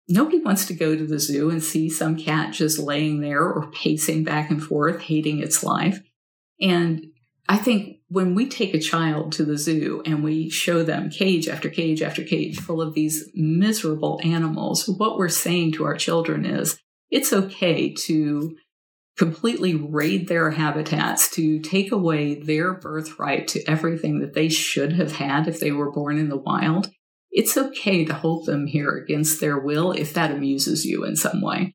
Nobody 0.08 0.38
wants 0.38 0.66
to 0.66 0.74
go 0.74 0.94
to 0.94 1.06
the 1.06 1.18
zoo 1.18 1.50
and 1.50 1.62
see 1.62 1.88
some 1.88 2.16
cat 2.16 2.52
just 2.52 2.78
laying 2.78 3.20
there 3.20 3.42
or 3.42 3.70
pacing 3.70 4.24
back 4.24 4.50
and 4.50 4.62
forth, 4.62 5.00
hating 5.00 5.40
its 5.40 5.64
life. 5.64 6.00
And 6.60 7.06
I 7.48 7.56
think 7.56 7.98
when 8.08 8.34
we 8.34 8.48
take 8.48 8.74
a 8.74 8.80
child 8.80 9.32
to 9.32 9.44
the 9.44 9.58
zoo 9.58 10.02
and 10.06 10.22
we 10.22 10.48
show 10.50 10.82
them 10.82 11.10
cage 11.10 11.48
after 11.48 11.68
cage 11.68 12.02
after 12.02 12.22
cage 12.22 12.58
full 12.58 12.80
of 12.80 12.94
these 12.94 13.28
miserable 13.34 14.20
animals, 14.22 14.88
what 14.88 15.18
we're 15.18 15.28
saying 15.28 15.72
to 15.72 15.84
our 15.84 15.96
children 15.96 16.44
is 16.44 16.78
it's 17.10 17.32
okay 17.32 17.92
to 17.92 18.56
completely 19.16 19.74
raid 19.74 20.26
their 20.26 20.50
habitats, 20.50 21.30
to 21.30 21.60
take 21.60 21.92
away 21.92 22.34
their 22.34 22.74
birthright 22.74 23.46
to 23.48 23.62
everything 23.68 24.18
that 24.20 24.34
they 24.34 24.48
should 24.48 24.92
have 24.94 25.12
had 25.12 25.46
if 25.46 25.60
they 25.60 25.70
were 25.70 25.92
born 25.92 26.18
in 26.18 26.28
the 26.28 26.36
wild. 26.36 26.90
It's 27.34 27.56
okay 27.56 28.04
to 28.04 28.14
hold 28.14 28.46
them 28.46 28.68
here 28.68 28.92
against 28.92 29.40
their 29.40 29.58
will 29.58 29.90
if 29.90 30.14
that 30.14 30.30
amuses 30.30 30.86
you 30.86 31.04
in 31.04 31.16
some 31.16 31.40
way. 31.40 31.74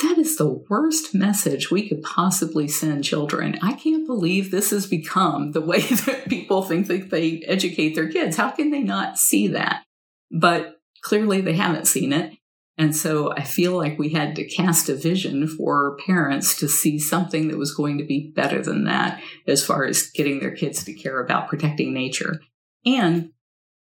That 0.00 0.16
is 0.16 0.36
the 0.36 0.64
worst 0.70 1.12
message 1.12 1.70
we 1.70 1.88
could 1.88 2.02
possibly 2.02 2.68
send 2.68 3.02
children. 3.02 3.58
I 3.60 3.72
can't 3.72 4.06
believe 4.06 4.50
this 4.50 4.70
has 4.70 4.86
become 4.86 5.52
the 5.52 5.60
way 5.60 5.80
that 6.06 6.28
people 6.28 6.62
think 6.62 6.86
that 6.86 7.10
they 7.10 7.40
educate 7.46 7.96
their 7.96 8.08
kids. 8.08 8.36
How 8.36 8.50
can 8.50 8.70
they 8.70 8.80
not 8.80 9.18
see 9.18 9.48
that? 9.48 9.82
But 10.30 10.76
clearly 11.02 11.40
they 11.40 11.54
haven't 11.54 11.88
seen 11.88 12.12
it. 12.12 12.38
And 12.78 12.96
so 12.96 13.32
I 13.32 13.42
feel 13.42 13.76
like 13.76 13.98
we 13.98 14.10
had 14.10 14.36
to 14.36 14.48
cast 14.48 14.88
a 14.88 14.94
vision 14.94 15.46
for 15.48 15.96
parents 16.06 16.56
to 16.60 16.68
see 16.68 16.98
something 16.98 17.48
that 17.48 17.58
was 17.58 17.74
going 17.74 17.98
to 17.98 18.04
be 18.04 18.32
better 18.34 18.62
than 18.62 18.84
that 18.84 19.20
as 19.48 19.64
far 19.64 19.84
as 19.84 20.10
getting 20.10 20.38
their 20.38 20.54
kids 20.54 20.84
to 20.84 20.94
care 20.94 21.20
about 21.20 21.48
protecting 21.48 21.92
nature. 21.92 22.40
And 22.86 23.30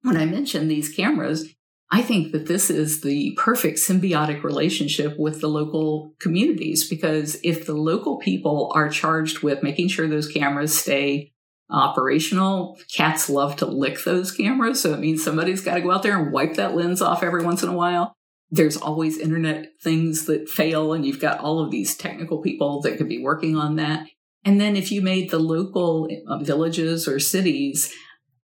when 0.04 0.18
I 0.18 0.26
mentioned 0.26 0.70
these 0.70 0.94
cameras, 0.94 1.54
I 1.92 2.02
think 2.02 2.32
that 2.32 2.48
this 2.48 2.70
is 2.70 3.02
the 3.02 3.38
perfect 3.38 3.78
symbiotic 3.78 4.44
relationship 4.44 5.18
with 5.18 5.42
the 5.42 5.48
local 5.48 6.13
communities 6.20 6.88
because 6.88 7.39
if 7.44 7.66
the 7.66 7.76
local 7.76 8.18
people 8.18 8.72
are 8.76 8.89
charged 8.89 9.39
with 9.44 9.63
making 9.63 9.89
sure 9.89 10.08
those 10.08 10.28
cameras 10.28 10.78
stay 10.78 11.32
operational, 11.70 12.78
cats 12.96 13.30
love 13.30 13.56
to 13.58 13.66
lick 13.66 14.04
those 14.04 14.32
cameras. 14.32 14.82
So 14.82 14.94
it 14.94 15.00
means 15.00 15.24
somebody's 15.24 15.62
got 15.62 15.76
to 15.76 15.82
go 15.82 15.92
out 15.92 16.04
there 16.04 16.18
and 16.18 16.32
wipe 16.32 16.56
that 16.56 16.76
lens 16.76 17.02
off 17.02 17.24
every 17.24 17.44
once 17.44 17.63
in 17.63 17.70
a 17.70 17.76
while. 17.76 18.13
There's 18.52 18.78
always 18.78 19.18
internet 19.18 19.74
things 19.82 20.26
that 20.26 20.50
fail, 20.50 20.94
and 20.94 21.06
you've 21.06 21.22
got 21.22 21.39
all 21.39 21.60
of 21.60 21.72
these 21.72 21.96
technical 21.96 22.42
people 22.42 22.82
that 22.82 22.98
could 22.98 23.10
be 23.10 23.24
working 23.24 23.56
on 23.56 23.78
that. 23.78 24.08
And 24.46 24.60
then 24.60 24.76
if 24.76 24.92
you 24.92 25.02
made 25.02 25.32
the 25.32 25.39
local 25.39 26.08
uh, 26.28 26.38
villages 26.39 27.08
or 27.08 27.20
cities 27.20 27.94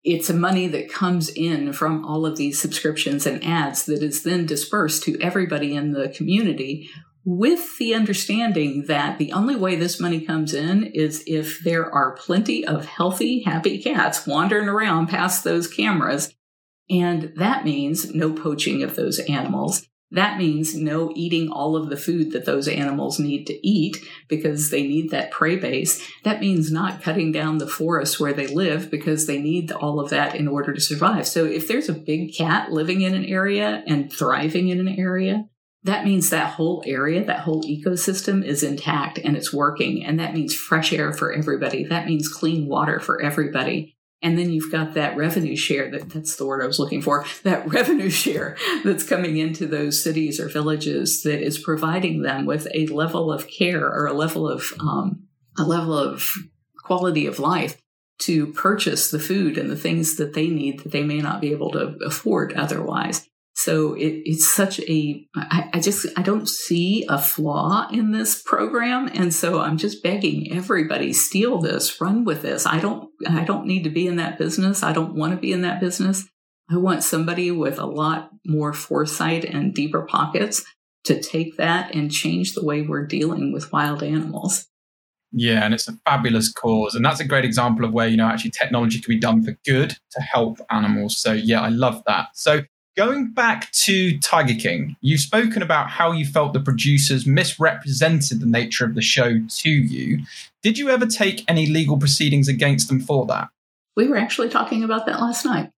it's 0.09 0.29
a 0.29 0.33
money 0.33 0.65
that 0.65 0.91
comes 0.91 1.29
in 1.29 1.71
from 1.71 2.03
all 2.03 2.25
of 2.25 2.35
these 2.35 2.59
subscriptions 2.59 3.27
and 3.27 3.43
ads 3.43 3.85
that 3.85 4.01
is 4.01 4.23
then 4.23 4.45
dispersed 4.47 5.03
to 5.03 5.19
everybody 5.21 5.75
in 5.75 5.91
the 5.91 6.09
community 6.09 6.89
with 7.25 7.77
the 7.77 7.93
understanding 7.93 8.85
that 8.87 9.19
the 9.19 9.31
only 9.33 9.55
way 9.55 9.75
this 9.75 9.99
money 9.99 10.21
comes 10.21 10.55
in 10.55 10.85
is 10.95 11.23
if 11.27 11.59
there 11.63 11.93
are 11.93 12.15
plenty 12.15 12.65
of 12.65 12.85
healthy, 12.85 13.43
happy 13.43 13.77
cats 13.77 14.25
wandering 14.25 14.67
around 14.67 15.09
past 15.09 15.43
those 15.43 15.67
cameras. 15.67 16.33
And 16.89 17.31
that 17.35 17.63
means 17.63 18.11
no 18.15 18.33
poaching 18.33 18.81
of 18.81 18.95
those 18.95 19.19
animals. 19.19 19.87
That 20.11 20.39
means 20.39 20.75
no 20.75 21.11
eating 21.15 21.49
all 21.49 21.75
of 21.75 21.89
the 21.89 21.97
food 21.97 22.31
that 22.31 22.45
those 22.45 22.67
animals 22.67 23.19
need 23.19 23.45
to 23.45 23.67
eat 23.67 23.97
because 24.27 24.71
they 24.71 24.81
need 24.81 25.11
that 25.11 25.29
prey 25.29 25.55
base. 25.55 26.03
That 26.23 26.39
means 26.39 26.71
not 26.71 27.03
cutting 27.03 27.31
down 27.31 27.59
the 27.59 27.67
forests 27.67 28.19
where 28.19 28.33
they 28.33 28.47
live 28.47 28.89
because 28.89 29.27
they 29.27 29.39
need 29.39 29.71
all 29.71 29.99
of 29.99 30.09
that 30.09 30.33
in 30.33 30.47
order 30.47 30.73
to 30.73 30.81
survive. 30.81 31.27
So 31.27 31.45
if 31.45 31.67
there's 31.67 31.89
a 31.89 31.93
big 31.93 32.35
cat 32.35 32.71
living 32.71 33.01
in 33.01 33.13
an 33.13 33.25
area 33.25 33.83
and 33.85 34.11
thriving 34.11 34.69
in 34.69 34.79
an 34.79 34.89
area, 34.89 35.45
that 35.83 36.05
means 36.05 36.29
that 36.29 36.53
whole 36.53 36.83
area, 36.85 37.23
that 37.23 37.41
whole 37.41 37.63
ecosystem 37.63 38.43
is 38.43 38.63
intact 38.63 39.19
and 39.19 39.37
it's 39.37 39.53
working. 39.53 40.03
And 40.03 40.19
that 40.19 40.33
means 40.33 40.55
fresh 40.55 40.91
air 40.91 41.13
for 41.13 41.31
everybody. 41.31 41.85
That 41.85 42.07
means 42.07 42.27
clean 42.27 42.67
water 42.67 42.99
for 42.99 43.21
everybody. 43.21 43.95
And 44.21 44.37
then 44.37 44.51
you've 44.51 44.71
got 44.71 44.95
that 44.95 45.15
revenue 45.15 45.55
share 45.55 45.89
that 45.91 46.09
that's 46.09 46.35
the 46.35 46.45
word 46.45 46.61
I 46.61 46.67
was 46.67 46.79
looking 46.79 47.01
for, 47.01 47.25
that 47.43 47.67
revenue 47.73 48.09
share 48.09 48.57
that's 48.83 49.03
coming 49.03 49.37
into 49.37 49.65
those 49.65 50.03
cities 50.03 50.39
or 50.39 50.49
villages 50.49 51.23
that 51.23 51.41
is 51.41 51.57
providing 51.57 52.21
them 52.21 52.45
with 52.45 52.67
a 52.73 52.87
level 52.87 53.31
of 53.31 53.47
care 53.47 53.85
or 53.85 54.07
a 54.07 54.13
level 54.13 54.47
of 54.47 54.73
um, 54.79 55.23
a 55.57 55.63
level 55.63 55.97
of 55.97 56.29
quality 56.83 57.25
of 57.25 57.39
life 57.39 57.81
to 58.19 58.47
purchase 58.47 59.09
the 59.09 59.19
food 59.19 59.57
and 59.57 59.69
the 59.69 59.77
things 59.77 60.17
that 60.17 60.33
they 60.33 60.49
need 60.49 60.79
that 60.81 60.91
they 60.91 61.03
may 61.03 61.19
not 61.19 61.39
be 61.39 61.51
able 61.51 61.71
to 61.71 61.95
afford 62.05 62.51
otherwise. 62.53 63.28
So 63.59 63.93
it, 63.93 64.21
it's 64.23 64.49
such 64.53 64.79
a, 64.79 65.27
I, 65.35 65.69
I 65.73 65.79
just, 65.81 66.05
I 66.15 66.21
don't 66.21 66.47
see 66.47 67.05
a 67.09 67.19
flaw 67.19 67.89
in 67.91 68.13
this 68.13 68.41
program. 68.41 69.09
And 69.13 69.33
so 69.33 69.59
I'm 69.59 69.77
just 69.77 70.01
begging 70.01 70.53
everybody, 70.53 71.11
steal 71.11 71.59
this, 71.59 71.99
run 71.99 72.23
with 72.23 72.41
this. 72.41 72.65
I 72.65 72.79
don't, 72.79 73.09
I 73.27 73.43
don't 73.43 73.65
need 73.65 73.83
to 73.83 73.89
be 73.89 74.07
in 74.07 74.15
that 74.15 74.37
business. 74.37 74.81
I 74.81 74.93
don't 74.93 75.13
want 75.13 75.33
to 75.33 75.37
be 75.41 75.51
in 75.51 75.63
that 75.63 75.81
business. 75.81 76.25
I 76.71 76.77
want 76.77 77.03
somebody 77.03 77.51
with 77.51 77.79
a 77.79 77.85
lot 77.85 78.29
more 78.45 78.71
foresight 78.71 79.43
and 79.43 79.73
deeper 79.73 80.03
pockets 80.03 80.63
to 81.03 81.21
take 81.21 81.57
that 81.57 81.93
and 81.93 82.09
change 82.09 82.53
the 82.53 82.63
way 82.63 82.81
we're 82.81 83.07
dealing 83.07 83.51
with 83.51 83.73
wild 83.73 84.03
animals. 84.03 84.67
Yeah, 85.33 85.65
and 85.65 85.73
it's 85.73 85.89
a 85.89 85.97
fabulous 86.05 86.49
cause. 86.49 86.95
And 86.95 87.03
that's 87.03 87.19
a 87.19 87.27
great 87.27 87.43
example 87.43 87.83
of 87.83 87.91
where, 87.91 88.07
you 88.07 88.15
know, 88.15 88.27
actually 88.27 88.51
technology 88.51 89.01
can 89.01 89.15
be 89.15 89.19
done 89.19 89.43
for 89.43 89.57
good 89.65 89.97
to 90.11 90.21
help 90.21 90.59
animals. 90.71 91.17
So, 91.17 91.33
yeah, 91.33 91.61
I 91.61 91.69
love 91.69 92.03
that. 92.07 92.29
So, 92.35 92.61
going 92.99 93.29
back 93.29 93.71
to 93.71 94.19
Tiger 94.19 94.55
King, 94.55 94.97
you've 94.99 95.21
spoken 95.21 95.61
about 95.61 95.89
how 95.89 96.11
you 96.11 96.25
felt 96.25 96.51
the 96.51 96.59
producers 96.59 97.25
misrepresented 97.25 98.41
the 98.41 98.45
nature 98.45 98.83
of 98.83 98.93
the 98.93 99.01
show 99.01 99.39
to 99.47 99.69
you. 99.69 100.25
Did 100.61 100.77
you 100.77 100.89
ever 100.89 101.05
take 101.05 101.45
any 101.47 101.65
legal 101.65 101.97
proceedings 101.97 102.49
against 102.49 102.89
them 102.89 102.99
for 102.99 103.25
that? 103.27 103.47
We 103.95 104.09
were 104.09 104.17
actually 104.17 104.49
talking 104.49 104.83
about 104.83 105.05
that 105.05 105.21
last 105.21 105.45
night. 105.45 105.71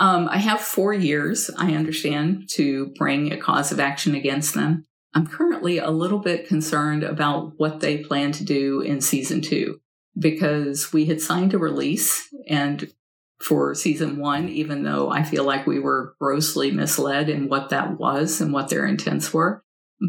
Um, 0.00 0.28
I 0.28 0.38
have 0.38 0.60
four 0.60 0.92
years, 0.92 1.52
I 1.56 1.72
understand, 1.74 2.48
to 2.54 2.86
bring 2.98 3.32
a 3.32 3.36
cause 3.36 3.70
of 3.70 3.78
action 3.78 4.16
against 4.16 4.54
them. 4.54 4.86
I'm 5.14 5.28
currently 5.28 5.78
a 5.78 5.92
little 5.92 6.18
bit 6.18 6.48
concerned 6.48 7.04
about 7.04 7.52
what 7.58 7.78
they 7.78 7.98
plan 7.98 8.32
to 8.32 8.44
do 8.44 8.80
in 8.80 9.00
season 9.00 9.40
two 9.40 9.80
because 10.18 10.92
we 10.92 11.04
had 11.04 11.20
signed 11.20 11.54
a 11.54 11.58
release 11.58 12.28
and 12.48 12.92
for 13.40 13.74
season 13.74 14.18
one, 14.18 14.48
even 14.48 14.82
though 14.82 15.10
I 15.10 15.22
feel 15.22 15.44
like 15.44 15.66
we 15.66 15.78
were 15.78 16.14
grossly 16.20 16.70
misled 16.70 17.28
in 17.28 17.48
what 17.48 17.70
that 17.70 17.98
was 17.98 18.40
and 18.40 18.52
what 18.52 18.68
their 18.68 18.86
intents 18.86 19.32
were. 19.32 19.62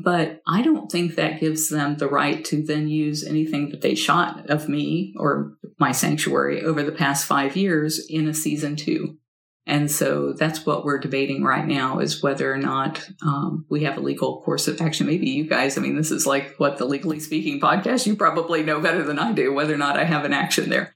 But 0.04 0.42
I 0.46 0.62
don't 0.62 0.92
think 0.92 1.16
that 1.16 1.40
gives 1.40 1.70
them 1.70 1.96
the 1.96 2.10
right 2.10 2.44
to 2.46 2.62
then 2.62 2.90
use 2.90 3.26
anything 3.26 3.70
that 3.70 3.82
they 3.82 3.96
shot 3.96 4.50
of 4.50 4.68
me 4.68 5.14
or 5.18 5.54
my 5.80 5.92
sanctuary 5.92 6.62
over 6.62 6.84
the 6.84 6.92
past 6.92 7.26
five 7.26 7.56
years 7.56 8.06
in 8.10 8.28
a 8.28 8.34
season 8.34 8.76
two. 8.76 9.18
And 9.66 9.92
so 9.92 10.32
that's 10.32 10.66
what 10.66 10.86
we're 10.86 10.98
debating 10.98 11.44
right 11.44 11.66
now 11.66 12.00
is 12.00 12.24
whether 12.24 12.52
or 12.52 12.58
not 12.58 13.06
um, 13.22 13.66
we 13.70 13.84
have 13.84 13.98
a 13.98 14.02
legal 14.02 14.42
course 14.42 14.70
of 14.70 14.80
action. 14.80 15.08
Maybe 15.08 15.30
you 15.30 15.46
guys, 15.46 15.78
I 15.78 15.82
mean, 15.82 15.98
this 15.98 16.12
is 16.12 16.26
like 16.26 16.56
what 16.58 16.78
the 16.78 16.86
Legally 16.86 17.20
Speaking 17.20 17.60
podcast, 17.60 18.08
you 18.08 18.16
probably 18.16 18.64
know 18.64 18.80
better 18.80 19.04
than 19.04 19.20
I 19.20 19.34
do 19.34 19.54
whether 19.54 19.74
or 19.74 19.78
not 19.78 20.00
I 20.00 20.06
have 20.06 20.24
an 20.24 20.34
action 20.34 20.70
there. 20.70 20.96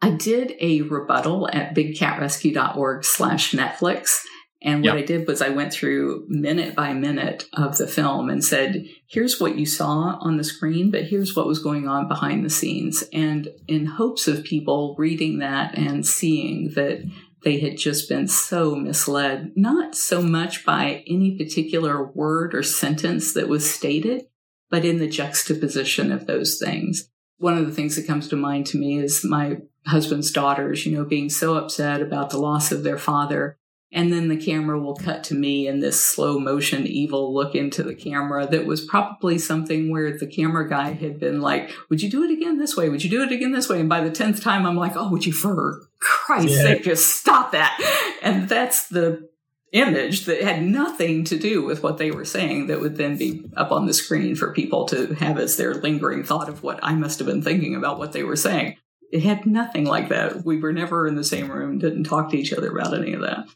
I 0.00 0.10
did 0.10 0.54
a 0.60 0.82
rebuttal 0.82 1.48
at 1.52 1.74
bigcatrescue.org 1.74 3.04
slash 3.04 3.52
Netflix. 3.52 4.20
And 4.60 4.82
what 4.82 4.96
yep. 4.96 5.04
I 5.04 5.06
did 5.06 5.28
was 5.28 5.40
I 5.40 5.50
went 5.50 5.72
through 5.72 6.26
minute 6.28 6.74
by 6.74 6.92
minute 6.92 7.44
of 7.52 7.78
the 7.78 7.86
film 7.86 8.28
and 8.28 8.44
said, 8.44 8.84
here's 9.08 9.40
what 9.40 9.56
you 9.56 9.64
saw 9.64 10.18
on 10.20 10.36
the 10.36 10.44
screen, 10.44 10.90
but 10.90 11.04
here's 11.04 11.36
what 11.36 11.46
was 11.46 11.62
going 11.62 11.86
on 11.86 12.08
behind 12.08 12.44
the 12.44 12.50
scenes. 12.50 13.04
And 13.12 13.48
in 13.68 13.86
hopes 13.86 14.26
of 14.26 14.42
people 14.44 14.96
reading 14.98 15.38
that 15.38 15.78
and 15.78 16.04
seeing 16.04 16.72
that 16.74 17.04
they 17.44 17.60
had 17.60 17.76
just 17.76 18.08
been 18.08 18.26
so 18.26 18.74
misled, 18.74 19.52
not 19.54 19.94
so 19.94 20.20
much 20.20 20.66
by 20.66 21.04
any 21.06 21.36
particular 21.38 22.04
word 22.04 22.52
or 22.52 22.64
sentence 22.64 23.32
that 23.34 23.48
was 23.48 23.68
stated, 23.68 24.26
but 24.70 24.84
in 24.84 24.98
the 24.98 25.08
juxtaposition 25.08 26.10
of 26.10 26.26
those 26.26 26.58
things. 26.58 27.08
One 27.38 27.56
of 27.56 27.66
the 27.66 27.72
things 27.72 27.94
that 27.94 28.08
comes 28.08 28.26
to 28.28 28.36
mind 28.36 28.66
to 28.66 28.76
me 28.76 28.98
is 28.98 29.24
my 29.24 29.58
husband's 29.88 30.30
daughters, 30.30 30.86
you 30.86 30.96
know, 30.96 31.04
being 31.04 31.30
so 31.30 31.56
upset 31.56 32.00
about 32.00 32.30
the 32.30 32.38
loss 32.38 32.72
of 32.72 32.82
their 32.82 32.98
father 32.98 33.58
and 33.90 34.12
then 34.12 34.28
the 34.28 34.36
camera 34.36 34.78
will 34.78 34.94
cut 34.94 35.24
to 35.24 35.34
me 35.34 35.66
in 35.66 35.80
this 35.80 36.04
slow 36.04 36.38
motion 36.38 36.86
evil 36.86 37.32
look 37.32 37.54
into 37.54 37.82
the 37.82 37.94
camera 37.94 38.46
that 38.46 38.66
was 38.66 38.84
probably 38.84 39.38
something 39.38 39.90
where 39.90 40.16
the 40.16 40.26
camera 40.26 40.68
guy 40.68 40.92
had 40.92 41.18
been 41.18 41.40
like, 41.40 41.70
Would 41.88 42.02
you 42.02 42.10
do 42.10 42.22
it 42.22 42.30
again 42.30 42.58
this 42.58 42.76
way? 42.76 42.90
Would 42.90 43.02
you 43.02 43.08
do 43.08 43.22
it 43.22 43.32
again 43.32 43.52
this 43.52 43.68
way? 43.68 43.80
And 43.80 43.88
by 43.88 44.02
the 44.02 44.10
10th 44.10 44.42
time, 44.42 44.66
I'm 44.66 44.76
like, 44.76 44.94
Oh, 44.94 45.10
would 45.10 45.24
you 45.24 45.32
for 45.32 45.88
Christ's 46.00 46.56
yeah. 46.56 46.62
sake 46.62 46.84
just 46.84 47.16
stop 47.18 47.52
that? 47.52 47.78
And 48.22 48.48
that's 48.48 48.88
the 48.88 49.28
image 49.72 50.24
that 50.26 50.42
had 50.42 50.62
nothing 50.62 51.24
to 51.24 51.38
do 51.38 51.62
with 51.62 51.82
what 51.82 51.98
they 51.98 52.10
were 52.10 52.24
saying 52.24 52.66
that 52.66 52.80
would 52.80 52.96
then 52.96 53.16
be 53.16 53.44
up 53.56 53.70
on 53.70 53.86
the 53.86 53.94
screen 53.94 54.34
for 54.34 54.52
people 54.52 54.86
to 54.86 55.14
have 55.14 55.38
as 55.38 55.56
their 55.56 55.74
lingering 55.74 56.24
thought 56.24 56.48
of 56.48 56.62
what 56.62 56.78
I 56.82 56.94
must 56.94 57.18
have 57.20 57.28
been 57.28 57.42
thinking 57.42 57.74
about 57.74 57.98
what 57.98 58.12
they 58.12 58.22
were 58.22 58.36
saying. 58.36 58.76
It 59.10 59.22
had 59.22 59.46
nothing 59.46 59.84
like 59.84 60.08
that. 60.10 60.44
We 60.44 60.58
were 60.58 60.72
never 60.72 61.06
in 61.06 61.16
the 61.16 61.24
same 61.24 61.50
room, 61.50 61.78
didn't 61.78 62.04
talk 62.04 62.30
to 62.30 62.36
each 62.36 62.52
other 62.52 62.70
about 62.70 62.94
any 62.94 63.14
of 63.14 63.22
that. 63.22 63.46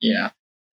Yeah. 0.00 0.30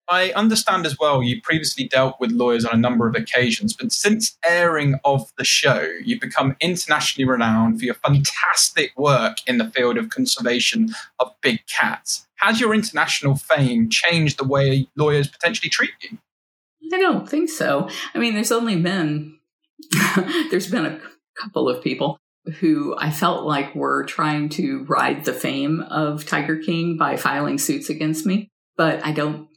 I 0.08 0.32
understand 0.34 0.86
as 0.86 0.98
well 1.00 1.24
you 1.24 1.42
previously 1.42 1.88
dealt 1.88 2.20
with 2.20 2.32
lawyers 2.32 2.64
on 2.64 2.76
a 2.76 2.80
number 2.80 3.08
of 3.08 3.16
occasions, 3.16 3.74
but 3.74 3.92
since 3.92 4.38
airing 4.48 5.00
of 5.04 5.32
the 5.38 5.44
show, 5.44 5.90
you've 6.04 6.20
become 6.20 6.56
internationally 6.62 7.28
renowned 7.28 7.80
for 7.80 7.86
your 7.86 7.96
fantastic 7.96 8.92
work 8.98 9.38
in 9.48 9.58
the 9.58 9.66
field 9.72 9.98
of 9.98 10.10
conservation 10.10 10.90
of 11.20 11.34
big 11.42 11.66
cats. 11.68 12.28
Has 12.36 12.60
your 12.60 12.74
international 12.74 13.36
fame 13.36 13.90
changed 13.90 14.38
the 14.38 14.44
way 14.44 14.88
lawyers 14.96 15.28
potentially 15.28 15.70
treat 15.70 15.92
you? 16.04 16.20
I 16.94 17.00
don't 17.00 17.28
think 17.28 17.50
so. 17.50 17.90
I 18.14 18.20
mean, 18.20 18.36
there's 18.36 18.52
only 18.52 18.80
been 18.80 19.40
there's 20.52 20.70
been 20.70 20.86
a 20.86 21.00
couple 21.36 21.68
of 21.68 21.84
people 21.84 22.20
who 22.60 22.96
I 22.98 23.12
felt 23.12 23.46
like 23.46 23.76
were 23.76 24.06
trying 24.06 24.50
to 24.50 24.86
ride 24.88 25.26
the 25.26 25.34
fame 25.34 25.82
of 25.82 26.26
Tiger 26.26 26.58
King 26.58 26.98
by 26.98 27.18
filing 27.18 27.58
suits 27.58 27.90
against 27.90 28.26
me 28.26 28.50
but 28.78 29.06
I 29.06 29.12
don't 29.12 29.48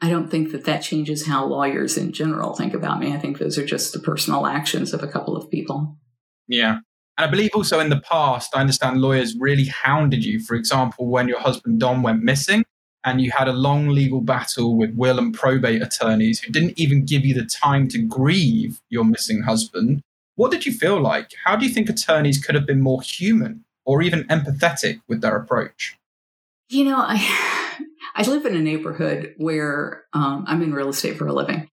I 0.00 0.10
don't 0.10 0.30
think 0.30 0.52
that 0.52 0.64
that 0.64 0.82
changes 0.82 1.26
how 1.26 1.46
lawyers 1.46 1.96
in 1.96 2.12
general 2.12 2.54
think 2.54 2.74
about 2.74 2.98
me. 2.98 3.14
I 3.14 3.18
think 3.18 3.38
those 3.38 3.56
are 3.56 3.64
just 3.64 3.92
the 3.94 4.00
personal 4.00 4.46
actions 4.46 4.92
of 4.92 5.02
a 5.02 5.08
couple 5.08 5.34
of 5.36 5.50
people. 5.50 5.96
Yeah. 6.46 6.78
And 7.16 7.26
I 7.26 7.30
believe 7.30 7.52
also 7.54 7.80
in 7.80 7.88
the 7.88 8.00
past, 8.00 8.54
I 8.54 8.60
understand 8.60 9.00
lawyers 9.00 9.34
really 9.38 9.66
hounded 9.66 10.22
you. 10.24 10.40
For 10.40 10.56
example, 10.56 11.08
when 11.08 11.28
your 11.28 11.40
husband 11.40 11.80
Don 11.80 12.02
went 12.02 12.22
missing 12.22 12.64
and 13.04 13.20
you 13.20 13.30
had 13.30 13.48
a 13.48 13.52
long 13.52 13.88
legal 13.88 14.20
battle 14.20 14.76
with 14.76 14.94
will 14.94 15.18
and 15.18 15.32
probate 15.32 15.80
attorneys 15.80 16.40
who 16.40 16.52
didn't 16.52 16.78
even 16.78 17.06
give 17.06 17.24
you 17.24 17.32
the 17.32 17.46
time 17.46 17.88
to 17.88 17.98
grieve 17.98 18.80
your 18.90 19.04
missing 19.04 19.42
husband. 19.42 20.02
What 20.36 20.50
did 20.50 20.66
you 20.66 20.72
feel 20.72 21.00
like? 21.00 21.30
How 21.44 21.56
do 21.56 21.66
you 21.66 21.72
think 21.72 21.88
attorneys 21.88 22.44
could 22.44 22.54
have 22.54 22.66
been 22.66 22.80
more 22.80 23.02
human 23.02 23.64
or 23.84 24.02
even 24.02 24.24
empathetic 24.24 25.00
with 25.08 25.20
their 25.20 25.36
approach? 25.36 25.96
You 26.68 26.84
know, 26.84 26.96
I 26.98 27.16
I 28.14 28.22
live 28.22 28.46
in 28.46 28.56
a 28.56 28.60
neighborhood 28.60 29.34
where 29.38 30.04
um, 30.12 30.44
I'm 30.46 30.62
in 30.62 30.74
real 30.74 30.88
estate 30.88 31.16
for 31.16 31.26
a 31.26 31.32
living. 31.32 31.68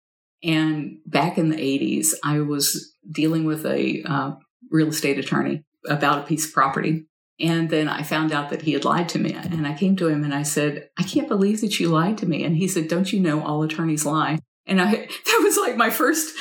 And 0.43 0.99
back 1.05 1.37
in 1.37 1.49
the 1.49 1.57
80s, 1.57 2.09
I 2.23 2.41
was 2.41 2.95
dealing 3.09 3.45
with 3.45 3.65
a 3.65 4.03
uh, 4.03 4.31
real 4.69 4.89
estate 4.89 5.17
attorney 5.17 5.63
about 5.87 6.19
a 6.19 6.27
piece 6.27 6.45
of 6.45 6.53
property. 6.53 7.05
And 7.39 7.69
then 7.69 7.87
I 7.87 8.03
found 8.03 8.31
out 8.31 8.49
that 8.49 8.63
he 8.63 8.73
had 8.73 8.85
lied 8.85 9.09
to 9.09 9.19
me. 9.19 9.33
And 9.33 9.65
I 9.65 9.73
came 9.73 9.95
to 9.97 10.07
him 10.07 10.23
and 10.23 10.33
I 10.33 10.43
said, 10.43 10.89
I 10.97 11.03
can't 11.03 11.27
believe 11.27 11.61
that 11.61 11.79
you 11.79 11.89
lied 11.89 12.17
to 12.19 12.25
me. 12.25 12.43
And 12.43 12.55
he 12.55 12.67
said, 12.67 12.87
Don't 12.87 13.11
you 13.11 13.19
know 13.19 13.43
all 13.43 13.63
attorneys 13.63 14.05
lie? 14.05 14.39
And 14.65 14.81
I, 14.81 14.91
that 15.25 15.41
was 15.43 15.57
like 15.57 15.75
my 15.77 15.89
first, 15.89 16.35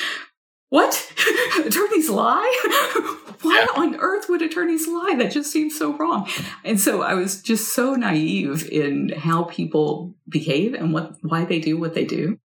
what? 0.69 1.13
attorneys 1.65 2.09
lie? 2.09 3.23
why 3.43 3.67
yeah. 3.67 3.81
on 3.81 3.97
earth 3.97 4.29
would 4.29 4.43
attorneys 4.43 4.89
lie? 4.89 5.15
That 5.17 5.31
just 5.31 5.53
seems 5.53 5.79
so 5.79 5.97
wrong. 5.97 6.29
And 6.65 6.81
so 6.81 7.03
I 7.03 7.15
was 7.15 7.41
just 7.41 7.73
so 7.73 7.95
naive 7.95 8.69
in 8.71 9.11
how 9.11 9.45
people 9.45 10.15
behave 10.29 10.75
and 10.75 10.93
what 10.93 11.15
why 11.23 11.45
they 11.45 11.61
do 11.61 11.79
what 11.79 11.95
they 11.95 12.05
do. 12.05 12.39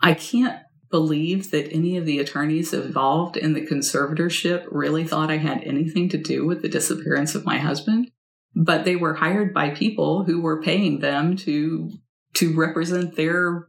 I 0.00 0.14
can't 0.14 0.60
believe 0.90 1.50
that 1.50 1.72
any 1.72 1.96
of 1.96 2.06
the 2.06 2.20
attorneys 2.20 2.72
involved 2.72 3.36
in 3.36 3.52
the 3.52 3.66
conservatorship 3.66 4.66
really 4.70 5.04
thought 5.04 5.30
I 5.30 5.38
had 5.38 5.64
anything 5.64 6.08
to 6.10 6.18
do 6.18 6.46
with 6.46 6.62
the 6.62 6.68
disappearance 6.68 7.34
of 7.34 7.44
my 7.44 7.58
husband. 7.58 8.10
But 8.54 8.84
they 8.84 8.94
were 8.94 9.14
hired 9.14 9.52
by 9.52 9.70
people 9.70 10.22
who 10.22 10.40
were 10.40 10.62
paying 10.62 11.00
them 11.00 11.36
to 11.38 11.90
to 12.34 12.54
represent 12.54 13.16
their 13.16 13.68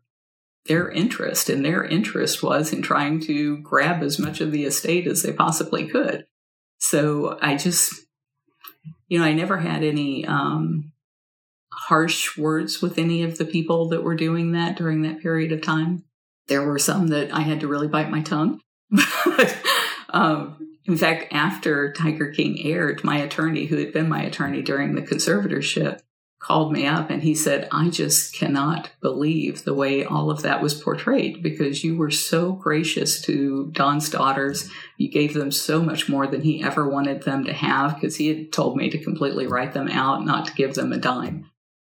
their 0.67 0.89
interest 0.89 1.49
and 1.49 1.63
their 1.63 1.83
interest 1.83 2.41
was 2.41 2.73
in 2.73 2.81
trying 2.81 3.19
to 3.19 3.57
grab 3.59 4.01
as 4.01 4.17
much 4.17 4.41
of 4.41 4.51
the 4.51 4.65
estate 4.65 5.07
as 5.07 5.23
they 5.23 5.31
possibly 5.31 5.87
could 5.87 6.25
so 6.79 7.37
I 7.41 7.55
just, 7.55 8.05
you 9.07 9.19
know, 9.19 9.25
I 9.25 9.33
never 9.33 9.57
had 9.57 9.83
any 9.83 10.25
um, 10.25 10.91
harsh 11.71 12.37
words 12.37 12.81
with 12.81 12.97
any 12.97 13.23
of 13.23 13.37
the 13.37 13.45
people 13.45 13.89
that 13.89 14.03
were 14.03 14.15
doing 14.15 14.51
that 14.51 14.77
during 14.77 15.01
that 15.03 15.21
period 15.21 15.51
of 15.51 15.61
time. 15.61 16.03
There 16.47 16.65
were 16.65 16.79
some 16.79 17.07
that 17.07 17.33
I 17.33 17.41
had 17.41 17.61
to 17.61 17.67
really 17.67 17.87
bite 17.87 18.11
my 18.11 18.21
tongue. 18.21 18.61
but 18.91 19.57
um, 20.09 20.77
in 20.85 20.97
fact, 20.97 21.33
after 21.33 21.91
Tiger 21.93 22.31
King 22.31 22.63
aired, 22.63 23.03
my 23.03 23.17
attorney, 23.17 23.65
who 23.65 23.77
had 23.77 23.91
been 23.91 24.07
my 24.07 24.21
attorney 24.21 24.61
during 24.61 24.93
the 24.93 25.01
conservatorship, 25.01 26.01
called 26.45 26.71
me 26.71 26.85
up 26.85 27.09
and 27.09 27.23
he 27.23 27.33
said, 27.33 27.67
I 27.71 27.89
just 27.89 28.35
cannot 28.35 28.91
believe 29.01 29.63
the 29.63 29.73
way 29.73 30.05
all 30.05 30.29
of 30.29 30.43
that 30.43 30.61
was 30.61 30.79
portrayed 30.79 31.41
because 31.41 31.83
you 31.83 31.97
were 31.97 32.11
so 32.11 32.51
gracious 32.51 33.19
to 33.21 33.71
Don's 33.71 34.11
daughters. 34.11 34.69
You 34.97 35.09
gave 35.09 35.33
them 35.33 35.51
so 35.51 35.81
much 35.81 36.07
more 36.07 36.27
than 36.27 36.41
he 36.41 36.63
ever 36.63 36.87
wanted 36.87 37.23
them 37.23 37.45
to 37.45 37.53
have 37.53 37.95
because 37.95 38.17
he 38.17 38.27
had 38.27 38.53
told 38.53 38.77
me 38.77 38.91
to 38.91 39.03
completely 39.03 39.47
write 39.47 39.73
them 39.73 39.87
out, 39.87 40.23
not 40.23 40.45
to 40.45 40.53
give 40.53 40.75
them 40.75 40.93
a 40.93 40.97
dime. 40.97 41.49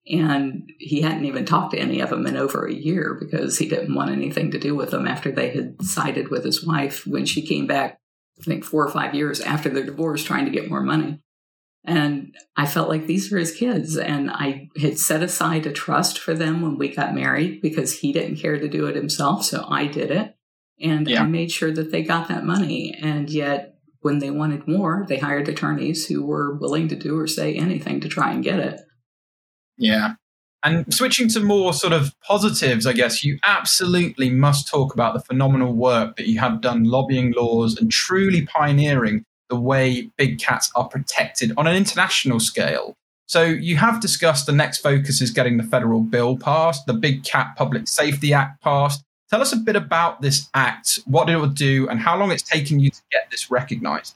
And 0.09 0.71
he 0.79 1.01
hadn't 1.01 1.25
even 1.25 1.45
talked 1.45 1.73
to 1.73 1.79
any 1.79 1.99
of 1.99 2.09
them 2.09 2.25
in 2.25 2.35
over 2.35 2.65
a 2.65 2.73
year 2.73 3.15
because 3.19 3.59
he 3.59 3.69
didn't 3.69 3.93
want 3.93 4.09
anything 4.09 4.49
to 4.49 4.57
do 4.57 4.73
with 4.73 4.89
them 4.89 5.07
after 5.07 5.31
they 5.31 5.51
had 5.51 5.79
sided 5.83 6.29
with 6.29 6.43
his 6.43 6.65
wife 6.65 7.05
when 7.05 7.27
she 7.27 7.43
came 7.43 7.67
back, 7.67 7.99
I 8.39 8.45
think 8.45 8.63
four 8.63 8.83
or 8.83 8.91
five 8.91 9.13
years 9.13 9.41
after 9.41 9.69
their 9.69 9.85
divorce, 9.85 10.23
trying 10.23 10.45
to 10.45 10.51
get 10.51 10.71
more 10.71 10.81
money. 10.81 11.19
And 11.89 12.35
I 12.55 12.67
felt 12.67 12.87
like 12.87 13.07
these 13.07 13.31
were 13.31 13.39
his 13.39 13.51
kids. 13.51 13.97
And 13.97 14.29
I 14.29 14.69
had 14.79 14.99
set 14.99 15.23
aside 15.23 15.65
a 15.65 15.73
trust 15.73 16.19
for 16.19 16.35
them 16.35 16.61
when 16.61 16.77
we 16.77 16.93
got 16.93 17.15
married 17.15 17.61
because 17.61 17.99
he 17.99 18.13
didn't 18.13 18.35
care 18.37 18.59
to 18.59 18.67
do 18.67 18.85
it 18.85 18.95
himself. 18.95 19.43
So 19.43 19.65
I 19.67 19.87
did 19.87 20.11
it. 20.11 20.35
And 20.79 21.09
yeah. 21.09 21.23
I 21.23 21.25
made 21.25 21.51
sure 21.51 21.71
that 21.71 21.91
they 21.91 22.03
got 22.03 22.27
that 22.27 22.45
money. 22.45 22.95
And 23.01 23.29
yet, 23.29 23.75
when 24.01 24.19
they 24.19 24.29
wanted 24.29 24.67
more, 24.67 25.05
they 25.09 25.17
hired 25.17 25.49
attorneys 25.49 26.05
who 26.05 26.23
were 26.23 26.55
willing 26.55 26.87
to 26.89 26.95
do 26.95 27.17
or 27.17 27.27
say 27.27 27.55
anything 27.55 27.99
to 28.01 28.07
try 28.07 28.31
and 28.31 28.43
get 28.43 28.59
it. 28.59 28.79
Yeah. 29.77 30.13
And 30.63 30.93
switching 30.93 31.27
to 31.29 31.39
more 31.39 31.73
sort 31.73 31.93
of 31.93 32.13
positives, 32.21 32.85
I 32.85 32.93
guess 32.93 33.23
you 33.23 33.39
absolutely 33.45 34.29
must 34.29 34.67
talk 34.67 34.93
about 34.93 35.15
the 35.15 35.21
phenomenal 35.21 35.73
work 35.73 36.17
that 36.17 36.27
you 36.27 36.39
have 36.39 36.61
done 36.61 36.83
lobbying 36.83 37.33
laws 37.35 37.77
and 37.77 37.91
truly 37.91 38.45
pioneering 38.45 39.25
the 39.49 39.59
way 39.59 40.09
big 40.17 40.39
cats 40.39 40.71
are 40.75 40.87
protected 40.87 41.51
on 41.57 41.67
an 41.67 41.75
international 41.75 42.39
scale. 42.39 42.95
So 43.27 43.43
you 43.43 43.77
have 43.77 44.01
discussed 44.01 44.47
the 44.47 44.51
next 44.51 44.79
focus 44.79 45.21
is 45.21 45.29
getting 45.31 45.57
the 45.57 45.63
federal 45.63 46.01
bill 46.01 46.37
passed, 46.37 46.87
the 46.87 46.93
Big 46.93 47.23
Cat 47.23 47.55
Public 47.55 47.87
Safety 47.87 48.33
Act 48.33 48.61
passed. 48.61 49.03
Tell 49.29 49.41
us 49.41 49.53
a 49.53 49.57
bit 49.57 49.75
about 49.75 50.21
this 50.21 50.49
act, 50.55 50.99
what 51.05 51.29
it 51.29 51.37
will 51.37 51.47
do, 51.47 51.87
and 51.89 51.99
how 51.99 52.17
long 52.17 52.31
it's 52.31 52.41
taken 52.41 52.79
you 52.79 52.89
to 52.89 53.01
get 53.11 53.29
this 53.29 53.51
recognized. 53.51 54.15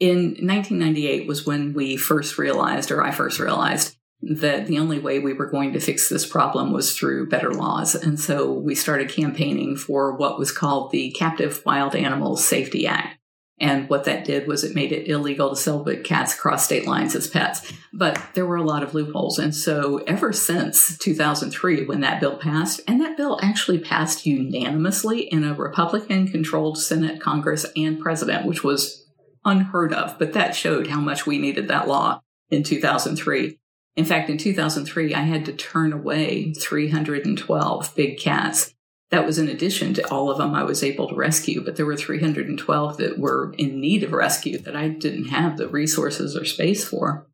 In 0.00 0.36
1998 0.40 1.26
was 1.26 1.46
when 1.46 1.72
we 1.72 1.96
first 1.96 2.36
realized, 2.36 2.90
or 2.90 3.02
I 3.02 3.10
first 3.10 3.38
realized, 3.38 3.96
that 4.22 4.66
the 4.66 4.78
only 4.78 4.98
way 4.98 5.18
we 5.18 5.32
were 5.32 5.46
going 5.46 5.72
to 5.72 5.80
fix 5.80 6.08
this 6.08 6.26
problem 6.26 6.72
was 6.72 6.94
through 6.94 7.28
better 7.28 7.54
laws. 7.54 7.94
And 7.94 8.20
so 8.20 8.52
we 8.52 8.74
started 8.74 9.08
campaigning 9.08 9.76
for 9.76 10.14
what 10.14 10.38
was 10.38 10.52
called 10.52 10.90
the 10.90 11.10
Captive 11.12 11.62
Wild 11.64 11.96
Animals 11.96 12.44
Safety 12.44 12.86
Act. 12.86 13.16
And 13.60 13.90
what 13.90 14.04
that 14.04 14.24
did 14.24 14.48
was 14.48 14.64
it 14.64 14.74
made 14.74 14.90
it 14.90 15.06
illegal 15.06 15.50
to 15.50 15.56
sell 15.56 15.84
big 15.84 16.02
cats 16.02 16.34
across 16.34 16.64
state 16.64 16.86
lines 16.86 17.14
as 17.14 17.28
pets. 17.28 17.70
But 17.92 18.20
there 18.34 18.46
were 18.46 18.56
a 18.56 18.64
lot 18.64 18.82
of 18.82 18.94
loopholes. 18.94 19.38
And 19.38 19.54
so 19.54 19.98
ever 20.06 20.32
since 20.32 20.96
2003, 20.96 21.84
when 21.84 22.00
that 22.00 22.20
bill 22.20 22.38
passed, 22.38 22.80
and 22.88 23.00
that 23.02 23.18
bill 23.18 23.38
actually 23.42 23.78
passed 23.78 24.24
unanimously 24.24 25.20
in 25.20 25.44
a 25.44 25.52
Republican 25.52 26.26
controlled 26.28 26.78
Senate, 26.78 27.20
Congress, 27.20 27.66
and 27.76 28.00
president, 28.00 28.46
which 28.46 28.64
was 28.64 29.06
unheard 29.44 29.92
of. 29.92 30.18
But 30.18 30.32
that 30.32 30.54
showed 30.54 30.86
how 30.86 31.00
much 31.00 31.26
we 31.26 31.38
needed 31.38 31.68
that 31.68 31.86
law 31.86 32.22
in 32.48 32.62
2003. 32.62 33.58
In 33.96 34.04
fact, 34.06 34.30
in 34.30 34.38
2003, 34.38 35.14
I 35.14 35.20
had 35.20 35.44
to 35.44 35.52
turn 35.52 35.92
away 35.92 36.54
312 36.54 37.94
big 37.94 38.18
cats 38.18 38.74
that 39.10 39.26
was 39.26 39.38
in 39.38 39.48
addition 39.48 39.92
to 39.94 40.10
all 40.10 40.30
of 40.30 40.38
them 40.38 40.54
I 40.54 40.62
was 40.62 40.84
able 40.84 41.08
to 41.08 41.14
rescue, 41.14 41.64
but 41.64 41.76
there 41.76 41.86
were 41.86 41.96
312 41.96 42.96
that 42.98 43.18
were 43.18 43.52
in 43.58 43.80
need 43.80 44.04
of 44.04 44.12
rescue 44.12 44.58
that 44.58 44.76
I 44.76 44.88
didn't 44.88 45.28
have 45.28 45.56
the 45.56 45.68
resources 45.68 46.36
or 46.36 46.44
space 46.44 46.84
for. 46.84 47.26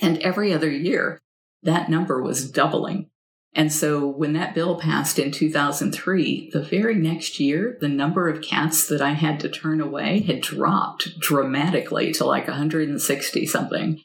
And 0.00 0.18
every 0.18 0.52
other 0.52 0.70
year, 0.70 1.20
that 1.62 1.90
number 1.90 2.22
was 2.22 2.50
doubling. 2.50 3.10
And 3.54 3.72
so 3.72 4.06
when 4.06 4.34
that 4.34 4.54
bill 4.54 4.78
passed 4.78 5.18
in 5.18 5.32
2003, 5.32 6.50
the 6.52 6.62
very 6.62 6.94
next 6.94 7.40
year, 7.40 7.76
the 7.80 7.88
number 7.88 8.28
of 8.28 8.42
cats 8.42 8.86
that 8.86 9.02
I 9.02 9.12
had 9.12 9.40
to 9.40 9.48
turn 9.48 9.80
away 9.80 10.20
had 10.20 10.40
dropped 10.40 11.18
dramatically 11.18 12.12
to 12.12 12.24
like 12.24 12.46
160 12.46 13.46
something. 13.46 14.02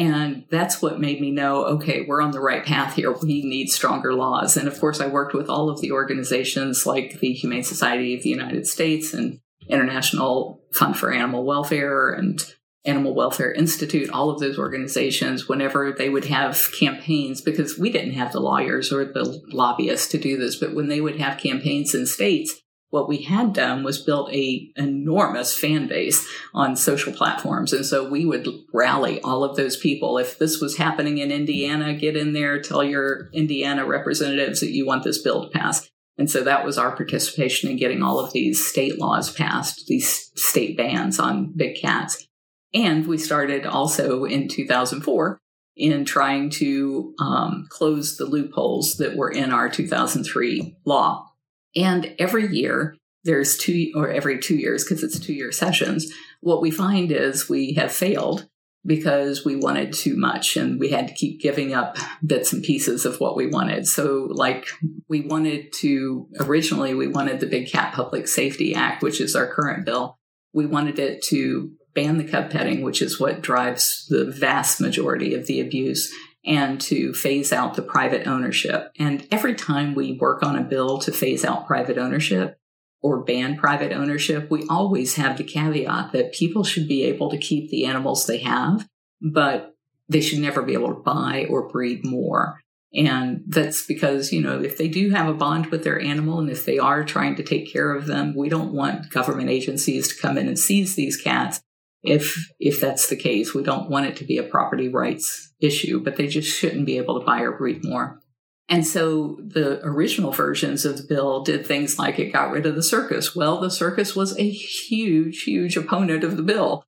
And 0.00 0.46
that's 0.48 0.80
what 0.80 0.98
made 0.98 1.20
me 1.20 1.30
know, 1.30 1.62
okay, 1.64 2.06
we're 2.08 2.22
on 2.22 2.30
the 2.30 2.40
right 2.40 2.64
path 2.64 2.94
here. 2.94 3.12
We 3.12 3.42
need 3.42 3.68
stronger 3.68 4.14
laws. 4.14 4.56
And 4.56 4.66
of 4.66 4.80
course, 4.80 4.98
I 4.98 5.06
worked 5.08 5.34
with 5.34 5.50
all 5.50 5.68
of 5.68 5.82
the 5.82 5.92
organizations 5.92 6.86
like 6.86 7.20
the 7.20 7.34
Humane 7.34 7.64
Society 7.64 8.16
of 8.16 8.22
the 8.22 8.30
United 8.30 8.66
States 8.66 9.12
and 9.12 9.40
International 9.68 10.62
Fund 10.72 10.96
for 10.96 11.12
Animal 11.12 11.44
Welfare 11.44 12.12
and 12.12 12.42
Animal 12.86 13.14
Welfare 13.14 13.52
Institute, 13.52 14.08
all 14.08 14.30
of 14.30 14.40
those 14.40 14.58
organizations, 14.58 15.50
whenever 15.50 15.92
they 15.92 16.08
would 16.08 16.24
have 16.24 16.70
campaigns, 16.72 17.42
because 17.42 17.78
we 17.78 17.92
didn't 17.92 18.14
have 18.14 18.32
the 18.32 18.40
lawyers 18.40 18.90
or 18.90 19.04
the 19.04 19.42
lobbyists 19.48 20.08
to 20.12 20.18
do 20.18 20.38
this, 20.38 20.56
but 20.56 20.74
when 20.74 20.88
they 20.88 21.02
would 21.02 21.20
have 21.20 21.38
campaigns 21.38 21.94
in 21.94 22.06
states, 22.06 22.62
what 22.90 23.08
we 23.08 23.22
had 23.22 23.52
done 23.52 23.82
was 23.82 24.02
built 24.02 24.32
a 24.32 24.70
enormous 24.76 25.56
fan 25.56 25.86
base 25.86 26.28
on 26.52 26.76
social 26.76 27.12
platforms. 27.12 27.72
And 27.72 27.86
so 27.86 28.08
we 28.08 28.24
would 28.24 28.46
rally 28.72 29.20
all 29.22 29.44
of 29.44 29.56
those 29.56 29.76
people. 29.76 30.18
If 30.18 30.38
this 30.38 30.60
was 30.60 30.76
happening 30.76 31.18
in 31.18 31.30
indiana 31.30 31.94
get 31.94 32.16
in 32.16 32.32
there 32.32 32.60
tell 32.60 32.84
your 32.84 33.30
indiana 33.32 33.86
representatives 33.86 34.60
that 34.60 34.70
you 34.70 34.86
want 34.86 35.04
this 35.04 35.22
bill 35.22 35.44
to 35.44 35.50
pass 35.50 35.88
and 36.20 36.30
so 36.30 36.42
that 36.44 36.66
was 36.66 36.76
our 36.76 36.94
participation 36.94 37.70
in 37.70 37.78
getting 37.78 38.02
all 38.02 38.20
of 38.20 38.34
these 38.34 38.66
state 38.66 38.98
laws 38.98 39.32
passed 39.32 39.86
these 39.86 40.30
state 40.36 40.76
bans 40.76 41.18
on 41.18 41.54
big 41.56 41.80
cats. 41.80 42.26
And 42.74 43.06
we 43.06 43.16
started 43.16 43.64
also 43.64 44.24
in 44.26 44.46
2004 44.46 45.38
in 45.76 46.04
trying 46.04 46.50
to 46.50 47.14
um, 47.18 47.66
close 47.70 48.18
the 48.18 48.26
loopholes 48.26 48.96
that 48.98 49.16
were 49.16 49.30
in 49.30 49.50
our 49.50 49.70
2003 49.70 50.76
law 50.84 51.29
and 51.76 52.14
every 52.18 52.48
year, 52.54 52.96
there's 53.24 53.56
two, 53.56 53.92
or 53.94 54.08
every 54.08 54.38
two 54.38 54.56
years, 54.56 54.84
because 54.84 55.02
it's 55.02 55.18
two 55.18 55.34
year 55.34 55.52
sessions, 55.52 56.12
what 56.40 56.62
we 56.62 56.70
find 56.70 57.12
is 57.12 57.48
we 57.48 57.74
have 57.74 57.92
failed 57.92 58.48
because 58.86 59.44
we 59.44 59.56
wanted 59.56 59.92
too 59.92 60.16
much 60.16 60.56
and 60.56 60.80
we 60.80 60.88
had 60.88 61.06
to 61.08 61.14
keep 61.14 61.40
giving 61.40 61.74
up 61.74 61.98
bits 62.24 62.52
and 62.52 62.62
pieces 62.62 63.04
of 63.04 63.20
what 63.20 63.36
we 63.36 63.46
wanted. 63.46 63.86
So, 63.86 64.28
like, 64.30 64.66
we 65.08 65.20
wanted 65.20 65.72
to, 65.80 66.26
originally, 66.40 66.94
we 66.94 67.06
wanted 67.06 67.40
the 67.40 67.46
Big 67.46 67.70
Cat 67.70 67.92
Public 67.92 68.26
Safety 68.26 68.74
Act, 68.74 69.02
which 69.02 69.20
is 69.20 69.36
our 69.36 69.52
current 69.52 69.84
bill. 69.84 70.18
We 70.54 70.64
wanted 70.64 70.98
it 70.98 71.22
to 71.24 71.72
ban 71.94 72.16
the 72.16 72.24
cub 72.24 72.50
petting, 72.50 72.80
which 72.80 73.02
is 73.02 73.20
what 73.20 73.42
drives 73.42 74.06
the 74.08 74.24
vast 74.24 74.80
majority 74.80 75.34
of 75.34 75.46
the 75.46 75.60
abuse 75.60 76.10
and 76.44 76.80
to 76.80 77.12
phase 77.12 77.52
out 77.52 77.74
the 77.74 77.82
private 77.82 78.26
ownership. 78.26 78.92
And 78.98 79.26
every 79.30 79.54
time 79.54 79.94
we 79.94 80.18
work 80.18 80.42
on 80.42 80.56
a 80.56 80.62
bill 80.62 80.98
to 81.00 81.12
phase 81.12 81.44
out 81.44 81.66
private 81.66 81.98
ownership 81.98 82.58
or 83.02 83.22
ban 83.22 83.56
private 83.56 83.92
ownership, 83.92 84.50
we 84.50 84.66
always 84.68 85.16
have 85.16 85.36
the 85.36 85.44
caveat 85.44 86.12
that 86.12 86.32
people 86.32 86.64
should 86.64 86.88
be 86.88 87.04
able 87.04 87.30
to 87.30 87.38
keep 87.38 87.70
the 87.70 87.84
animals 87.84 88.26
they 88.26 88.38
have, 88.38 88.88
but 89.20 89.74
they 90.08 90.20
should 90.20 90.38
never 90.38 90.62
be 90.62 90.72
able 90.72 90.88
to 90.88 91.00
buy 91.00 91.46
or 91.48 91.68
breed 91.68 92.04
more. 92.04 92.60
And 92.92 93.42
that's 93.46 93.86
because, 93.86 94.32
you 94.32 94.42
know, 94.42 94.60
if 94.60 94.76
they 94.76 94.88
do 94.88 95.10
have 95.10 95.28
a 95.28 95.34
bond 95.34 95.66
with 95.66 95.84
their 95.84 96.00
animal 96.00 96.40
and 96.40 96.50
if 96.50 96.64
they 96.64 96.78
are 96.78 97.04
trying 97.04 97.36
to 97.36 97.44
take 97.44 97.72
care 97.72 97.94
of 97.94 98.06
them, 98.06 98.34
we 98.34 98.48
don't 98.48 98.72
want 98.72 99.10
government 99.10 99.48
agencies 99.48 100.08
to 100.08 100.20
come 100.20 100.36
in 100.36 100.48
and 100.48 100.58
seize 100.58 100.96
these 100.96 101.16
cats 101.16 101.60
if 102.02 102.52
if 102.58 102.80
that's 102.80 103.08
the 103.08 103.16
case. 103.16 103.54
We 103.54 103.62
don't 103.62 103.90
want 103.90 104.06
it 104.06 104.16
to 104.16 104.24
be 104.24 104.38
a 104.38 104.42
property 104.42 104.88
rights 104.88 105.52
issue, 105.60 106.02
but 106.02 106.16
they 106.16 106.26
just 106.26 106.48
shouldn't 106.48 106.86
be 106.86 106.96
able 106.96 107.18
to 107.18 107.26
buy 107.26 107.40
or 107.40 107.52
breed 107.52 107.84
more. 107.84 108.20
And 108.68 108.86
so 108.86 109.36
the 109.42 109.84
original 109.84 110.30
versions 110.30 110.84
of 110.84 110.96
the 110.96 111.02
bill 111.02 111.42
did 111.42 111.66
things 111.66 111.98
like 111.98 112.20
it 112.20 112.32
got 112.32 112.52
rid 112.52 112.66
of 112.66 112.76
the 112.76 112.84
circus. 112.84 113.34
Well, 113.34 113.60
the 113.60 113.70
circus 113.70 114.14
was 114.14 114.38
a 114.38 114.48
huge, 114.48 115.42
huge 115.42 115.76
opponent 115.76 116.22
of 116.22 116.36
the 116.36 116.44
bill. 116.44 116.84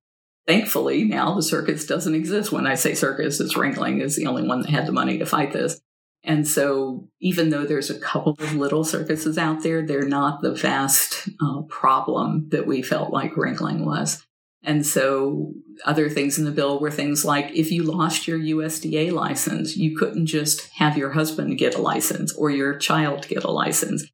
Thankfully, 0.47 1.03
now 1.03 1.35
the 1.35 1.43
circus 1.43 1.85
doesn't 1.85 2.15
exist. 2.15 2.53
When 2.53 2.67
I 2.67 2.75
say 2.75 2.95
circus, 2.95 3.39
it's 3.41 3.55
Ringling 3.55 4.01
is 4.01 4.15
the 4.15 4.27
only 4.27 4.43
one 4.43 4.61
that 4.61 4.69
had 4.69 4.85
the 4.85 4.93
money 4.93 5.17
to 5.17 5.25
fight 5.25 5.51
this. 5.51 5.81
And 6.23 6.47
so, 6.47 7.09
even 7.19 7.49
though 7.49 7.65
there's 7.65 7.89
a 7.89 7.99
couple 7.99 8.37
of 8.39 8.55
little 8.55 8.85
circuses 8.85 9.37
out 9.37 9.61
there, 9.61 9.85
they're 9.85 10.07
not 10.07 10.41
the 10.41 10.53
vast 10.53 11.27
uh, 11.41 11.63
problem 11.63 12.47
that 12.49 12.65
we 12.65 12.81
felt 12.81 13.11
like 13.11 13.33
Ringling 13.33 13.85
was. 13.85 14.25
And 14.63 14.85
so 14.85 15.53
other 15.85 16.09
things 16.09 16.39
in 16.39 16.45
the 16.45 16.51
bill 16.51 16.79
were 16.79 16.91
things 16.91 17.25
like 17.25 17.51
if 17.53 17.71
you 17.71 17.83
lost 17.83 18.27
your 18.27 18.39
USDA 18.39 19.11
license, 19.11 19.75
you 19.75 19.97
couldn't 19.97 20.27
just 20.27 20.69
have 20.75 20.97
your 20.97 21.11
husband 21.11 21.57
get 21.57 21.75
a 21.75 21.81
license 21.81 22.33
or 22.33 22.49
your 22.49 22.77
child 22.77 23.27
get 23.27 23.43
a 23.43 23.51
license. 23.51 24.05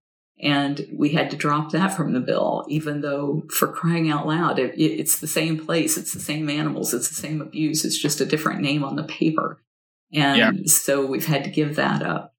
And 0.42 0.88
we 0.94 1.10
had 1.10 1.30
to 1.32 1.38
drop 1.38 1.72
that 1.72 1.96
from 1.96 2.14
the 2.14 2.22
bill, 2.22 2.66
even 2.70 3.02
though 3.02 3.44
for 3.54 3.68
crying 3.68 4.10
out 4.10 4.26
loud, 4.26 4.58
it, 4.58 4.80
it's 4.80 5.20
the 5.20 5.28
same 5.28 5.64
place, 5.64 5.98
it's 5.98 6.14
the 6.14 6.20
same 6.20 6.50
animals, 6.50 6.94
it's 6.94 7.10
the 7.10 7.16
same 7.16 7.42
abuse, 7.42 7.84
it's 7.84 8.00
just 8.00 8.22
a 8.22 8.26
different 8.26 8.62
name 8.62 8.84
on 8.84 8.96
the 8.96 9.04
paper. 9.04 9.62
And 10.14 10.38
yeah. 10.38 10.52
so 10.66 11.06
we've 11.06 11.26
had 11.26 11.44
to 11.44 11.50
give 11.50 11.76
that 11.76 12.02
up 12.02 12.34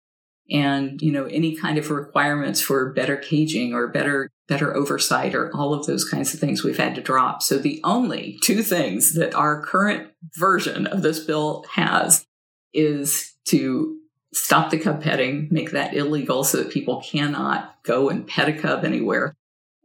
and 0.50 1.00
you 1.00 1.12
know 1.12 1.26
any 1.26 1.54
kind 1.56 1.78
of 1.78 1.90
requirements 1.90 2.60
for 2.60 2.92
better 2.92 3.16
caging 3.16 3.72
or 3.72 3.86
better 3.86 4.30
better 4.50 4.76
oversight 4.76 5.34
or 5.34 5.50
all 5.56 5.72
of 5.72 5.86
those 5.86 6.04
kinds 6.04 6.34
of 6.34 6.40
things 6.40 6.62
we've 6.62 6.76
had 6.76 6.94
to 6.94 7.00
drop 7.00 7.42
so 7.42 7.56
the 7.56 7.80
only 7.84 8.38
two 8.42 8.62
things 8.62 9.14
that 9.14 9.34
our 9.34 9.62
current 9.62 10.10
version 10.36 10.86
of 10.86 11.00
this 11.00 11.20
bill 11.20 11.64
has 11.72 12.26
is 12.74 13.32
to 13.46 13.96
stop 14.32 14.70
the 14.70 14.78
cub 14.78 15.02
petting, 15.02 15.48
make 15.50 15.72
that 15.72 15.94
illegal 15.94 16.44
so 16.44 16.58
that 16.58 16.70
people 16.70 17.02
cannot 17.02 17.74
go 17.82 18.08
and 18.08 18.26
pet 18.26 18.48
a 18.48 18.52
cub 18.52 18.84
anywhere, 18.84 19.34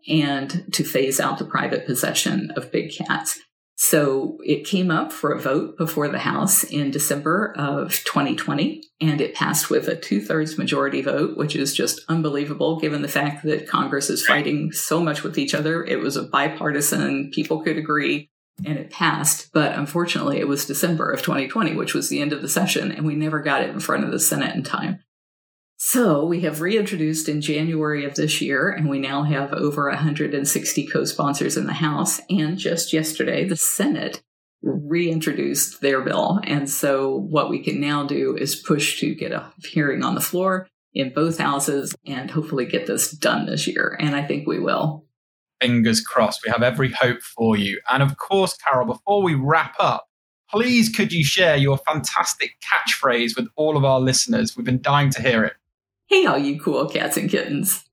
and 0.07 0.71
to 0.73 0.83
phase 0.83 1.19
out 1.19 1.39
the 1.39 1.45
private 1.45 1.85
possession 1.85 2.51
of 2.55 2.71
big 2.71 2.91
cats. 2.91 3.39
So 3.77 4.37
it 4.43 4.65
came 4.65 4.89
up 4.89 5.11
for 5.11 5.31
a 5.31 5.39
vote 5.39 5.77
before 5.77 6.07
the 6.07 6.19
House 6.19 6.63
in 6.63 6.91
December 6.91 7.53
of 7.57 7.91
2020, 8.05 8.81
and 9.01 9.19
it 9.19 9.35
passed 9.35 9.69
with 9.69 9.89
a 9.89 9.97
two 9.97 10.21
thirds 10.21 10.57
majority 10.57 11.01
vote, 11.01 11.35
which 11.35 11.57
is 11.57 11.75
just 11.75 11.99
unbelievable 12.07 12.79
given 12.79 13.01
the 13.01 13.09
fact 13.09 13.43
that 13.43 13.67
Congress 13.67 14.09
is 14.09 14.25
fighting 14.25 14.71
so 14.71 15.01
much 15.01 15.23
with 15.23 15.37
each 15.37 15.53
other. 15.53 15.83
It 15.83 15.99
was 15.99 16.15
a 16.15 16.23
bipartisan, 16.23 17.31
people 17.33 17.61
could 17.63 17.77
agree, 17.77 18.29
and 18.65 18.77
it 18.77 18.91
passed. 18.91 19.51
But 19.51 19.77
unfortunately, 19.77 20.39
it 20.39 20.47
was 20.47 20.65
December 20.65 21.11
of 21.11 21.21
2020, 21.21 21.75
which 21.75 21.93
was 21.93 22.07
the 22.07 22.21
end 22.21 22.31
of 22.31 22.41
the 22.41 22.47
session, 22.47 22.93
and 22.93 23.05
we 23.05 23.15
never 23.15 23.41
got 23.41 23.61
it 23.61 23.71
in 23.71 23.81
front 23.81 24.05
of 24.05 24.11
the 24.11 24.19
Senate 24.19 24.55
in 24.55 24.63
time. 24.63 24.99
So 25.87 26.25
we 26.25 26.41
have 26.41 26.61
reintroduced 26.61 27.29
in 27.29 27.41
January 27.41 28.05
of 28.05 28.15
this 28.15 28.41
year, 28.41 28.71
and 28.71 28.89
we 28.89 28.97
now 28.97 29.21
have 29.21 29.53
over 29.53 29.87
160 29.87 30.87
co 30.87 31.05
sponsors 31.05 31.57
in 31.57 31.67
the 31.67 31.73
House. 31.73 32.19
And 32.27 32.57
just 32.57 32.91
yesterday, 32.91 33.47
the 33.47 33.55
Senate 33.55 34.23
reintroduced 34.63 35.81
their 35.81 36.01
bill. 36.01 36.39
And 36.43 36.67
so 36.67 37.15
what 37.15 37.51
we 37.51 37.59
can 37.59 37.79
now 37.79 38.03
do 38.03 38.35
is 38.35 38.55
push 38.55 38.99
to 39.01 39.13
get 39.13 39.31
a 39.31 39.53
hearing 39.63 40.03
on 40.03 40.15
the 40.15 40.21
floor 40.21 40.67
in 40.95 41.13
both 41.13 41.37
houses 41.37 41.93
and 42.03 42.31
hopefully 42.31 42.65
get 42.65 42.87
this 42.87 43.11
done 43.11 43.45
this 43.45 43.67
year. 43.67 43.95
And 43.99 44.15
I 44.15 44.23
think 44.23 44.47
we 44.47 44.59
will. 44.59 45.05
Fingers 45.61 46.01
crossed. 46.01 46.41
We 46.43 46.51
have 46.51 46.63
every 46.63 46.93
hope 46.93 47.21
for 47.21 47.57
you. 47.57 47.79
And 47.91 48.01
of 48.01 48.17
course, 48.17 48.57
Carole, 48.57 48.87
before 48.87 49.21
we 49.21 49.35
wrap 49.35 49.75
up, 49.79 50.07
please 50.49 50.89
could 50.89 51.13
you 51.13 51.23
share 51.23 51.57
your 51.57 51.77
fantastic 51.77 52.53
catchphrase 52.63 53.35
with 53.35 53.49
all 53.55 53.77
of 53.77 53.85
our 53.85 53.99
listeners? 53.99 54.57
We've 54.57 54.65
been 54.65 54.81
dying 54.81 55.11
to 55.11 55.21
hear 55.21 55.43
it. 55.43 55.53
Hey, 56.07 56.25
all 56.25 56.37
you 56.37 56.59
cool 56.59 56.87
cats 56.87 57.17
and 57.17 57.29
kittens. 57.29 57.83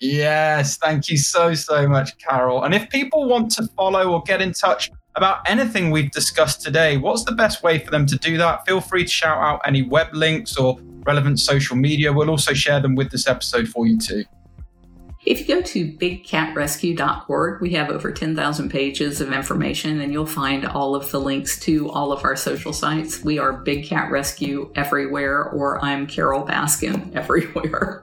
Yes, 0.00 0.78
thank 0.78 1.08
you 1.08 1.18
so, 1.18 1.54
so 1.54 1.86
much, 1.86 2.16
Carole. 2.18 2.64
And 2.64 2.74
if 2.74 2.88
people 2.88 3.28
want 3.28 3.50
to 3.52 3.66
follow 3.76 4.10
or 4.10 4.22
get 4.22 4.40
in 4.40 4.52
touch 4.52 4.90
about 5.14 5.48
anything 5.48 5.90
we've 5.90 6.10
discussed 6.10 6.62
today, 6.62 6.96
what's 6.96 7.24
the 7.24 7.32
best 7.32 7.62
way 7.62 7.78
for 7.78 7.90
them 7.90 8.06
to 8.06 8.16
do 8.16 8.38
that? 8.38 8.66
Feel 8.66 8.80
free 8.80 9.04
to 9.04 9.10
shout 9.10 9.38
out 9.38 9.60
any 9.66 9.82
web 9.82 10.14
links 10.14 10.56
or 10.56 10.78
relevant 11.04 11.38
social 11.38 11.76
media. 11.76 12.12
We'll 12.12 12.30
also 12.30 12.54
share 12.54 12.80
them 12.80 12.94
with 12.94 13.10
this 13.10 13.26
episode 13.26 13.68
for 13.68 13.86
you 13.86 13.98
too. 13.98 14.24
If 15.26 15.40
you 15.40 15.56
go 15.56 15.60
to 15.60 15.92
bigcatrescue.org, 15.92 17.60
we 17.60 17.74
have 17.74 17.90
over 17.90 18.10
10,000 18.10 18.70
pages 18.70 19.20
of 19.20 19.34
information 19.34 20.00
and 20.00 20.14
you'll 20.14 20.24
find 20.24 20.64
all 20.64 20.94
of 20.94 21.10
the 21.10 21.20
links 21.20 21.60
to 21.60 21.90
all 21.90 22.10
of 22.10 22.24
our 22.24 22.36
social 22.36 22.72
sites. 22.72 23.22
We 23.22 23.38
are 23.38 23.52
Big 23.52 23.84
Cat 23.84 24.10
Rescue 24.10 24.72
everywhere, 24.76 25.44
or 25.44 25.84
I'm 25.84 26.06
Carole 26.06 26.46
Baskin 26.46 27.14
everywhere. 27.14 28.02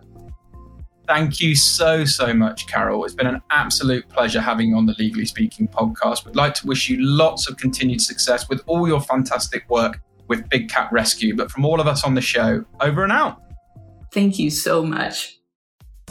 Thank 1.08 1.40
you 1.40 1.56
so, 1.56 2.06
so 2.06 2.36
much, 2.36 2.68
Carole. 2.68 3.04
It's 3.04 3.16
been 3.16 3.26
an 3.26 3.42
absolute 3.50 4.08
pleasure 4.10 4.42
having 4.42 4.70
you 4.70 4.76
on 4.76 4.86
the 4.86 4.96
Legally 5.00 5.26
Speaking 5.26 5.68
podcast. 5.68 6.24
We'd 6.24 6.36
like 6.36 6.54
to 6.56 6.68
wish 6.68 6.88
you 6.88 6.98
lots 7.00 7.50
of 7.50 7.58
continued 7.58 8.02
success 8.02 8.48
with 8.48 8.62
all 8.68 8.88
your 8.88 9.02
fantastic 9.02 9.68
work 9.72 10.02
with 10.28 10.48
Big 10.50 10.70
Cat 10.70 10.90
Rescue. 10.92 11.36
But 11.36 11.50
from 11.50 11.66
all 11.66 11.82
of 11.82 11.88
us 11.88 12.04
on 12.04 12.14
the 12.14 12.22
show, 12.22 12.64
over 12.80 13.04
and 13.04 13.12
out. 13.12 13.42
Thank 14.12 14.38
you 14.38 14.52
so 14.52 14.84
much. 14.84 15.38